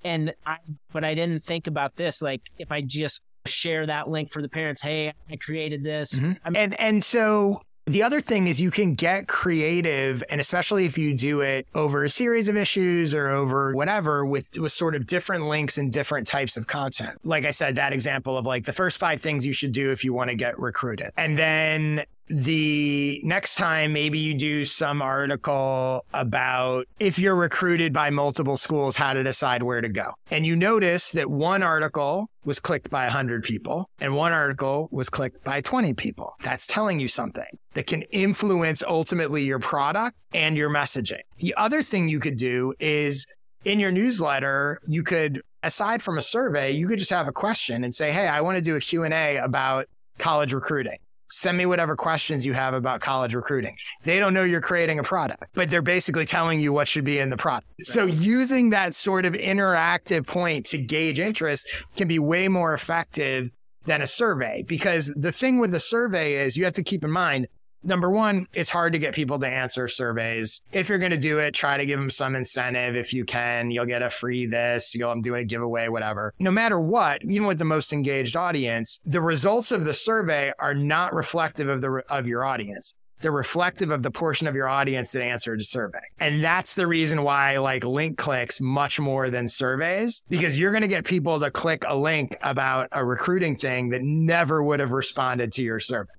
And 0.05 0.35
I, 0.45 0.59
but 0.93 1.03
I 1.03 1.15
didn't 1.15 1.43
think 1.43 1.67
about 1.67 1.97
this. 1.97 2.21
Like 2.21 2.43
if 2.59 2.71
I 2.71 2.83
just 2.83 3.23
share 3.47 3.87
that 3.87 4.09
link 4.09 4.31
for 4.31 4.43
the 4.43 4.49
parents, 4.49 4.83
hey, 4.83 5.15
I 5.31 5.37
created 5.37 5.83
this. 5.83 6.15
Mm-hmm. 6.15 6.55
and, 6.55 6.79
and 6.79 7.03
so 7.03 7.63
the 7.89 8.03
other 8.03 8.21
thing 8.21 8.47
is 8.47 8.61
you 8.61 8.71
can 8.71 8.95
get 8.95 9.29
creative, 9.29 10.23
and 10.31 10.41
especially 10.41 10.85
if 10.85 10.99
you 10.99 11.15
do 11.15 11.41
it 11.41 11.67
over 11.75 12.05
a 12.05 12.11
series 12.11 12.49
of 12.49 12.57
issues 12.57 13.15
or 13.15 13.29
over 13.29 13.75
whatever 13.75 14.25
with, 14.25 14.57
with 14.59 14.73
sort 14.73 14.95
of 14.95 15.07
different 15.07 15.47
links 15.47 15.79
and 15.79 15.93
different 15.93 16.27
types 16.27 16.57
of 16.57 16.67
content. 16.67 17.19
Like 17.25 17.45
I 17.45 17.51
said, 17.51 17.75
that 17.77 17.93
example 17.93 18.37
of 18.37 18.47
like 18.47 18.65
the 18.65 18.73
first 18.73 18.99
five 18.99 19.21
things 19.21 19.45
you 19.45 19.53
should 19.53 19.73
do 19.73 19.91
if 19.91 20.05
you 20.05 20.13
want 20.13 20.31
to 20.31 20.37
get 20.37 20.59
recruited. 20.59 21.11
And 21.17 21.39
then 21.39 22.05
the 22.29 23.21
next 23.25 23.55
time 23.55 23.93
maybe 23.93 24.19
you 24.19 24.35
do 24.35 24.65
some 24.65 25.03
article 25.03 26.05
about 26.13 26.87
if 27.01 27.19
you're 27.19 27.35
recruited 27.35 27.93
by 27.93 28.11
multiple 28.11 28.57
schools 28.57 28.97
how 28.97 29.13
to 29.13 29.23
decide 29.23 29.63
where 29.63 29.81
to 29.81 29.89
go. 29.89 30.13
And 30.31 30.47
you 30.47 30.57
notice 30.57 31.11
that 31.11 31.31
one 31.31 31.63
article 31.63 32.29
was 32.45 32.61
clicked 32.61 32.91
by 32.91 33.05
100 33.05 33.43
people 33.43 33.89
and 34.01 34.15
one 34.15 34.33
article 34.33 34.89
was 34.91 35.09
clicked 35.09 35.45
by 35.45 35.61
20 35.61 35.95
people. 35.95 36.35
That's 36.43 36.67
telling 36.67 37.01
you 37.01 37.09
something 37.09 37.59
that 37.75 37.87
can 37.87 38.03
influence 38.03 38.83
ultimately 38.83 39.45
your 39.45 39.59
product 39.59 40.25
and 40.33 40.57
your 40.57 40.71
messaging. 40.71 41.21
The 41.39 41.55
other 41.57 41.83
thing 41.83 42.09
you 42.09 42.21
could 42.21 42.37
do 42.37 42.75
is 42.79 43.27
in 43.65 43.81
your 43.81 43.91
newsletter 43.91 44.81
you 44.87 45.03
could 45.03 45.43
aside 45.63 46.01
from 46.01 46.17
a 46.17 46.23
survey 46.23 46.71
you 46.71 46.87
could 46.87 46.99
just 46.99 47.11
have 47.11 47.27
a 47.27 47.33
question 47.33 47.83
and 47.83 47.95
say 47.95 48.13
hey 48.13 48.29
i 48.29 48.41
want 48.41 48.57
to 48.57 48.63
do 48.63 48.77
a 48.77 48.81
q&a 48.81 49.37
about 49.39 49.87
college 50.19 50.53
recruiting 50.53 50.99
Send 51.31 51.59
me 51.59 51.67
whatever 51.67 51.95
questions 51.95 52.47
you 52.47 52.53
have 52.55 52.75
about 52.75 53.01
college 53.01 53.35
recruiting. 53.35 53.77
They 54.03 54.19
don't 54.19 54.33
know 54.33 54.45
you're 54.45 54.61
creating 54.61 54.99
a 54.99 55.03
product, 55.03 55.45
but 55.55 55.71
they're 55.71 55.83
basically 55.83 56.25
telling 56.25 56.61
you 56.61 56.73
what 56.73 56.89
should 56.89 57.05
be 57.05 57.19
in 57.19 57.31
the 57.31 57.37
product. 57.37 57.69
So 57.85 58.05
using 58.05 58.71
that 58.71 58.95
sort 58.95 59.27
of 59.27 59.35
interactive 59.35 60.27
point 60.27 60.67
to 60.67 60.79
gauge 60.79 61.21
interest 61.21 61.85
can 61.97 62.09
be 62.09 62.19
way 62.19 62.49
more 62.49 62.75
effective 62.75 63.51
than 63.85 64.03
a 64.03 64.07
survey 64.07 64.63
because 64.67 65.13
the 65.15 65.33
thing 65.33 65.59
with 65.59 65.71
the 65.71 65.81
survey 65.81 66.35
is 66.35 66.57
you 66.57 66.65
have 66.65 66.75
to 66.75 66.83
keep 66.83 67.03
in 67.05 67.11
mind 67.11 67.49
Number 67.83 68.11
one, 68.11 68.47
it's 68.55 68.71
hard 68.71 68.93
to 68.93 68.99
get 68.99 69.15
people 69.15 69.39
to 69.39 69.47
answer 69.47 69.89
surveys. 69.89 70.63
If 70.73 70.89
you're 70.89 70.99
going 70.99 71.13
to 71.13 71.17
do 71.17 71.39
it, 71.39 71.55
try 71.55 71.77
to 71.77 71.87
give 71.87 71.99
them 71.99 72.11
some 72.11 72.35
incentive. 72.35 72.97
If 72.97 73.13
you 73.13 73.25
can, 73.25 73.71
you'll 73.71 73.87
get 73.87 74.03
a 74.03 74.11
free 74.11 74.47
this, 74.47 74.95
you'll 74.95 75.11
I'm 75.11 75.23
doing 75.23 75.43
a 75.43 75.47
giveaway, 75.47 75.89
whatever. 75.89 76.35
No 76.39 76.51
matter 76.51 76.81
what, 76.81 77.23
even 77.25 77.47
with 77.47 77.59
the 77.59 77.65
most 77.65 77.93
engaged 77.93 78.37
audience, 78.37 79.01
the 79.05 79.21
results 79.21 79.73
of 79.73 79.85
the 79.85 79.95
survey 79.95 80.53
are 80.59 80.75
not 80.75 81.15
reflective 81.15 81.69
of 81.69 81.81
the 81.81 82.03
of 82.11 82.27
your 82.27 82.45
audience. 82.45 82.95
They're 83.21 83.33
reflective 83.33 83.91
of 83.91 84.05
the 84.05 84.13
portion 84.13 84.47
of 84.47 84.55
your 84.55 84.69
audience 84.69 85.11
that 85.11 85.23
answered 85.23 85.59
the 85.59 85.65
survey. 85.65 85.99
And 86.21 86.45
that's 86.45 86.75
the 86.75 86.87
reason 86.87 87.25
why 87.25 87.55
I 87.55 87.57
like 87.57 87.83
link 87.85 88.17
clicks 88.17 88.61
much 88.61 89.01
more 89.01 89.29
than 89.29 89.49
surveys, 89.49 90.23
because 90.29 90.59
you're 90.59 90.71
going 90.71 90.83
to 90.83 90.89
get 90.89 91.05
people 91.05 91.41
to 91.41 91.51
click 91.51 91.85
a 91.87 91.97
link 91.97 92.37
about 92.43 92.89
a 92.93 93.05
recruiting 93.05 93.57
thing 93.57 93.89
that 93.89 94.03
never 94.03 94.63
would 94.63 94.79
have 94.79 94.93
responded 94.93 95.51
to 95.55 95.63
your 95.63 95.81
survey. 95.81 96.13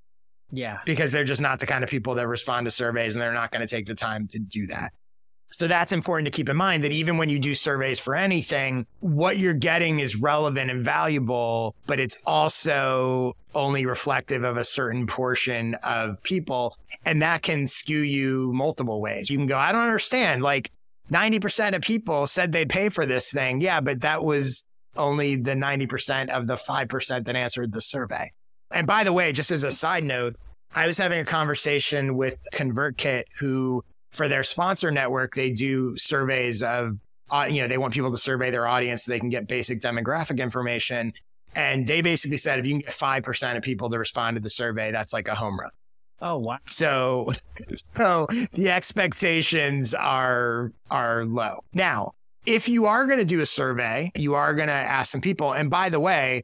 Yeah. 0.52 0.80
Because 0.86 1.12
they're 1.12 1.24
just 1.24 1.42
not 1.42 1.60
the 1.60 1.68
kind 1.68 1.84
of 1.84 1.90
people 1.90 2.16
that 2.16 2.28
respond 2.28 2.66
to 2.66 2.72
surveys 2.72 3.16
and 3.16 3.22
they're 3.22 3.34
not 3.34 3.52
going 3.52 3.62
to 3.62 3.68
take 3.68 3.86
the 3.86 3.96
time 3.96 4.28
to 4.30 4.40
do 4.40 4.68
that. 4.68 4.94
So 5.52 5.68
that's 5.68 5.92
important 5.92 6.28
to 6.28 6.32
keep 6.32 6.48
in 6.48 6.58
mind 6.58 6.84
that 6.84 6.92
even 6.92 7.18
when 7.18 7.30
you 7.30 7.40
do 7.40 7.56
surveys 7.56 8.00
for 8.00 8.16
anything, 8.16 8.86
what 9.00 9.40
you're 9.40 9.56
getting 9.56 10.00
is 10.00 10.16
relevant 10.16 10.70
and 10.70 10.86
valuable, 10.86 11.76
but 11.88 12.00
it's 12.00 12.22
also 12.24 13.36
only 13.56 13.86
reflective 13.88 14.44
of 14.44 14.58
a 14.58 14.64
certain 14.64 15.08
portion 15.08 15.74
of 15.84 16.22
people. 16.22 16.76
And 17.04 17.24
that 17.24 17.42
can 17.42 17.66
skew 17.66 18.02
you 18.02 18.54
multiple 18.54 19.02
ways. 19.02 19.30
You 19.30 19.38
can 19.38 19.48
go, 19.48 19.58
I 19.58 19.72
don't 19.72 19.82
understand. 19.82 20.44
Like 20.44 20.70
90% 21.12 21.76
of 21.76 21.82
people 21.82 22.28
said 22.28 22.52
they'd 22.52 22.70
pay 22.70 22.90
for 22.90 23.08
this 23.08 23.32
thing. 23.32 23.60
Yeah, 23.60 23.82
but 23.82 24.02
that 24.02 24.24
was 24.24 24.64
only 24.96 25.36
the 25.36 25.56
90% 25.56 26.30
of 26.30 26.46
the 26.46 26.56
5% 26.56 27.26
that 27.26 27.36
answered 27.36 27.72
the 27.72 27.82
survey. 27.82 28.32
And 28.72 28.86
by 28.86 29.04
the 29.04 29.14
way, 29.14 29.32
just 29.32 29.52
as 29.52 29.64
a 29.64 29.72
side 29.72 30.04
note, 30.04 30.36
I 30.74 30.86
was 30.86 30.98
having 30.98 31.20
a 31.20 31.26
conversation 31.26 32.16
with 32.16 32.38
ConvertKit, 32.54 33.24
who 33.40 33.84
for 34.12 34.28
their 34.28 34.44
sponsor 34.44 34.92
network, 34.92 35.34
they 35.34 35.50
do 35.50 35.96
surveys 35.98 36.62
of, 36.64 36.98
uh, 37.32 37.48
you 37.50 37.62
know, 37.62 37.68
they 37.68 37.78
want 37.78 37.94
people 37.94 38.12
to 38.12 38.18
survey 38.18 38.52
their 38.52 38.68
audience 38.68 39.06
so 39.06 39.12
they 39.12 39.20
can 39.20 39.30
get 39.30 39.48
basic 39.48 39.80
demographic 39.80 40.40
information. 40.40 41.14
And 41.56 41.88
they 41.88 42.02
basically 42.02 42.38
said 42.38 42.60
if 42.60 42.66
you 42.66 42.74
can 42.74 42.82
get 42.82 42.90
5% 42.90 43.58
of 43.58 43.64
people 43.64 43.90
to 43.90 43.98
respond 43.98 44.36
to 44.36 44.42
the 44.42 44.50
survey, 44.50 44.92
that's 44.92 45.14
like 45.14 45.28
a 45.28 45.36
home 45.36 45.60
run. 45.60 45.72
Oh 46.22 46.38
wow! 46.38 46.58
So, 46.68 47.32
so 47.96 48.28
the 48.52 48.70
expectations 48.70 49.94
are 49.94 50.74
are 50.92 51.24
low. 51.24 51.64
Now, 51.74 52.12
if 52.46 52.68
you 52.68 52.88
are 52.88 53.06
going 53.06 53.20
to 53.20 53.26
do 53.26 53.40
a 53.40 53.46
survey, 53.46 54.12
you 54.16 54.36
are 54.36 54.54
going 54.54 54.68
to 54.68 54.74
ask 54.74 55.12
some 55.12 55.22
people. 55.22 55.54
And 55.54 55.70
by 55.70 55.88
the 55.88 56.00
way, 56.00 56.44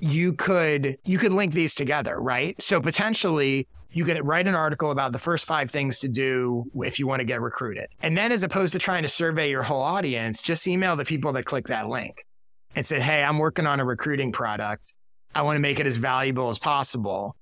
you 0.00 0.32
could 0.32 0.98
you 1.04 1.18
could 1.18 1.32
link 1.32 1.52
these 1.52 1.74
together, 1.74 2.20
right? 2.20 2.60
So 2.62 2.80
potentially 2.80 3.66
you 3.90 4.04
could 4.04 4.24
write 4.24 4.46
an 4.46 4.54
article 4.54 4.90
about 4.90 5.12
the 5.12 5.18
first 5.18 5.46
five 5.46 5.70
things 5.70 5.98
to 6.00 6.08
do 6.08 6.70
if 6.82 6.98
you 6.98 7.06
want 7.06 7.20
to 7.20 7.24
get 7.24 7.40
recruited. 7.40 7.88
And 8.02 8.16
then 8.16 8.32
as 8.32 8.42
opposed 8.42 8.72
to 8.74 8.78
trying 8.78 9.02
to 9.02 9.08
survey 9.08 9.50
your 9.50 9.62
whole 9.62 9.80
audience, 9.80 10.42
just 10.42 10.66
email 10.66 10.94
the 10.94 11.04
people 11.04 11.32
that 11.32 11.44
click 11.44 11.68
that 11.68 11.88
link 11.88 12.24
and 12.76 12.84
said, 12.84 13.02
Hey, 13.02 13.22
I'm 13.22 13.38
working 13.38 13.66
on 13.66 13.80
a 13.80 13.84
recruiting 13.84 14.30
product. 14.30 14.92
I 15.34 15.42
want 15.42 15.56
to 15.56 15.60
make 15.60 15.80
it 15.80 15.86
as 15.86 15.96
valuable 15.96 16.48
as 16.48 16.58
possible. 16.58 17.34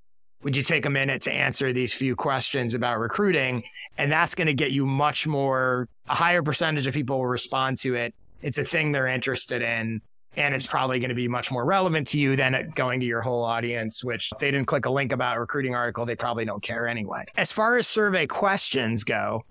Would 0.43 0.57
you 0.57 0.63
take 0.63 0.87
a 0.87 0.91
minute 0.91 1.23
to 1.23 1.33
answer 1.33 1.73
these 1.73 1.95
few 1.95 2.15
questions 2.15 2.75
about 2.75 3.01
recruiting? 3.01 3.65
And 3.99 4.13
that's 4.13 4.35
going 4.35 4.47
to 4.47 4.55
get 4.55 4.71
you 4.71 4.87
much 4.87 5.27
more, 5.27 5.89
a 6.09 6.15
higher 6.15 6.43
percentage 6.43 6.87
of 6.87 6.95
people 6.95 7.19
will 7.19 7.27
respond 7.27 7.79
to 7.79 7.95
it. 7.95 8.15
It's 8.43 8.59
a 8.59 8.65
thing 8.65 8.93
they're 8.93 9.07
interested 9.07 9.63
in 9.63 10.03
and 10.37 10.55
it's 10.55 10.67
probably 10.67 10.99
going 10.99 11.09
to 11.09 11.15
be 11.15 11.29
much 11.29 11.51
more 11.51 11.65
relevant 11.65 12.07
to 12.09 12.19
you 12.19 12.37
than 12.37 12.73
going 12.75 13.01
to 13.01 13.07
your 13.07 13.23
whole 13.23 13.45
audience, 13.45 14.05
which 14.05 14.31
if 14.33 14.39
they 14.39 14.51
didn't 14.51 14.67
click 14.67 14.87
a 14.87 14.91
link 14.91 15.13
about 15.13 15.37
a 15.37 15.41
recruiting 15.41 15.75
article, 15.75 16.05
they 16.05 16.17
probably 16.17 16.45
don't 16.45 16.63
care 16.63 16.87
anyway. 16.87 17.25
As 17.37 17.53
far 17.53 17.77
as 17.77 17.87
survey 17.87 18.27
questions 18.27 19.05
go, 19.05 19.45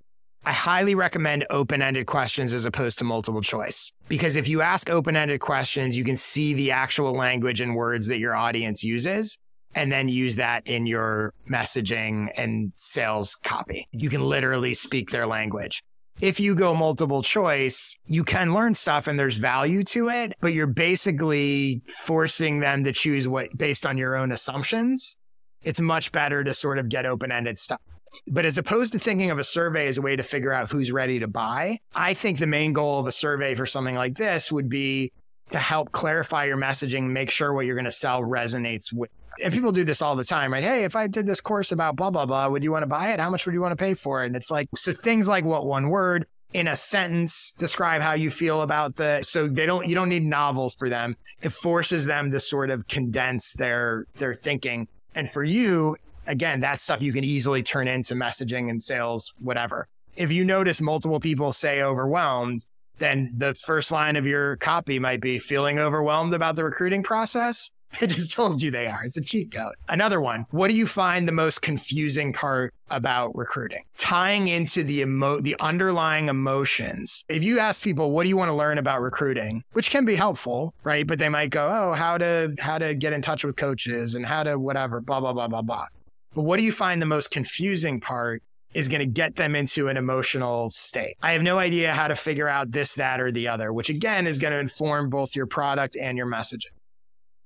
I 0.46 0.52
highly 0.52 0.94
recommend 0.94 1.46
open 1.50 1.82
ended 1.82 2.06
questions 2.06 2.54
as 2.54 2.66
opposed 2.66 3.00
to 3.00 3.04
multiple 3.04 3.42
choice. 3.42 3.92
Because 4.08 4.36
if 4.36 4.48
you 4.48 4.62
ask 4.62 4.90
open 4.90 5.16
ended 5.16 5.40
questions, 5.40 5.98
you 5.98 6.04
can 6.04 6.16
see 6.16 6.54
the 6.54 6.72
actual 6.72 7.14
language 7.14 7.62
and 7.62 7.76
words 7.76 8.08
that 8.08 8.20
your 8.20 8.36
audience 8.36 8.84
uses 8.84 9.40
and 9.74 9.92
then 9.92 10.08
use 10.08 10.36
that 10.36 10.68
in 10.68 10.86
your 10.86 11.34
messaging 11.50 12.30
and 12.38 12.72
sales 12.76 13.36
copy. 13.44 13.88
You 13.92 14.10
can 14.10 14.22
literally 14.22 14.74
speak 14.74 15.10
their 15.10 15.26
language 15.26 15.84
if 16.22 16.40
you 16.40 16.56
go 16.56 16.74
multiple 16.74 17.22
choice, 17.22 17.98
you 18.06 18.24
can 18.24 18.54
learn 18.54 18.74
stuff 18.74 19.08
and 19.08 19.20
there's 19.20 19.38
value 19.38 19.84
to 19.84 20.10
it, 20.10 20.34
but 20.40 20.54
you're 20.54 20.68
basically 20.68 21.82
forcing 21.88 22.60
them 22.60 22.84
to 22.84 22.92
choose 22.92 23.28
what 23.28 23.56
based 23.58 23.86
on 23.86 23.98
your 23.98 24.16
own 24.16 24.32
assumptions. 24.32 25.18
It's 25.62 25.82
much 25.82 26.12
better 26.12 26.44
to 26.44 26.54
sort 26.54 26.78
of 26.78 26.90
get 26.90 27.06
open 27.06 27.32
ended 27.32 27.58
stuff. 27.58 27.82
But 28.28 28.46
as 28.46 28.58
opposed 28.58 28.94
to 28.94 29.00
thinking 29.00 29.30
of 29.30 29.40
a 29.40 29.44
survey 29.44 29.88
as 29.88 29.98
a 29.98 30.02
way 30.02 30.16
to 30.16 30.24
figure 30.24 30.54
out 30.54 30.72
who's 30.72 30.92
ready 30.92 31.20
to 31.20 31.28
buy, 31.28 31.80
I 31.94 32.14
think 32.14 32.40
the 32.40 32.48
main 32.48 32.72
goal 32.72 33.00
of 33.00 33.08
a 33.08 33.12
survey 33.12 33.56
for 33.56 33.66
something 33.66 33.96
like 33.96 34.16
this 34.16 34.52
would 34.52 34.70
be 34.70 35.12
to 35.50 35.60
help 35.60 35.92
clarify 35.92 36.46
your 36.46 36.58
messaging, 36.58 37.10
make 37.10 37.30
sure 37.30 37.54
what 37.54 37.66
you're 37.66 37.76
going 37.76 37.86
to 37.86 37.92
sell 37.92 38.22
resonates 38.22 38.92
with 38.92 39.12
and 39.44 39.54
people 39.54 39.72
do 39.72 39.84
this 39.84 40.02
all 40.02 40.16
the 40.16 40.24
time, 40.24 40.54
right? 40.54 40.64
Hey, 40.64 40.84
if 40.84 40.96
I 40.96 41.08
did 41.08 41.26
this 41.26 41.42
course 41.42 41.72
about 41.72 41.96
blah, 41.96 42.10
blah, 42.10 42.26
blah, 42.26 42.48
would 42.48 42.64
you 42.64 42.72
want 42.72 42.84
to 42.84 42.88
buy 42.88 43.12
it? 43.12 43.20
How 43.20 43.30
much 43.30 43.46
would 43.46 43.54
you 43.54 43.62
want 43.62 43.72
to 43.72 43.84
pay 43.84 43.94
for 43.94 44.24
it? 44.24 44.28
And 44.28 44.36
it's 44.36 44.52
like, 44.52 44.70
so 44.76 44.92
things 44.94 45.28
like 45.28 45.44
what 45.44 45.66
one 45.66 45.90
word, 45.90 46.26
in 46.54 46.68
a 46.70 46.76
sentence, 46.76 47.52
describe 47.52 48.02
how 48.02 48.14
you 48.14 48.30
feel 48.30 48.62
about 48.62 48.96
the, 48.96 49.22
so 49.24 49.48
they 49.48 49.66
don't, 49.66 49.88
you 49.88 49.96
don't 49.96 50.10
need 50.10 50.24
novels 50.24 50.74
for 50.76 50.90
them. 50.90 51.18
It 51.42 51.52
forces 51.52 52.06
them 52.06 52.32
to 52.32 52.40
sort 52.40 52.70
of 52.70 52.88
condense 52.88 53.52
their, 53.54 54.06
their 54.16 54.34
thinking. 54.34 54.88
And 55.16 55.30
for 55.30 55.44
you, 55.44 55.98
again, 56.28 56.62
that 56.62 56.80
stuff 56.80 57.02
you 57.02 57.12
can 57.12 57.26
easily 57.26 57.62
turn 57.62 57.88
into 57.88 58.16
messaging 58.16 58.70
and 58.70 58.82
sales, 58.82 59.34
whatever. 59.40 59.88
If 60.16 60.32
you 60.32 60.46
notice 60.46 60.80
multiple 60.80 61.20
people 61.20 61.52
say 61.52 61.82
overwhelmed, 61.82 62.66
then 63.00 63.34
the 63.38 63.54
first 63.56 63.92
line 63.92 64.16
of 64.16 64.26
your 64.26 64.58
copy 64.58 65.00
might 65.00 65.22
be 65.22 65.40
feeling 65.40 65.80
overwhelmed 65.80 66.34
about 66.34 66.56
the 66.56 66.64
recruiting 66.64 67.04
process. 67.04 67.72
I 68.02 68.08
just 68.08 68.34
told 68.34 68.62
you 68.62 68.72
they 68.72 68.88
are. 68.88 69.04
It's 69.04 69.18
a 69.18 69.22
cheat 69.22 69.52
code. 69.52 69.76
Another 69.88 70.20
one. 70.20 70.46
What 70.52 70.70
do 70.70 70.76
you 70.76 70.88
find 70.88 71.28
the 71.28 71.32
most 71.32 71.62
confusing 71.62 72.34
part 72.34 72.74
about 72.90 73.36
recruiting? 73.36 73.84
Tying 73.96 74.48
into 74.48 74.84
the 74.84 75.02
emo- 75.02 75.40
the 75.40 75.56
underlying 75.60 76.28
emotions. 76.28 77.24
If 77.30 77.44
you 77.44 77.60
ask 77.60 77.82
people, 77.82 78.12
what 78.12 78.24
do 78.24 78.30
you 78.30 78.38
want 78.38 78.50
to 78.50 78.56
learn 78.56 78.78
about 78.78 79.02
recruiting? 79.02 79.64
Which 79.74 79.90
can 79.90 80.04
be 80.04 80.16
helpful, 80.16 80.74
right? 80.84 81.08
But 81.08 81.20
they 81.20 81.30
might 81.30 81.52
go, 81.52 81.68
oh, 81.68 81.94
how 81.94 82.18
to 82.18 82.54
how 82.60 82.78
to 82.78 82.96
get 82.96 83.14
in 83.14 83.22
touch 83.22 83.46
with 83.46 83.56
coaches 83.56 84.14
and 84.16 84.26
how 84.26 84.44
to 84.44 84.60
whatever, 84.60 85.00
blah, 85.00 85.20
blah, 85.20 85.34
blah, 85.34 85.48
blah, 85.48 85.62
blah. 85.62 85.88
But 86.34 86.42
what 86.42 86.60
do 86.60 86.66
you 86.66 86.74
find 86.74 87.02
the 87.02 87.06
most 87.06 87.32
confusing 87.32 88.02
part 88.02 88.44
is 88.76 88.90
going 88.90 89.00
to 89.00 89.06
get 89.06 89.38
them 89.38 89.56
into 89.56 89.88
an 89.88 89.96
emotional 89.96 90.70
state. 90.70 91.16
I 91.22 91.32
have 91.32 91.42
no 91.42 91.58
idea 91.58 91.94
how 91.94 92.10
to 92.10 92.16
figure 92.16 92.50
out 92.50 92.72
this, 92.72 92.96
that, 92.96 93.22
or 93.22 93.32
the 93.32 93.48
other, 93.48 93.72
which 93.72 93.90
again 93.90 94.28
is 94.28 94.38
going 94.38 94.52
to 94.52 94.60
inform 94.60 95.10
both 95.10 95.34
your 95.34 95.48
product 95.48 95.96
and 95.96 96.18
your 96.18 96.28
messaging. 96.28 96.76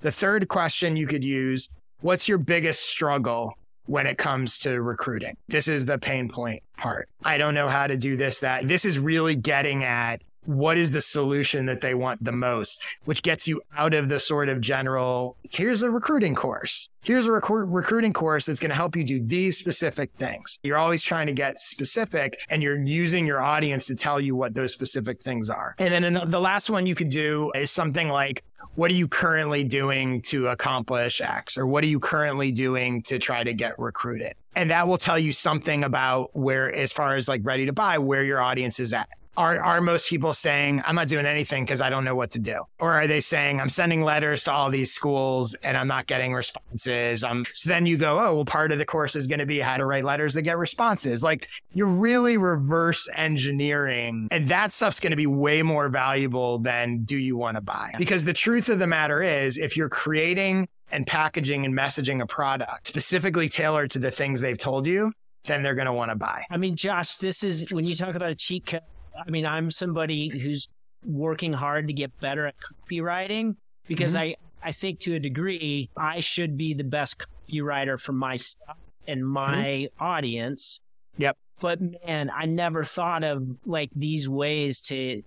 The 0.01 0.11
third 0.11 0.47
question 0.47 0.97
you 0.97 1.05
could 1.05 1.23
use 1.23 1.69
what's 2.01 2.27
your 2.27 2.39
biggest 2.39 2.82
struggle 2.82 3.53
when 3.86 4.07
it 4.07 4.17
comes 4.17 4.57
to 4.59 4.82
recruiting? 4.82 5.38
This 5.47 5.67
is 5.67 5.86
the 5.86 5.99
pain 5.99 6.30
point 6.30 6.63
part. 6.77 7.07
I 7.23 7.38
don't 7.38 7.53
know 7.53 7.69
how 7.69 7.86
to 7.86 7.95
do 7.95 8.17
this, 8.17 8.39
that. 8.39 8.67
This 8.67 8.84
is 8.84 8.97
really 8.97 9.36
getting 9.36 9.84
at 9.84 10.21
what 10.45 10.77
is 10.77 10.91
the 10.91 11.01
solution 11.01 11.65
that 11.67 11.81
they 11.81 11.93
want 11.93 12.23
the 12.23 12.31
most, 12.31 12.83
which 13.05 13.21
gets 13.21 13.47
you 13.47 13.61
out 13.77 13.93
of 13.93 14.09
the 14.09 14.19
sort 14.19 14.49
of 14.49 14.61
general, 14.61 15.37
here's 15.51 15.83
a 15.83 15.91
recruiting 15.91 16.35
course. 16.35 16.89
Here's 17.03 17.25
a 17.25 17.31
rec- 17.31 17.49
recruiting 17.49 18.13
course 18.13 18.45
that's 18.45 18.59
going 18.59 18.69
to 18.69 18.75
help 18.75 18.95
you 18.95 19.03
do 19.03 19.21
these 19.21 19.57
specific 19.57 20.11
things. 20.17 20.59
You're 20.63 20.77
always 20.77 21.01
trying 21.01 21.27
to 21.27 21.33
get 21.33 21.59
specific 21.59 22.41
and 22.49 22.61
you're 22.63 22.81
using 22.81 23.25
your 23.25 23.41
audience 23.41 23.87
to 23.87 23.95
tell 23.95 24.19
you 24.19 24.35
what 24.35 24.53
those 24.53 24.73
specific 24.73 25.21
things 25.21 25.49
are. 25.49 25.75
And 25.79 26.03
then 26.03 26.29
the 26.29 26.39
last 26.41 26.69
one 26.69 26.85
you 26.85 26.95
could 26.95 27.09
do 27.09 27.51
is 27.55 27.71
something 27.71 28.09
like, 28.09 28.43
what 28.75 28.91
are 28.91 28.95
you 28.95 29.07
currently 29.07 29.63
doing 29.63 30.21
to 30.23 30.47
accomplish 30.47 31.21
X? 31.21 31.57
Or 31.57 31.65
what 31.65 31.83
are 31.83 31.87
you 31.87 31.99
currently 31.99 32.51
doing 32.51 33.01
to 33.03 33.19
try 33.19 33.43
to 33.43 33.53
get 33.53 33.77
recruited? 33.77 34.33
And 34.55 34.69
that 34.69 34.87
will 34.87 34.97
tell 34.97 35.19
you 35.19 35.31
something 35.31 35.83
about 35.83 36.35
where, 36.35 36.73
as 36.73 36.91
far 36.91 37.15
as 37.15 37.27
like 37.27 37.41
ready 37.43 37.65
to 37.65 37.73
buy, 37.73 37.97
where 37.97 38.23
your 38.23 38.41
audience 38.41 38.79
is 38.79 38.93
at 38.93 39.09
are, 39.39 39.63
are 39.63 39.79
most 39.79 40.09
people 40.09 40.33
saying, 40.33 40.83
I'm 40.85 40.95
not 40.95 41.07
doing 41.07 41.25
anything 41.25 41.63
because 41.63 41.79
I 41.79 41.89
don't 41.89 42.03
know 42.03 42.13
what 42.13 42.31
to 42.31 42.39
do? 42.39 42.63
Or 42.77 42.91
are 42.91 43.07
they 43.07 43.21
saying, 43.21 43.61
I'm 43.61 43.69
sending 43.69 44.03
letters 44.03 44.43
to 44.43 44.51
all 44.51 44.69
these 44.69 44.93
schools 44.93 45.53
and 45.63 45.77
I'm 45.77 45.87
not 45.87 46.07
getting 46.07 46.33
responses? 46.33 47.23
Um, 47.23 47.45
so 47.53 47.69
then 47.69 47.85
you 47.85 47.95
go, 47.95 48.19
oh, 48.19 48.35
well, 48.35 48.45
part 48.45 48.73
of 48.73 48.79
the 48.79 48.85
course 48.85 49.15
is 49.15 49.27
going 49.27 49.39
to 49.39 49.45
be 49.45 49.59
how 49.59 49.77
to 49.77 49.85
write 49.85 50.03
letters 50.03 50.33
that 50.33 50.41
get 50.41 50.57
responses. 50.57 51.23
Like 51.23 51.47
you're 51.71 51.87
really 51.87 52.35
reverse 52.35 53.07
engineering. 53.15 54.27
And 54.29 54.49
that 54.49 54.73
stuff's 54.73 54.99
going 54.99 55.11
to 55.11 55.17
be 55.17 55.27
way 55.27 55.61
more 55.61 55.87
valuable 55.87 56.59
than 56.59 57.05
do 57.05 57.15
you 57.15 57.37
want 57.37 57.55
to 57.55 57.61
buy? 57.61 57.93
Because 57.97 58.25
the 58.25 58.33
truth 58.33 58.67
of 58.67 58.77
the 58.77 58.87
matter 58.87 59.23
is, 59.23 59.57
if 59.57 59.77
you're 59.77 59.87
creating 59.87 60.67
and 60.91 61.07
packaging 61.07 61.63
and 61.63 61.73
messaging 61.73 62.21
a 62.21 62.27
product 62.27 62.87
specifically 62.87 63.47
tailored 63.47 63.89
to 63.91 63.99
the 63.99 64.11
things 64.11 64.41
they've 64.41 64.57
told 64.57 64.85
you, 64.85 65.13
then 65.45 65.63
they're 65.63 65.75
going 65.75 65.85
to 65.85 65.93
want 65.93 66.11
to 66.11 66.15
buy. 66.15 66.43
I 66.49 66.57
mean, 66.57 66.75
Josh, 66.75 67.15
this 67.17 67.41
is 67.41 67.71
when 67.71 67.85
you 67.85 67.95
talk 67.95 68.15
about 68.15 68.31
a 68.31 68.35
cheat 68.35 68.65
code 68.65 68.81
I 69.26 69.30
mean, 69.30 69.45
I'm 69.45 69.72
somebody 69.72 70.30
who's 70.30 70.67
working 71.05 71.53
hard 71.53 71.88
to 71.88 71.93
get 71.93 72.17
better 72.20 72.45
at 72.47 72.55
copywriting 72.59 73.55
because 73.88 74.13
mm-hmm. 74.13 74.36
I, 74.63 74.67
I 74.70 74.72
think 74.72 74.99
to 75.01 75.15
a 75.15 75.20
degree, 75.20 75.89
I 75.97 76.20
should 76.20 76.57
be 76.57 76.74
the 76.74 76.84
best 76.84 77.17
copywriter 77.49 77.99
for 77.99 78.13
my 78.13 78.36
stuff 78.36 78.78
and 79.07 79.22
mm-hmm. 79.22 79.34
my 79.34 79.55
mm-hmm. 79.55 80.03
audience. 80.03 80.82
Yep. 81.17 81.38
But 81.59 81.80
man, 81.82 82.32
I 82.34 82.45
never 82.45 82.84
thought 82.84 83.24
of 83.24 83.45
like 83.65 83.89
these 83.95 84.30
ways 84.30 84.80
to, 84.82 85.24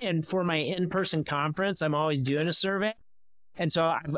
and 0.00 0.26
for 0.26 0.44
my 0.44 0.56
in 0.56 0.88
person 0.88 1.24
conference, 1.24 1.82
I'm 1.82 1.94
always 1.94 2.22
doing 2.22 2.48
a 2.48 2.52
survey. 2.52 2.94
And 3.58 3.70
so 3.70 3.84
I've, 3.84 4.16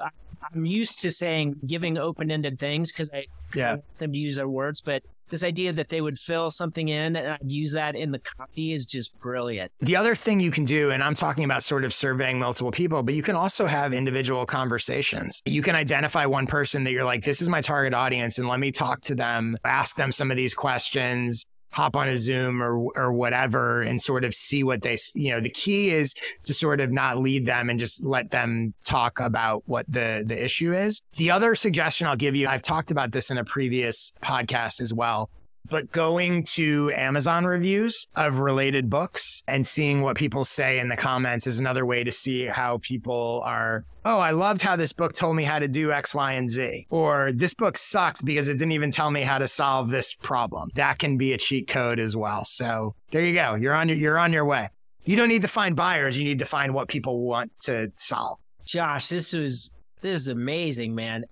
I'm 0.53 0.65
used 0.65 1.01
to 1.01 1.11
saying 1.11 1.57
giving 1.67 1.99
open 1.99 2.31
ended 2.31 2.59
things 2.59 2.93
because 2.93 3.11
I, 3.13 3.27
yeah. 3.55 3.69
I 3.69 3.73
want 3.75 3.99
them 3.99 4.13
to 4.13 4.19
use 4.19 4.37
their 4.37 4.49
words, 4.49 4.81
but 4.81 5.03
this 5.31 5.45
idea 5.45 5.73
that 5.73 5.89
they 5.89 6.01
would 6.01 6.19
fill 6.19 6.51
something 6.51 6.89
in 6.89 7.17
and 7.17 7.29
I'd 7.29 7.51
use 7.51 7.73
that 7.73 7.97
in 7.97 8.11
the 8.11 8.19
copy 8.19 8.73
is 8.73 8.85
just 8.85 9.19
brilliant. 9.21 9.73
The 9.81 9.97
other 9.97 10.15
thing 10.15 10.41
you 10.41 10.51
can 10.51 10.65
do, 10.65 10.91
and 10.91 11.03
I'm 11.03 11.15
talking 11.15 11.45
about 11.45 11.63
sort 11.63 11.85
of 11.85 11.95
surveying 11.95 12.39
multiple 12.39 12.71
people, 12.71 13.03
but 13.03 13.15
you 13.15 13.23
can 13.23 13.37
also 13.37 13.67
have 13.67 13.93
individual 13.93 14.47
conversations. 14.47 15.41
You 15.47 15.63
can 15.63 15.75
identify 15.75 16.27
one 16.27 16.47
person 16.47 16.85
that 16.85 16.93
you're 16.93 17.05
like, 17.05 17.23
this 17.23 17.41
is 17.41 17.49
my 17.49 17.61
target 17.61 17.95
audience, 17.95 18.39
and 18.39 18.49
let 18.49 18.61
me 18.61 18.71
talk 18.71 19.01
to 19.03 19.15
them, 19.15 19.57
ask 19.65 19.97
them 19.97 20.13
some 20.13 20.31
of 20.31 20.37
these 20.37 20.55
questions 20.55 21.47
hop 21.73 21.97
on 21.97 22.09
a 22.09 22.17
Zoom 22.17 22.63
or 22.63 22.77
or 22.97 23.13
whatever 23.13 23.83
and 23.83 24.01
sort 24.01 24.25
of 24.25 24.35
see 24.35 24.65
what 24.65 24.83
they 24.83 24.97
you 25.15 25.31
know 25.31 25.41
the 25.41 25.51
key 25.51 25.91
is 25.91 26.15
to 26.45 26.55
sort 26.55 26.81
of 26.81 26.91
not 26.91 27.19
lead 27.19 27.47
them 27.47 27.71
and 27.71 27.79
just 27.79 28.05
let 28.05 28.31
them 28.31 28.75
talk 28.85 29.21
about 29.21 29.63
what 29.67 29.87
the 29.89 30.23
the 30.27 30.45
issue 30.45 30.73
is. 30.73 31.01
The 31.17 31.31
other 31.31 31.55
suggestion 31.55 32.07
I'll 32.07 32.17
give 32.17 32.37
you, 32.37 32.49
I've 32.49 32.63
talked 32.63 32.91
about 32.91 33.13
this 33.13 33.31
in 33.31 33.39
a 33.39 33.45
previous 33.45 34.13
podcast 34.23 34.81
as 34.81 34.93
well, 34.93 35.31
but 35.69 35.91
going 35.93 36.43
to 36.43 36.93
Amazon 36.95 37.45
reviews 37.45 38.07
of 38.17 38.41
related 38.41 38.91
books 38.91 39.43
and 39.47 39.67
seeing 39.67 40.03
what 40.03 40.17
people 40.17 40.45
say 40.45 40.79
in 40.79 40.89
the 40.89 40.97
comments 40.97 41.47
is 41.47 41.61
another 41.61 41.87
way 41.87 42.05
to 42.05 42.11
see 42.11 42.47
how 42.47 42.79
people 42.79 43.43
are. 43.45 43.85
Oh, 44.05 44.19
I 44.19 44.31
loved 44.31 44.63
how 44.63 44.77
this 44.77 44.93
book 44.93 45.13
told 45.13 45.37
me 45.37 45.45
how 45.45 45.59
to 45.59 45.69
do 45.69 45.93
X, 45.93 46.15
Y, 46.15 46.33
and 46.33 46.51
Z. 46.51 46.87
Or 46.91 47.33
this 47.33 47.55
book 47.55 47.77
sucked 47.77 48.25
because 48.25 48.49
it 48.49 48.55
didn't 48.55 48.73
even 48.73 48.91
tell 48.91 49.11
me 49.11 49.23
how 49.23 49.39
to 49.39 49.47
solve 49.47 49.91
this 49.91 50.15
problem. 50.15 50.71
That 50.75 50.99
can 50.99 51.17
be 51.17 51.33
a 51.33 51.39
cheat 51.39 51.69
code 51.69 51.99
as 51.99 52.17
well. 52.17 52.45
So 52.45 52.95
there 53.11 53.25
you 53.25 53.35
go. 53.35 53.55
You're 53.55 53.75
on 53.75 53.89
your, 53.89 53.99
you're 53.99 54.19
on 54.19 54.33
your 54.33 54.45
way. 54.45 54.69
You 55.05 55.17
don't 55.17 55.29
need 55.29 55.43
to 55.43 55.49
find 55.49 55.77
buyers. 55.77 56.19
You 56.19 56.25
need 56.25 56.41
to 56.41 56.45
find 56.45 56.75
what 56.75 56.89
people 56.89 57.21
want 57.21 57.53
to 57.63 57.93
solve. 57.97 58.39
Josh, 58.65 59.09
this 59.09 59.33
was, 59.33 59.71
this 60.01 60.23
is 60.23 60.29
amazing, 60.29 60.95
man. 60.95 61.25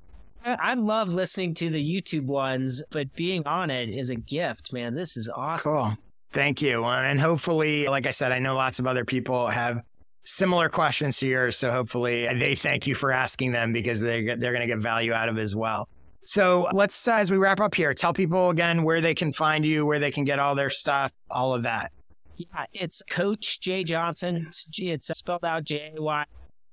I 0.45 0.75
love 0.75 1.09
listening 1.09 1.55
to 1.55 1.71
the 1.71 1.83
YouTube 1.83 2.27
ones, 2.27 2.83
but 2.91 3.13
being 3.15 3.47
on 3.47 3.71
it 3.71 3.89
is 3.89 4.11
a 4.11 4.15
gift, 4.15 4.73
man. 4.73 4.95
This 4.95 5.17
is 5.17 5.29
awesome. 5.29 5.73
Cool. 5.73 5.99
Thank 6.33 6.63
you. 6.63 6.85
And 6.85 7.21
hopefully, 7.21 7.89
like 7.89 8.07
I 8.07 8.11
said, 8.11 8.33
I 8.33 8.39
know 8.39 8.55
lots 8.55 8.79
of 8.79 8.87
other 8.87 9.05
people 9.05 9.49
have 9.49 9.83
similar 10.25 10.69
questions 10.69 11.19
to 11.19 11.27
yours. 11.27 11.57
So 11.57 11.71
hopefully 11.71 12.27
they 12.35 12.55
thank 12.55 12.87
you 12.87 12.95
for 12.95 13.13
asking 13.13 13.53
them 13.53 13.73
because 13.73 14.01
they, 14.01 14.23
they're 14.23 14.53
going 14.53 14.61
to 14.61 14.67
get 14.67 14.79
value 14.79 15.13
out 15.13 15.29
of 15.29 15.39
it 15.39 15.43
as 15.43 15.57
well. 15.57 15.89
So 16.23 16.69
let's, 16.75 17.09
uh, 17.09 17.15
as 17.15 17.31
we 17.31 17.39
wrap 17.39 17.61
up 17.61 17.75
here, 17.75 17.95
tell 17.95 18.13
people 18.13 18.51
again 18.51 18.83
where 18.83 19.01
they 19.01 19.15
can 19.15 19.33
find 19.33 19.65
you, 19.65 19.87
where 19.87 19.99
they 19.99 20.11
can 20.11 20.25
get 20.25 20.39
all 20.39 20.55
their 20.55 20.69
stuff, 20.69 21.11
all 21.31 21.55
of 21.55 21.63
that. 21.63 21.91
Yeah, 22.37 22.67
it's 22.75 23.03
Coach 23.09 23.61
Jay 23.61 23.83
Johnson. 23.83 24.45
It's, 24.47 24.69
it's 24.77 25.07
spelled 25.07 25.45
out 25.45 25.65
J 25.65 25.95
A 25.97 26.03
Y. 26.03 26.25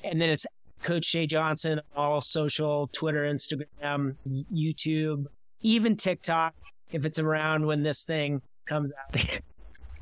And 0.04 0.20
then 0.20 0.30
it's 0.30 0.46
Coach 0.86 1.12
Jay 1.12 1.26
Johnson, 1.26 1.82
all 1.96 2.22
social, 2.22 2.88
Twitter, 2.94 3.24
Instagram, 3.24 4.16
YouTube, 4.54 5.26
even 5.62 5.98
TikTok, 5.98 6.54
if 6.92 7.06
it's 7.06 7.18
around 7.18 7.66
when 7.66 7.82
this 7.82 8.04
thing 8.04 8.42
comes 8.66 8.92
out. 8.94 9.40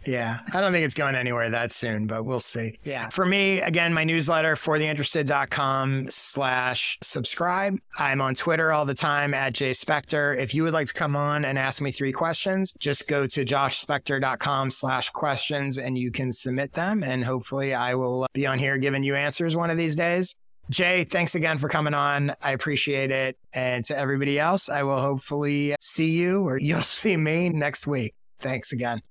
Yeah, 0.06 0.40
I 0.54 0.60
don't 0.60 0.74
think 0.74 0.86
it's 0.86 0.94
going 0.94 1.16
anywhere 1.16 1.50
that 1.50 1.72
soon, 1.72 2.08
but 2.08 2.26
we'll 2.26 2.42
see. 2.42 2.78
Yeah. 2.84 3.08
For 3.08 3.26
me, 3.26 3.62
again, 3.62 3.94
my 3.94 4.04
newsletter 4.04 4.56
fortheinterested.com 4.56 6.08
slash 6.10 6.98
subscribe. 7.02 7.78
I'm 7.98 8.20
on 8.20 8.36
Twitter 8.36 8.74
all 8.74 8.84
the 8.84 8.94
time 8.94 9.34
at 9.34 9.54
J 9.54 9.72
Spector. 9.72 10.38
If 10.38 10.54
you 10.54 10.64
would 10.64 10.74
like 10.74 10.88
to 10.88 10.94
come 10.94 11.16
on 11.16 11.46
and 11.46 11.58
ask 11.58 11.82
me 11.82 11.92
three 11.92 12.12
questions, 12.12 12.74
just 12.80 13.08
go 13.08 13.26
to 13.28 13.46
joshspector.com 13.46 14.72
slash 14.72 15.10
questions 15.12 15.78
and 15.78 15.98
you 15.98 16.12
can 16.12 16.34
submit 16.34 16.74
them. 16.74 17.02
And 17.02 17.24
hopefully 17.24 17.74
I 17.74 17.96
will 17.96 18.28
be 18.34 18.46
on 18.46 18.60
here 18.60 18.78
giving 18.78 19.04
you 19.04 19.16
answers 19.16 19.56
one 19.56 19.70
of 19.70 19.78
these 19.78 19.96
days. 19.96 20.36
Jay, 20.70 21.04
thanks 21.04 21.36
again 21.36 21.58
for 21.58 21.70
coming 21.70 21.94
on. 21.94 22.34
I 22.42 22.52
appreciate 22.52 23.12
it. 23.12 23.38
And 23.54 23.86
to 23.86 23.98
everybody 23.98 24.40
else, 24.40 24.70
I 24.70 24.84
will 24.84 25.02
hopefully 25.02 25.76
see 25.80 26.12
you 26.12 26.48
or 26.48 26.58
you'll 26.60 26.82
see 26.82 27.16
me 27.18 27.50
next 27.50 27.86
week. 27.86 28.16
Thanks 28.40 28.72
again. 28.72 29.04